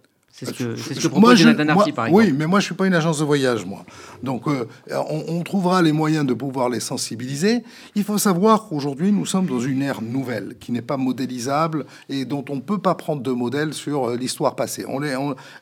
C'est 0.43 0.47
ce 0.47 0.53
que, 0.53 0.75
ce 0.75 0.99
que 0.99 1.07
propose 1.07 1.37
Jonathan 1.37 1.69
Arfi, 1.69 1.91
par 1.91 2.07
exemple. 2.07 2.25
Oui, 2.25 2.33
mais 2.35 2.47
moi, 2.47 2.59
je 2.59 2.63
ne 2.63 2.67
suis 2.69 2.75
pas 2.75 2.87
une 2.87 2.95
agence 2.95 3.19
de 3.19 3.25
voyage, 3.25 3.63
moi. 3.63 3.85
Donc, 4.23 4.47
euh, 4.47 4.65
on, 5.07 5.43
trouvera 5.43 5.83
les 5.83 5.91
moyens 5.91 6.25
de 6.25 6.33
pouvoir 6.33 6.67
les 6.67 6.79
sensibiliser. 6.79 7.63
Il 7.93 8.03
faut 8.03 8.17
savoir 8.17 8.67
qu'aujourd'hui, 8.67 9.11
nous 9.11 9.27
sommes 9.27 9.45
dans 9.45 9.59
une 9.59 9.83
ère 9.83 10.01
nouvelle, 10.01 10.55
qui 10.59 10.71
n'est 10.71 10.81
pas 10.81 10.97
modélisable 10.97 11.85
et 12.09 12.25
dont 12.25 12.43
on 12.49 12.55
ne 12.55 12.61
peut 12.61 12.79
pas 12.79 12.95
prendre 12.95 13.21
de 13.21 13.29
modèle 13.29 13.75
sur 13.75 14.09
euh, 14.09 14.17
l'histoire 14.17 14.55
passée. 14.55 14.83
On 14.87 15.01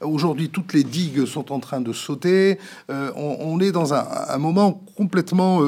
aujourd'hui, 0.02 0.50
toutes 0.50 0.74
les 0.74 0.84
digues 0.84 1.26
sont 1.26 1.52
en 1.52 1.60
train 1.60 1.82
de 1.82 1.92
sauter. 1.92 2.58
Euh, 2.90 3.12
on, 3.16 3.60
est 3.60 3.74
dans 3.74 3.94
un, 3.94 4.38
moment 4.38 4.82
complètement 4.96 5.62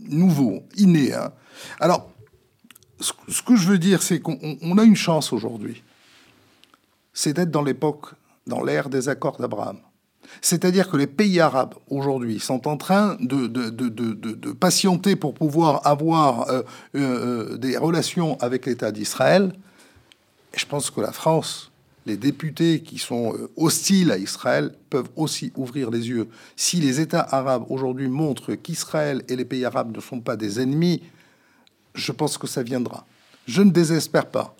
nouveau, 0.00 0.62
inné. 0.76 1.14
Hein. 1.14 1.30
Alors, 1.80 2.10
ce 3.00 3.42
que 3.42 3.56
je 3.56 3.66
veux 3.66 3.78
dire, 3.78 4.02
c'est 4.02 4.20
qu'on 4.20 4.78
a 4.78 4.84
une 4.84 4.96
chance 4.96 5.32
aujourd'hui 5.32 5.82
c'est 7.14 7.32
d'être 7.32 7.50
dans 7.50 7.62
l'époque, 7.62 8.08
dans 8.46 8.62
l'ère 8.62 8.90
des 8.90 9.08
accords 9.08 9.38
d'Abraham. 9.38 9.78
C'est-à-dire 10.40 10.90
que 10.90 10.96
les 10.96 11.06
pays 11.06 11.40
arabes 11.40 11.74
aujourd'hui 11.88 12.40
sont 12.40 12.66
en 12.66 12.76
train 12.76 13.16
de, 13.20 13.46
de, 13.46 14.52
patienter 14.52 15.16
pour 15.16 15.34
pouvoir 15.34 15.86
avoir 15.86 16.50
euh, 16.50 16.62
euh, 16.96 17.52
euh, 17.52 17.56
des 17.56 17.76
relations 17.76 18.38
avec 18.40 18.66
l'État 18.66 18.90
d'Israël. 18.90 19.52
Je 20.56 20.66
pense 20.66 20.90
que 20.90 21.00
la 21.00 21.12
France, 21.12 21.70
les 22.06 22.16
députés 22.16 22.80
qui 22.80 22.98
sont 22.98 23.34
hostiles 23.56 24.10
à 24.10 24.18
Israël 24.18 24.74
peuvent 24.90 25.08
aussi 25.16 25.52
ouvrir 25.56 25.90
les 25.90 26.08
yeux. 26.08 26.28
Si 26.56 26.80
les 26.80 27.00
États 27.00 27.26
arabes 27.30 27.64
aujourd'hui 27.68 28.08
montrent 28.08 28.54
qu'Israël 28.54 29.22
et 29.28 29.36
les 29.36 29.44
pays 29.44 29.64
arabes 29.64 29.94
ne 29.94 30.00
sont 30.00 30.20
pas 30.20 30.36
des 30.36 30.60
ennemis, 30.60 31.02
je 31.94 32.12
pense 32.12 32.38
que 32.38 32.46
ça 32.46 32.62
viendra. 32.62 33.06
Je 33.46 33.62
ne 33.62 33.70
désespère 33.70 34.26
pas. 34.26 34.54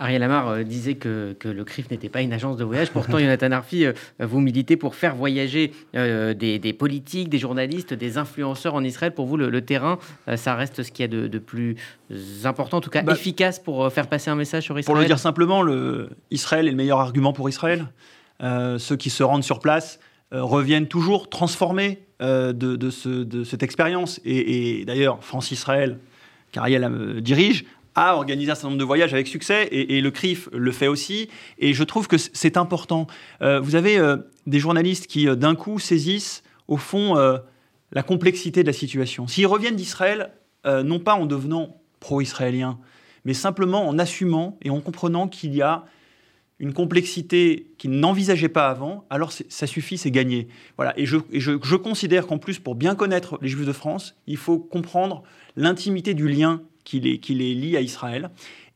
Ariel 0.00 0.22
Amar 0.22 0.48
euh, 0.48 0.62
disait 0.62 0.94
que, 0.94 1.36
le 1.44 1.64
CRIF 1.64 1.90
n'était 1.90 2.08
pas 2.08 2.22
une 2.22 2.32
agence 2.32 2.56
de 2.56 2.64
voyage. 2.64 2.90
Pourtant, 2.90 3.18
Jonathan 3.20 3.52
Arfi, 3.52 3.84
euh, 3.84 3.92
vous 4.18 4.40
militez 4.40 4.76
pour 4.76 4.94
faire 4.94 5.14
voyager 5.14 5.72
euh, 5.94 6.32
des, 6.32 6.72
politiques, 6.72 7.28
des 7.28 7.38
journalistes, 7.38 7.92
des 7.92 8.16
influenceurs 8.16 8.74
en 8.74 8.82
Israël. 8.82 9.12
Pour 9.12 9.26
vous, 9.26 9.36
le, 9.36 9.60
terrain, 9.60 9.98
ça 10.36 10.54
reste 10.54 10.82
ce 10.82 10.90
qu'il 10.90 11.02
y 11.02 11.04
a 11.04 11.28
de, 11.28 11.38
plus 11.38 11.76
important, 12.44 12.78
en 12.78 12.80
tout 12.80 12.90
cas 12.90 13.02
bah, 13.02 13.12
efficace 13.12 13.58
pour 13.58 13.92
faire 13.92 14.06
passer 14.06 14.30
un 14.30 14.34
message 14.34 14.64
sur 14.64 14.78
Israël 14.78 14.86
Pour 14.94 15.00
le 15.00 15.06
dire 15.06 15.18
simplement, 15.18 15.62
le, 15.62 16.08
Israël 16.30 16.66
est 16.66 16.70
le 16.70 16.76
meilleur 16.76 16.98
argument 16.98 17.34
pour 17.34 17.48
Israël. 17.48 17.86
ceux 18.40 18.96
qui 18.96 19.10
se 19.10 19.22
rendent 19.22 19.44
sur 19.44 19.60
place 19.60 20.00
reviennent 20.32 20.86
toujours 20.88 21.28
transformés 21.28 22.00
de, 22.20 22.90
cette 23.44 23.62
expérience. 23.62 24.20
Et, 24.24 24.80
et 24.80 24.84
d'ailleurs, 24.86 25.22
France-Israël, 25.22 25.98
qu'Ariel 26.52 27.20
dirige, 27.20 27.64
a 28.00 28.14
organisé 28.16 28.50
un 28.50 28.54
certain 28.54 28.68
nombre 28.68 28.78
de 28.78 28.84
voyages 28.84 29.12
avec 29.12 29.26
succès, 29.26 29.68
et, 29.70 30.00
le 30.00 30.10
CRIF 30.10 30.48
le 30.52 30.72
fait 30.72 30.88
aussi, 30.88 31.28
et 31.58 31.74
je 31.74 31.84
trouve 31.84 32.08
que 32.08 32.16
c'est 32.16 32.56
important. 32.56 33.06
Euh, 33.42 33.60
vous 33.60 33.74
avez 33.74 33.98
euh, 33.98 34.16
des 34.46 34.58
journalistes 34.58 35.06
qui, 35.06 35.28
euh, 35.28 35.34
d'un 35.34 35.54
coup, 35.54 35.78
saisissent, 35.78 36.42
au 36.66 36.78
fond, 36.78 37.16
la 37.90 38.02
complexité 38.04 38.62
de 38.62 38.68
la 38.68 38.72
situation. 38.72 39.26
S'ils 39.26 39.48
reviennent 39.48 39.74
d'Israël, 39.74 40.30
non 40.64 41.00
pas 41.00 41.14
en 41.14 41.26
devenant 41.26 41.80
pro-israélien, 41.98 42.78
mais 43.24 43.34
simplement 43.34 43.88
en 43.88 43.98
assumant 43.98 44.56
et 44.62 44.70
en 44.70 44.80
comprenant 44.80 45.26
qu'il 45.26 45.52
y 45.52 45.62
a 45.62 45.84
une 46.60 46.72
complexité 46.72 47.72
qu'ils 47.76 47.90
n'envisageaient 47.90 48.48
pas 48.48 48.68
avant, 48.68 49.04
alors 49.10 49.32
ça 49.32 49.66
suffit, 49.66 49.98
c'est 49.98 50.12
gagné. 50.12 50.46
Voilà. 50.76 50.96
Et, 50.96 51.06
je, 51.06 51.16
je 51.32 51.74
considère 51.74 52.28
qu'en 52.28 52.38
plus, 52.38 52.60
pour 52.60 52.76
bien 52.76 52.94
connaître 52.94 53.36
les 53.42 53.48
Juifs 53.48 53.66
de 53.66 53.72
France, 53.72 54.14
il 54.28 54.36
faut 54.36 54.60
comprendre 54.60 55.24
l'intimité 55.56 56.14
du 56.14 56.28
lien 56.28 56.62
qui 56.84 57.00
les, 57.00 57.18
qui 57.18 57.34
lie 57.34 57.76
à 57.76 57.80
Israël. 57.80 58.30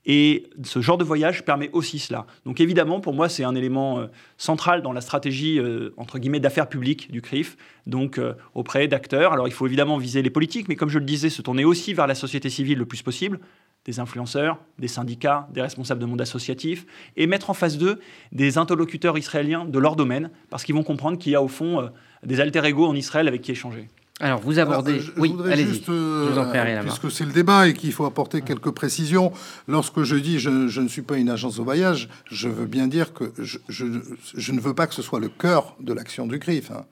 Et 0.07 0.51
ce 0.63 0.81
genre 0.81 0.99
de 0.99 1.05
voyage 1.05 1.45
permet 1.45 1.71
aussi 1.73 1.99
cela. 1.99 2.27
Donc 2.45 2.61
évidemment, 2.61 3.01
pour 3.01 3.15
moi, 3.15 3.29
c'est 3.29 3.45
un 3.45 3.55
élément 3.55 4.01
euh, 4.01 4.07
central 4.37 4.83
dans 4.83 4.93
la 4.93 5.01
stratégie, 5.01 5.59
euh, 5.59 5.95
entre 5.97 6.19
guillemets, 6.19 6.41
d'affaires 6.41 6.69
publiques 6.69 7.11
du 7.11 7.23
CRIF, 7.23 7.57
donc 7.87 8.19
euh, 8.19 8.35
auprès 8.55 8.87
d'acteurs. 8.87 9.33
Alors 9.33 9.49
il 9.49 9.55
faut 9.55 9.67
évidemment 9.67 9.97
viser 9.97 10.21
les 10.21 10.31
politiques, 10.31 10.69
mais 10.69 10.77
comme 10.77 10.91
je 10.91 10.99
le 10.99 11.07
disais, 11.07 11.31
se 11.31 11.41
tourner 11.41 11.65
aussi 11.65 11.95
vers 11.95 12.07
la 12.07 12.15
société 12.15 12.51
civile 12.51 12.79
le 12.79 12.85
plus 12.85 13.03
possible, 13.03 13.41
des 13.87 13.99
influenceurs, 13.99 14.59
des 14.79 14.89
syndicats, 14.89 15.49
des 15.53 15.63
responsables 15.63 16.01
de 16.01 16.07
monde 16.07 16.21
associatif, 16.21 16.85
et 17.17 17.27
mettre 17.27 17.49
en 17.49 17.55
face 17.55 17.79
d'eux 17.79 17.99
des 18.33 18.59
interlocuteurs 18.59 19.17
israéliens 19.17 19.65
de 19.65 19.79
leur 19.79 19.97
domaine, 19.97 20.31
parce 20.51 20.65
qu'ils 20.65 20.75
vont 20.75 20.83
comprendre 20.83 21.19
qu'il 21.19 21.33
y 21.33 21.35
a 21.35 21.43
au 21.43 21.49
fond 21.49 21.91
des 22.25 22.41
alter-ego 22.41 22.87
en 22.87 22.95
Israël 22.95 23.29
avec 23.29 23.43
qui 23.43 23.53
échanger. 23.53 23.89
Alors, 24.21 24.41
vous 24.41 24.61
abordez. 24.61 25.01
oui, 25.17 25.35
allez-y. 25.51 25.83
Euh, 25.89 26.83
puisque 26.83 27.11
c'est 27.11 27.25
le 27.25 27.33
débat 27.33 27.67
et 27.67 27.75
qu'il 27.75 27.93
faut 27.93 28.05
apporter 28.05 28.43
quelques 28.43 28.71
précisions. 28.71 29.33
Lorsque 29.67 30.05
je 30.05 30.15
dis 30.15 30.39
je, 30.39 30.51
ne 30.51 30.89
suis 30.89 31.03
pas 31.03 31.17
une 31.17 31.29
agence 31.29 31.57
de 31.57 31.63
voyage, 31.63 32.09
je 32.31 32.49
veux 32.49 32.67
bien 32.67 32.87
dire 32.87 33.13
que 33.13 33.33
je, 33.39 33.59
ne 33.85 34.61
veux 34.61 34.75
pas 34.75 34.87
que 34.87 34.95
ce 34.95 35.03
soit 35.03 35.19
le 35.19 35.29
cœur 35.29 35.77
de 35.81 35.93
l'action 35.93 36.29
du 36.29 36.39
CRIF. 36.39 36.71
Hein. 36.71 36.85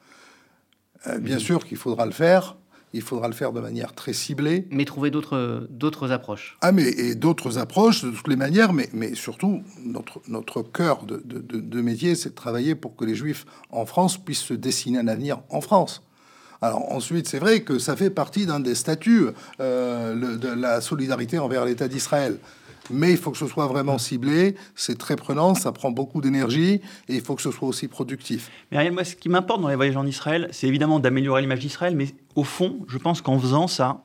Euh, 1.07 1.19
bien 1.19 1.39
sûr 1.39 1.65
qu'il 1.65 1.77
faudra 1.77 2.07
le 2.07 2.13
faire. 2.13 2.57
Il 2.93 3.03
faudra 3.03 3.29
le 3.29 3.35
faire 3.35 3.53
de 3.53 3.61
manière 3.61 3.95
très 3.95 4.13
ciblée. 4.13 4.67
Mais 4.71 4.85
trouver 4.85 5.11
d'autres, 5.11 5.67
d'autres 5.71 6.11
approches. 6.11 6.59
Ah, 6.61 6.73
mais 6.73 6.89
et 6.89 7.15
d'autres 7.15 7.57
approches 7.57 8.05
de 8.05 8.11
toutes 8.11 8.29
les 8.29 8.37
manières, 8.37 8.75
mais, 8.75 8.91
mais 8.93 9.15
surtout, 9.15 9.63
notre, 9.83 10.21
notre 10.29 10.61
cœur 10.63 11.05
de, 11.05 11.23
de, 11.25 11.41
de 11.41 11.81
métier, 11.81 12.17
c'est 12.17 12.31
de 12.31 12.35
travailler 12.35 12.75
pour 12.75 12.95
que 12.95 13.07
les 13.07 13.15
Juifs 13.15 13.47
en 13.71 13.87
France 13.87 14.23
puissent 14.23 14.43
se 14.43 14.53
dessiner 14.53 14.99
un 14.99 15.09
avenir 15.09 15.39
en 15.49 15.63
France. 15.63 16.03
Alors 16.63 16.93
ensuite, 16.93 17.27
c'est 17.27 17.41
vrai 17.41 17.63
que 17.63 17.81
ça 17.81 17.97
fait 17.97 18.09
partie 18.09 18.47
d'un 18.47 18.61
des 18.61 18.77
statuts 18.77 19.27
euh, 19.59 20.37
de 20.37 20.49
la 20.49 20.81
solidarité 20.81 21.41
envers 21.41 21.65
l'État 21.65 21.89
d'Israël. 21.89 22.39
Mais 22.91 23.11
il 23.11 23.17
faut 23.17 23.33
que 23.33 23.39
ce 23.39 23.47
soit 23.47 23.67
vraiment 23.67 23.99
ciblé, 23.99 24.55
c'est 24.75 24.97
très 24.97 25.17
prenant, 25.17 25.55
ça 25.55 25.73
prend 25.73 25.91
beaucoup 25.91 26.21
d'énergie 26.21 26.81
et 27.09 27.15
il 27.15 27.21
faut 27.21 27.35
que 27.35 27.43
ce 27.43 27.51
soit 27.51 27.67
aussi 27.67 27.89
productif. 27.89 28.51
Mais 28.71 28.91
moi, 28.91 29.05
ce 29.05 29.17
qui 29.17 29.29
m'importe 29.29 29.61
dans 29.61 29.69
les 29.69 29.77
voyages 29.77 29.97
en 29.97 30.07
Israël, 30.07 30.49
c'est 30.53 30.67
évidemment 30.69 31.01
d'améliorer 31.01 31.41
l'image 31.43 31.61
d'Israël, 31.61 31.97
mais 31.97 32.09
au 32.35 32.45
fond, 32.45 32.79
je 32.89 32.99
pense 32.99 33.23
qu'en 33.23 33.39
faisant 33.39 33.67
ça, 33.67 34.03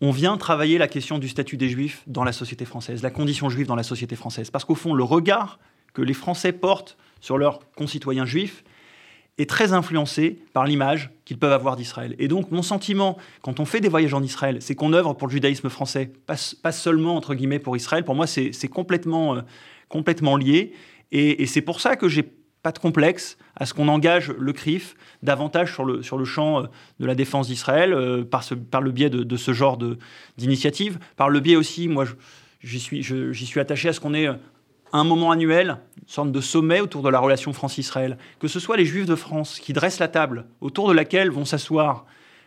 on 0.00 0.10
vient 0.10 0.36
travailler 0.36 0.78
la 0.78 0.88
question 0.88 1.18
du 1.18 1.28
statut 1.28 1.56
des 1.56 1.68
Juifs 1.68 2.02
dans 2.06 2.24
la 2.24 2.32
société 2.32 2.64
française, 2.64 3.02
la 3.02 3.10
condition 3.10 3.48
juive 3.48 3.66
dans 3.66 3.76
la 3.76 3.82
société 3.82 4.16
française. 4.16 4.50
Parce 4.50 4.64
qu'au 4.64 4.74
fond, 4.74 4.94
le 4.94 5.04
regard 5.04 5.58
que 5.94 6.02
les 6.02 6.14
Français 6.14 6.52
portent 6.52 6.96
sur 7.20 7.38
leurs 7.38 7.60
concitoyens 7.76 8.26
juifs, 8.26 8.64
est 9.42 9.50
très 9.50 9.72
influencé 9.72 10.38
par 10.52 10.64
l'image 10.64 11.10
qu'ils 11.24 11.38
peuvent 11.38 11.52
avoir 11.52 11.76
d'Israël. 11.76 12.14
Et 12.18 12.28
donc, 12.28 12.50
mon 12.50 12.62
sentiment, 12.62 13.18
quand 13.42 13.60
on 13.60 13.64
fait 13.64 13.80
des 13.80 13.88
voyages 13.88 14.14
en 14.14 14.22
Israël, 14.22 14.58
c'est 14.60 14.74
qu'on 14.74 14.92
œuvre 14.92 15.12
pour 15.14 15.28
le 15.28 15.32
judaïsme 15.32 15.68
français, 15.68 16.10
pas, 16.26 16.72
seulement, 16.72 17.16
entre 17.16 17.34
guillemets, 17.34 17.58
pour 17.58 17.76
Israël. 17.76 18.04
Pour 18.04 18.14
moi, 18.14 18.26
c'est 18.26 18.68
complètement, 18.68 19.36
euh, 19.36 19.40
complètement 19.88 20.36
lié. 20.36 20.72
Et, 21.10 21.44
c'est 21.46 21.60
pour 21.60 21.80
ça 21.80 21.96
que 21.96 22.08
j'ai 22.08 22.22
pas 22.62 22.72
de 22.72 22.78
complexe 22.78 23.36
à 23.56 23.66
ce 23.66 23.74
qu'on 23.74 23.88
engage 23.88 24.30
le 24.30 24.52
CRIF 24.52 24.94
davantage 25.22 25.74
sur 25.74 25.84
le, 25.84 26.02
sur 26.02 26.16
le 26.16 26.24
champ 26.24 26.62
de 26.62 27.06
la 27.06 27.14
défense 27.14 27.48
d'Israël 27.48 28.24
par, 28.30 28.44
ce, 28.44 28.54
par 28.54 28.80
le 28.80 28.92
biais 28.92 29.10
de, 29.10 29.36
ce 29.36 29.52
genre 29.52 29.76
d'initiative, 30.38 30.98
par 31.16 31.28
le 31.28 31.40
biais 31.40 31.56
aussi, 31.56 31.88
moi 31.88 32.04
j'y 32.62 32.78
suis, 32.78 33.02
suis 33.02 33.60
attaché 33.60 33.88
à 33.88 33.92
ce 33.92 34.00
qu'on 34.00 34.14
ait 34.14 34.28
un 34.92 35.04
moment 35.04 35.30
annuel, 35.30 35.78
une 36.00 36.08
sorte 36.08 36.32
de 36.32 36.40
sommet 36.40 36.80
autour 36.80 37.02
de 37.02 37.08
la 37.08 37.18
relation 37.18 37.52
France-Israël, 37.52 38.18
que 38.38 38.48
ce 38.48 38.60
soit 38.60 38.76
les 38.76 38.86
Juifs 38.86 39.06
de 39.06 39.14
France 39.14 39.58
qui 39.58 39.72
dressent 39.72 39.98
la 39.98 40.08
table 40.08 40.46
autour 40.60 40.88
de 40.88 40.94
laquelle 40.94 41.30
vont 41.30 41.44
s'asseoir 41.44 42.04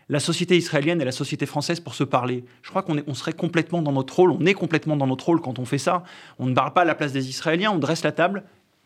la 0.09 0.19
société 0.19 0.55
israélienne 0.55 1.01
et 1.01 1.05
la 1.05 1.11
société 1.11 1.45
française 1.45 1.79
pour 1.79 1.95
se 1.95 2.03
parler. 2.03 2.45
Je 2.61 2.69
crois 2.69 2.83
qu'on 2.83 3.01
on 3.07 3.13
serait 3.13 3.33
complètement 3.33 3.81
dans 3.81 3.91
notre 3.91 4.15
rôle, 4.15 4.31
on 4.31 4.45
est 4.45 4.53
complètement 4.53 4.95
dans 4.97 5.07
notre 5.07 5.25
rôle 5.25 5.41
quand 5.41 5.57
on 5.57 5.65
fait 5.65 5.79
ça. 5.79 6.03
On 6.37 6.45
ne 6.45 6.53
parle 6.53 6.73
pas 6.73 6.81
à 6.81 6.85
la 6.85 6.95
place 6.95 7.11
des 7.11 7.29
Israéliens, 7.29 7.71
on 7.71 7.79
dresse 7.79 8.03
la 8.03 8.11
table 8.11 8.43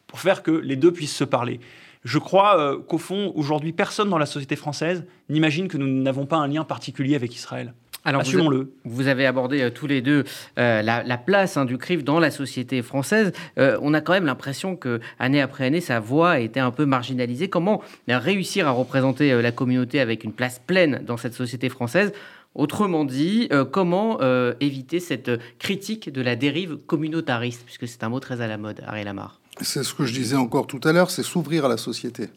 pour 0.08 0.20
faire 0.20 0.44
que 0.44 0.52
les 0.52 0.76
deux 0.76 0.94
puissent 0.94 1.16
se 1.16 1.26
parler. 1.26 1.60
Je 2.06 2.18
crois 2.18 2.58
euh, 2.58 2.80
qu'au 2.80 2.98
fond, 2.98 3.34
aujourd'hui, 3.36 3.74
personne 3.74 4.10
dans 4.10 4.18
la 4.18 4.26
société 4.26 4.56
française 4.56 5.06
n'imagine 5.28 5.68
que 5.68 5.78
nous 5.78 6.02
n'avons 6.02 6.26
pas 6.26 6.38
un 6.38 6.48
lien 6.48 6.64
particulier 6.64 7.16
avec 7.16 7.36
Israël. 7.36 7.74
Alors, 8.06 8.22
Assumons-le. 8.22 8.72
Vous, 8.86 9.08
avez 9.08 9.26
abordé 9.26 9.62
euh, 9.62 9.70
tous 9.70 9.88
les 9.88 10.02
deux 10.02 10.24
euh, 10.58 10.82
la, 10.82 11.18
place 11.18 11.58
hein, 11.58 11.66
du 11.66 11.78
CRIF 11.78 12.04
dans 12.04 12.20
la 12.20 12.32
société 12.32 12.82
française. 12.82 13.34
Euh, 13.58 13.78
on 13.82 13.94
a 13.94 14.02
quand 14.02 14.14
même 14.14 14.26
l'impression 14.26 14.76
que 14.76 15.00
année 15.20 15.42
après 15.42 15.66
année, 15.66 15.82
sa 15.82 16.00
voix 16.00 16.32
a 16.32 16.40
été 16.40 16.60
un 16.60 16.72
peu 16.72 16.86
marginalisée. 16.86 17.50
Comment 17.50 17.82
réussir 18.08 18.68
à 18.68 18.72
représenter 18.72 19.42
la 19.42 19.52
communauté 19.52 20.00
avec 20.00 20.24
une 20.24 20.34
place 20.34 20.62
pleine 20.66 21.02
dans 21.06 21.18
cette 21.18 21.34
société 21.34 21.70
française? 21.70 22.14
Autrement 22.56 23.06
dit, 23.06 23.50
comment 23.72 24.20
éviter 24.60 25.00
cette 25.00 25.32
critique 25.60 26.12
de 26.12 26.22
la 26.22 26.36
dérive 26.36 26.78
communautariste, 26.78 27.62
puisque 27.64 27.88
c'est 27.88 28.04
un 28.04 28.10
mot 28.10 28.20
très 28.20 28.42
à 28.42 28.48
la 28.48 28.58
mode, 28.58 28.82
Ariel 28.88 29.06
Lamar 29.06 29.40
C'est 29.62 29.84
ce 29.84 29.94
que 29.94 30.06
je 30.06 30.14
disais 30.14 30.36
encore 30.36 30.68
tout 30.68 30.82
à 30.84 30.92
l'heure, 30.92 31.12
c'est 31.12 31.24
s'ouvrir 31.24 31.66
à 31.66 31.70
la 31.70 31.78
société. 31.78 32.30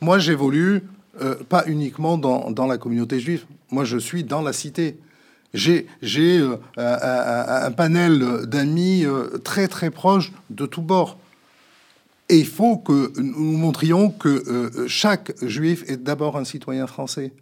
Moi, 0.00 0.18
j'évolue 0.18 0.82
pas 1.48 1.64
uniquement 1.66 2.18
dans, 2.18 2.50
dans 2.50 2.66
la 2.66 2.78
communauté 2.78 3.20
juive. 3.20 3.44
Moi, 3.70 3.84
je 3.84 3.98
suis 3.98 4.24
dans 4.24 4.42
la 4.42 4.52
cité. 4.52 4.96
J'ai 5.52 5.86
euh, 6.38 6.56
un, 6.76 7.70
panel 7.72 8.46
d'amis 8.46 9.04
euh, 9.04 9.38
très 9.38 9.66
très 9.68 9.90
proches 9.90 10.32
de 10.48 10.66
tous 10.66 10.82
bords. 10.82 11.18
Et 12.28 12.38
il 12.38 12.46
faut 12.46 12.76
que 12.76 13.12
nous 13.20 13.56
montrions 13.56 14.10
que 14.10 14.28
euh, 14.28 14.86
chaque 14.86 15.32
juif 15.44 15.82
est 15.88 15.96
d'abord 15.96 16.36
un 16.36 16.44
citoyen 16.44 16.86
français 16.86 17.32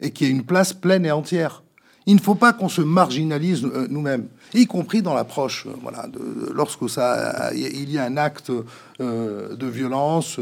et 0.00 0.12
qu'il 0.12 0.28
y 0.28 0.30
a 0.30 0.32
une 0.32 0.44
place 0.44 0.72
pleine 0.72 1.04
et 1.04 1.10
entière. 1.10 1.64
Il 2.06 2.14
ne 2.14 2.20
faut 2.20 2.36
pas 2.36 2.52
qu'on 2.52 2.68
se 2.68 2.80
marginalise 2.80 3.62
nous-mêmes, 3.90 4.28
y 4.54 4.66
compris 4.66 5.02
dans 5.02 5.12
l'approche. 5.12 5.66
Voilà, 5.82 6.06
lorsque 6.52 6.88
ça, 6.88 7.50
il 7.52 7.90
y 7.90 7.98
a 7.98 8.04
un 8.04 8.16
acte 8.16 8.50
de 8.98 9.66
violence, 9.66 10.40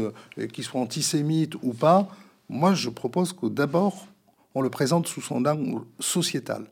qu'il 0.53 0.63
soit 0.63 0.79
antisémite 0.79 1.55
ou 1.61 1.73
pas, 1.73 2.07
moi 2.47 2.73
je 2.73 2.89
propose 2.89 3.33
que 3.33 3.47
d'abord 3.47 4.07
on 4.55 4.61
le 4.61 4.69
présente 4.69 5.07
sous 5.07 5.21
son 5.21 5.45
angle 5.45 5.81
sociétal. 5.99 6.65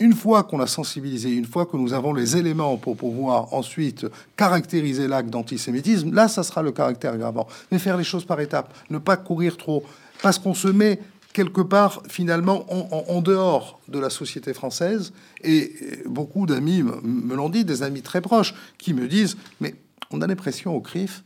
Une 0.00 0.14
fois 0.14 0.42
qu'on 0.42 0.58
a 0.58 0.66
sensibilisé, 0.66 1.30
une 1.30 1.44
fois 1.44 1.66
que 1.66 1.76
nous 1.76 1.92
avons 1.92 2.12
les 2.12 2.36
éléments 2.36 2.76
pour 2.76 2.96
pouvoir 2.96 3.54
ensuite 3.54 4.06
caractériser 4.36 5.06
l'acte 5.06 5.30
d'antisémitisme, 5.30 6.12
là, 6.12 6.26
ça 6.26 6.42
sera 6.42 6.62
le 6.62 6.72
caractère 6.72 7.12
aggravant. 7.12 7.46
Mais 7.70 7.78
faire 7.78 7.96
les 7.96 8.04
choses 8.04 8.24
par 8.24 8.40
étapes, 8.40 8.74
ne 8.90 8.98
pas 8.98 9.16
courir 9.16 9.56
trop, 9.56 9.84
parce 10.20 10.40
qu'on 10.40 10.54
se 10.54 10.66
met 10.66 10.98
quelque 11.32 11.60
part 11.60 12.02
finalement 12.08 12.66
en, 12.68 13.22
dehors 13.22 13.80
de 13.88 13.98
la 13.98 14.10
société 14.10 14.52
française. 14.54 15.12
Et 15.42 15.72
beaucoup 16.06 16.46
d'amis 16.46 16.82
me 16.82 17.34
l'ont 17.34 17.48
dit, 17.48 17.64
des 17.64 17.82
amis 17.82 18.02
très 18.02 18.20
proches, 18.20 18.54
qui 18.78 18.94
me 18.94 19.06
disent, 19.08 19.36
mais 19.60 19.74
on 20.10 20.20
a 20.20 20.26
l'impression 20.26 20.74
au 20.74 20.80
CRIF 20.80 21.22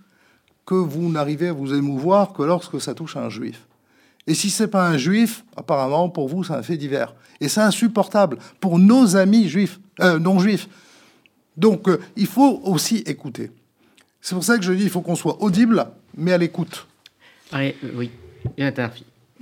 que 0.65 0.75
vous 0.75 1.09
n'arrivez 1.11 1.49
à 1.49 1.53
vous 1.53 1.75
émouvoir 1.75 2.33
que 2.33 2.43
lorsque 2.43 2.81
ça 2.81 2.95
touche 2.95 3.17
un 3.17 3.29
juif. 3.29 3.66
Et 4.27 4.35
si 4.35 4.51
c'est 4.51 4.69
pas 4.69 4.89
un 4.89 4.97
juif, 4.97 5.45
apparemment, 5.57 6.09
pour 6.09 6.29
vous, 6.29 6.43
c'est 6.43 6.53
un 6.53 6.63
fait 6.63 6.77
divers. 6.77 7.15
Et 7.41 7.49
c'est 7.49 7.61
insupportable 7.61 8.39
pour 8.61 8.79
nos 8.79 9.17
amis 9.17 9.49
juifs, 9.49 9.79
euh, 10.01 10.19
non 10.19 10.39
juifs. 10.39 10.69
Donc, 11.57 11.89
euh, 11.89 12.01
il 12.17 12.27
faut 12.27 12.61
aussi 12.65 12.99
écouter. 13.07 13.51
C'est 14.21 14.35
pour 14.35 14.45
ça 14.45 14.59
que 14.59 14.65
je 14.65 14.73
dis, 14.73 14.85
il 14.85 14.91
faut 14.91 15.01
qu'on 15.01 15.15
soit 15.15 15.41
audible, 15.43 15.87
mais 16.17 16.33
à 16.33 16.39
l'écoute. 16.39 16.87
Ah, 17.53 17.61
oui, 17.95 18.11
il 18.57 18.65
y 18.65 18.67
a 18.67 18.73
un 18.77 18.91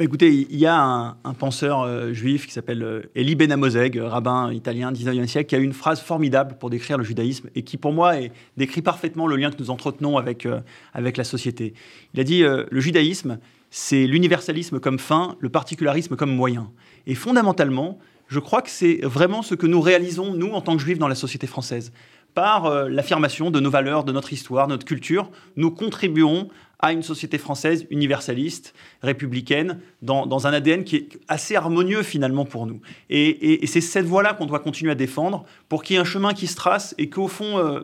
Écoutez, 0.00 0.28
il 0.50 0.58
y 0.58 0.66
a 0.66 0.76
un, 0.76 1.34
penseur 1.38 2.12
juif 2.12 2.48
qui 2.48 2.52
s'appelle 2.52 3.08
Elie 3.14 3.36
Ben 3.36 3.52
Amozeg, 3.52 3.96
rabbin 3.96 4.52
italien 4.52 4.92
19e 4.92 5.28
siècle, 5.28 5.48
qui 5.48 5.54
a 5.54 5.58
une 5.58 5.72
phrase 5.72 6.00
formidable 6.00 6.56
pour 6.58 6.68
décrire 6.68 6.98
le 6.98 7.04
judaïsme 7.04 7.48
et 7.54 7.62
qui, 7.62 7.76
pour 7.76 7.92
moi, 7.92 8.14
décrit 8.56 8.82
parfaitement 8.82 9.28
le 9.28 9.36
lien 9.36 9.52
que 9.52 9.56
nous 9.60 9.70
entretenons 9.70 10.18
avec, 10.18 10.48
avec 10.92 11.16
la 11.16 11.22
société. 11.22 11.74
Il 12.12 12.18
a 12.18 12.24
dit 12.24 12.42
Le 12.42 12.80
judaïsme, 12.80 13.38
c'est 13.76 14.06
l'universalisme 14.06 14.78
comme 14.78 15.00
fin, 15.00 15.34
le 15.40 15.48
particularisme 15.48 16.14
comme 16.14 16.32
moyen. 16.32 16.70
Et 17.08 17.16
fondamentalement, 17.16 17.98
je 18.28 18.38
crois 18.38 18.62
que 18.62 18.70
c'est 18.70 19.00
vraiment 19.02 19.42
ce 19.42 19.56
que 19.56 19.66
nous 19.66 19.80
réalisons, 19.80 20.32
nous, 20.32 20.52
en 20.52 20.60
tant 20.60 20.76
que 20.76 20.82
juifs, 20.82 21.00
dans 21.00 21.08
la 21.08 21.16
société 21.16 21.48
française. 21.48 21.92
Par 22.34 22.66
euh, 22.66 22.88
l'affirmation 22.88 23.50
de 23.50 23.58
nos 23.58 23.70
valeurs, 23.70 24.04
de 24.04 24.12
notre 24.12 24.32
histoire, 24.32 24.68
de 24.68 24.74
notre 24.74 24.84
culture, 24.84 25.28
nous 25.56 25.72
contribuons 25.72 26.50
à 26.78 26.92
une 26.92 27.02
société 27.02 27.36
française 27.36 27.84
universaliste, 27.90 28.74
républicaine, 29.02 29.80
dans, 30.02 30.46
un 30.46 30.52
ADN 30.52 30.84
qui 30.84 30.94
est 30.94 31.08
assez 31.26 31.56
harmonieux 31.56 32.04
finalement 32.04 32.44
pour 32.44 32.66
nous. 32.66 32.80
Et, 33.10 33.66
c'est 33.66 33.80
cette 33.80 34.06
voie-là 34.06 34.34
qu'on 34.34 34.46
doit 34.46 34.60
continuer 34.60 34.92
à 34.92 34.94
défendre 34.94 35.44
pour 35.68 35.82
qu'il 35.82 35.94
y 35.94 35.96
ait 35.96 36.00
un 36.00 36.04
chemin 36.04 36.32
qui 36.32 36.46
se 36.46 36.54
trace 36.54 36.94
et 36.96 37.10
qu'au 37.10 37.26
fond, 37.26 37.58
euh, 37.58 37.80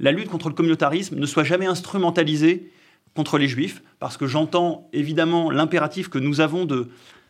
la 0.00 0.12
lutte 0.12 0.30
contre 0.30 0.48
le 0.48 0.54
communautarisme 0.54 1.16
ne 1.16 1.26
soit 1.26 1.44
jamais 1.44 1.66
instrumentalisée 1.66 2.70
contre 3.16 3.38
les 3.38 3.48
juifs, 3.48 3.82
parce 3.98 4.16
que 4.16 4.26
j'entends 4.26 4.88
évidemment 4.92 5.50
l'impératif 5.50 6.08
que 6.08 6.18
nous 6.18 6.40
avons 6.40 6.66
de, 6.66 6.88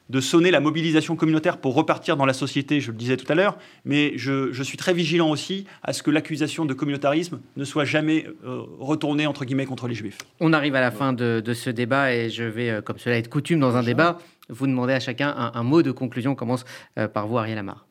de 0.08 0.20
sonner 0.20 0.50
la 0.50 0.60
mobilisation 0.60 1.16
communautaire 1.16 1.58
pour 1.58 1.74
repartir 1.74 2.16
dans 2.16 2.26
la 2.26 2.32
société, 2.32 2.80
je 2.80 2.90
le 2.90 2.96
disais 2.96 3.16
tout 3.16 3.30
à 3.30 3.34
l'heure, 3.34 3.58
mais 3.84 4.12
je, 4.16 4.62
suis 4.62 4.76
très 4.76 4.92
vigilant 4.92 5.30
aussi 5.30 5.66
à 5.82 5.92
ce 5.92 6.02
que 6.02 6.10
l'accusation 6.10 6.64
de 6.64 6.74
communautarisme 6.74 7.40
ne 7.56 7.64
soit 7.64 7.84
jamais 7.84 8.26
euh, 8.44 8.62
retournée, 8.78 9.26
entre 9.26 9.44
guillemets, 9.44 9.66
contre 9.66 9.88
les 9.88 9.94
juifs. 9.94 10.18
On 10.40 10.52
arrive 10.52 10.74
à 10.74 10.80
la 10.80 10.90
fin 10.90 11.12
de, 11.12 11.42
ce 11.54 11.70
débat 11.70 12.12
et 12.12 12.30
je 12.30 12.44
vais, 12.44 12.70
euh, 12.70 12.82
comme 12.82 12.98
cela 12.98 13.16
est 13.16 13.28
coutume 13.28 13.60
dans 13.60 13.76
un 13.76 13.82
débat, 13.82 14.18
vous 14.48 14.66
demander 14.66 14.92
à 14.92 15.00
chacun 15.00 15.34
un, 15.54 15.62
mot 15.62 15.82
de 15.82 15.90
conclusion. 15.90 16.32
On 16.32 16.36
commence 16.36 16.64
euh, 16.98 17.08
par 17.08 17.26
vous, 17.26 17.38
Ariel 17.38 17.58
Amar. 17.58 17.86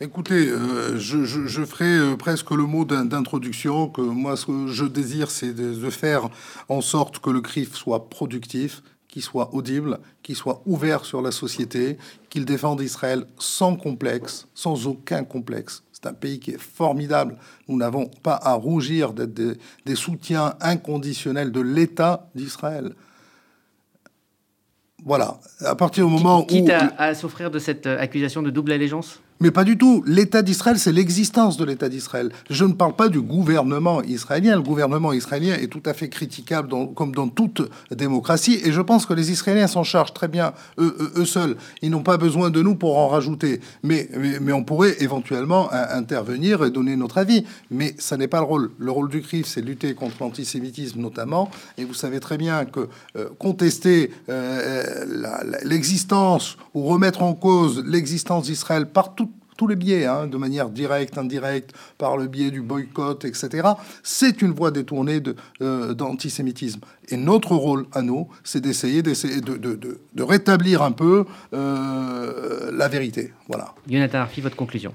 Écoutez, 0.00 0.48
euh, 0.48 0.98
je, 0.98 1.64
ferai 1.64 1.84
euh, 1.84 2.16
presque 2.16 2.50
le 2.50 2.64
mot 2.64 2.84
d'introduction, 2.84 3.88
que 3.88 4.00
moi 4.00 4.36
ce 4.36 4.46
que 4.46 4.66
je 4.66 4.84
désire, 4.84 5.30
c'est 5.30 5.52
de, 5.52 5.90
faire 5.90 6.30
en 6.68 6.80
sorte 6.80 7.20
que 7.20 7.30
le 7.30 7.40
CRIF 7.40 7.74
soit 7.74 8.08
productif, 8.10 8.82
qu'il 9.06 9.22
soit 9.22 9.54
audible, 9.54 10.00
qu'il 10.24 10.34
soit 10.34 10.62
ouvert 10.66 11.04
sur 11.04 11.22
la 11.22 11.30
société, 11.30 11.96
qu'il 12.28 12.44
défende 12.44 12.80
Israël 12.80 13.24
sans 13.38 13.76
complexe, 13.76 14.48
sans 14.52 14.88
aucun 14.88 15.22
complexe. 15.22 15.84
C'est 15.92 16.06
un 16.06 16.12
pays 16.12 16.40
qui 16.40 16.50
est 16.50 16.60
formidable. 16.60 17.36
Nous 17.68 17.76
n'avons 17.76 18.10
pas 18.24 18.40
à 18.42 18.54
rougir 18.54 19.12
d'être 19.12 19.32
des, 19.32 19.52
des 19.86 19.94
soutiens 19.94 20.54
inconditionnels 20.60 21.52
de 21.52 21.60
l'État 21.60 22.28
d'Israël. 22.34 22.94
Voilà. 25.04 25.38
À 25.60 25.76
partir 25.76 26.06
du 26.06 26.12
moment 26.12 26.40
où... 26.40 26.46
Quitte 26.46 26.70
à, 26.70 26.92
à 26.98 27.14
s'offrir 27.14 27.52
de 27.52 27.60
cette 27.60 27.86
accusation 27.86 28.42
de 28.42 28.50
double 28.50 28.72
allégeance? 28.72 29.20
Mais 29.40 29.50
pas 29.50 29.64
du 29.64 29.76
tout. 29.76 30.02
L'État 30.06 30.42
d'Israël, 30.42 30.78
c'est 30.78 30.92
l'existence 30.92 31.56
de 31.56 31.64
l'État 31.64 31.88
d'Israël. 31.88 32.30
Je 32.50 32.64
ne 32.64 32.72
parle 32.72 32.94
pas 32.94 33.08
du 33.08 33.20
gouvernement 33.20 34.02
israélien. 34.02 34.56
Le 34.56 34.62
gouvernement 34.62 35.12
israélien 35.12 35.54
est 35.54 35.66
tout 35.66 35.82
à 35.86 35.92
fait 35.92 36.08
critiquable, 36.08 36.68
comme 36.94 37.14
dans 37.14 37.28
toute 37.28 37.62
démocratie. 37.90 38.60
Et 38.64 38.72
je 38.72 38.80
pense 38.80 39.06
que 39.06 39.12
les 39.12 39.32
Israéliens 39.32 39.66
s'en 39.66 39.82
chargent 39.82 40.14
très 40.14 40.28
bien 40.28 40.52
eux, 40.78 41.24
seuls. 41.24 41.56
Ils 41.82 41.90
n'ont 41.90 42.02
pas 42.02 42.16
besoin 42.16 42.50
de 42.50 42.62
nous 42.62 42.76
pour 42.76 42.96
en 42.96 43.08
rajouter. 43.08 43.60
Mais, 43.82 44.08
mais, 44.40 44.52
on 44.52 44.62
pourrait 44.62 44.96
éventuellement 45.00 45.68
intervenir 45.72 46.64
et 46.64 46.70
donner 46.70 46.96
notre 46.96 47.18
avis. 47.18 47.44
Mais 47.70 47.94
ça 47.98 48.16
n'est 48.16 48.28
pas 48.28 48.38
le 48.38 48.46
rôle. 48.46 48.70
Le 48.78 48.92
rôle 48.92 49.08
du 49.08 49.20
CRIF, 49.20 49.46
c'est 49.46 49.62
lutter 49.62 49.94
contre 49.94 50.16
l'antisémitisme 50.20 51.00
notamment. 51.00 51.50
Et 51.76 51.84
vous 51.84 51.94
savez 51.94 52.20
très 52.20 52.38
bien 52.38 52.64
que 52.64 52.88
euh, 53.16 53.28
contester 53.38 54.12
euh, 54.28 55.04
l'existence 55.64 56.56
ou 56.72 56.84
remettre 56.84 57.22
en 57.22 57.34
cause 57.34 57.82
l'existence 57.84 58.44
d'Israël 58.44 58.86
partout 58.86 59.30
tous 59.56 59.66
les 59.66 59.76
biais, 59.76 60.06
hein, 60.06 60.26
de 60.26 60.36
manière 60.36 60.68
directe, 60.68 61.18
indirecte, 61.18 61.72
par 61.98 62.16
le 62.16 62.26
biais 62.26 62.50
du 62.50 62.60
boycott, 62.60 63.24
etc., 63.24 63.68
c'est 64.02 64.42
une 64.42 64.52
voie 64.52 64.70
détournée 64.70 65.20
euh, 65.60 65.94
d'antisémitisme. 65.94 66.80
Et 67.08 67.16
notre 67.16 67.54
rôle 67.54 67.86
à 67.92 68.02
nous, 68.02 68.28
c'est 68.42 68.60
d'essayer 68.60 69.02
d'essayer 69.02 69.40
de, 69.40 69.56
de, 69.56 69.98
de, 70.14 70.22
rétablir 70.22 70.82
un 70.82 70.92
peu 70.92 71.24
euh, 71.52 72.70
la 72.72 72.88
vérité. 72.88 73.32
Voilà. 73.48 73.74
Jonathan 73.88 74.18
Arfi, 74.18 74.40
votre 74.40 74.56
conclusion 74.56 74.94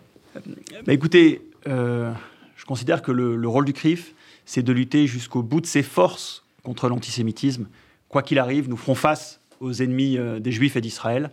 bah, 0.85 0.93
Écoutez, 0.93 1.41
euh, 1.67 2.11
je 2.55 2.65
considère 2.65 3.01
que 3.01 3.11
le, 3.11 3.35
le 3.35 3.47
rôle 3.47 3.65
du 3.65 3.73
CRIF, 3.73 4.13
c'est 4.45 4.63
de 4.63 4.71
lutter 4.71 5.07
jusqu'au 5.07 5.43
bout 5.43 5.61
de 5.61 5.67
ses 5.67 5.83
forces 5.83 6.43
contre 6.63 6.89
l'antisémitisme. 6.89 7.67
Quoi 8.09 8.23
qu'il 8.23 8.39
arrive, 8.39 8.69
nous 8.69 8.77
ferons 8.77 8.95
face 8.95 9.39
aux 9.59 9.73
ennemis 9.73 10.17
des 10.39 10.51
Juifs 10.51 10.75
et 10.75 10.81
d'Israël. 10.81 11.29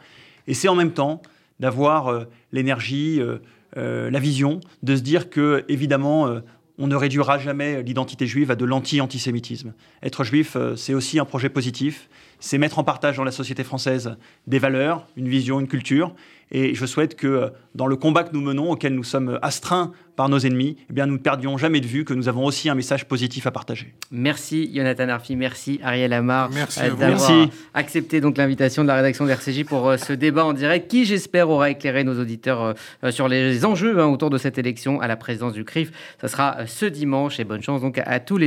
Et 0.46 0.54
c'est 0.54 0.68
en 0.68 0.74
même 0.74 0.92
temps 0.92 1.22
d'avoir 1.60 2.08
euh, 2.08 2.24
l'énergie, 2.52 3.20
euh, 3.20 3.38
euh, 3.76 4.10
la 4.10 4.18
vision, 4.18 4.60
de 4.82 4.96
se 4.96 5.02
dire 5.02 5.30
que, 5.30 5.64
évidemment, 5.68 6.40
on 6.78 6.86
ne 6.86 6.94
réduira 6.94 7.38
jamais 7.38 7.82
l'identité 7.82 8.26
juive 8.26 8.50
à 8.50 8.56
de 8.56 8.64
l'anti-antisémitisme. 8.64 9.74
Être 10.02 10.24
juif, 10.24 10.56
c'est 10.76 10.94
aussi 10.94 11.18
un 11.18 11.24
projet 11.24 11.48
positif, 11.48 12.08
c'est 12.38 12.58
mettre 12.58 12.78
en 12.78 12.84
partage 12.84 13.16
dans 13.16 13.24
la 13.24 13.32
société 13.32 13.64
française 13.64 14.16
des 14.46 14.58
valeurs, 14.58 15.06
une 15.16 15.28
vision, 15.28 15.60
une 15.60 15.68
culture. 15.68 16.14
Et 16.50 16.74
je 16.74 16.86
souhaite 16.86 17.16
que 17.16 17.26
euh, 17.26 17.48
dans 17.74 17.86
le 17.86 17.96
combat 17.96 18.22
que 18.22 18.32
nous 18.32 18.40
menons, 18.40 18.70
auquel 18.70 18.94
nous 18.94 19.04
sommes 19.04 19.38
astreints 19.42 19.92
par 20.14 20.28
nos 20.28 20.38
ennemis, 20.38 20.76
eh 20.88 20.92
bien, 20.92 21.06
nous 21.06 21.14
ne 21.14 21.18
perdions 21.18 21.58
jamais 21.58 21.80
de 21.80 21.86
vue 21.86 22.04
que 22.04 22.14
nous 22.14 22.28
avons 22.28 22.44
aussi 22.44 22.70
un 22.70 22.74
message 22.74 23.04
positif 23.06 23.46
à 23.46 23.50
partager. 23.50 23.94
Merci 24.10 24.70
Jonathan 24.74 25.08
Arfi, 25.08 25.36
merci 25.36 25.78
Ariel 25.82 26.12
Amar 26.12 26.48
Merci 26.50 26.80
euh, 26.80 26.90
d'avoir 26.90 27.08
Merci. 27.08 27.50
accepté 27.74 28.20
donc 28.20 28.38
l'invitation 28.38 28.82
de 28.82 28.88
la 28.88 28.94
rédaction 28.94 29.26
de 29.26 29.30
RCJ 29.30 29.64
pour 29.64 29.88
euh, 29.88 29.96
ce 29.98 30.12
débat 30.12 30.44
en 30.44 30.52
direct 30.52 30.90
qui 30.90 31.04
j'espère 31.04 31.50
aura 31.50 31.70
éclairé 31.70 32.04
nos 32.04 32.18
auditeurs 32.18 32.74
sur 33.10 33.28
les 33.28 33.64
enjeux 33.64 34.00
hein, 34.00 34.06
autour 34.06 34.30
de 34.30 34.38
cette 34.38 34.56
élection 34.58 35.00
à 35.00 35.06
la 35.08 35.16
présidence 35.16 35.52
du 35.52 35.64
CRIF. 35.64 35.90
Ça 36.20 36.28
sera 36.28 36.66
ce 36.66 36.86
dimanche 36.86 37.40
et 37.40 37.44
bonne 37.44 37.62
chance 37.62 37.82
donc 37.82 37.98
à, 37.98 38.02
à 38.04 38.20
tous 38.20 38.38
les 38.38 38.44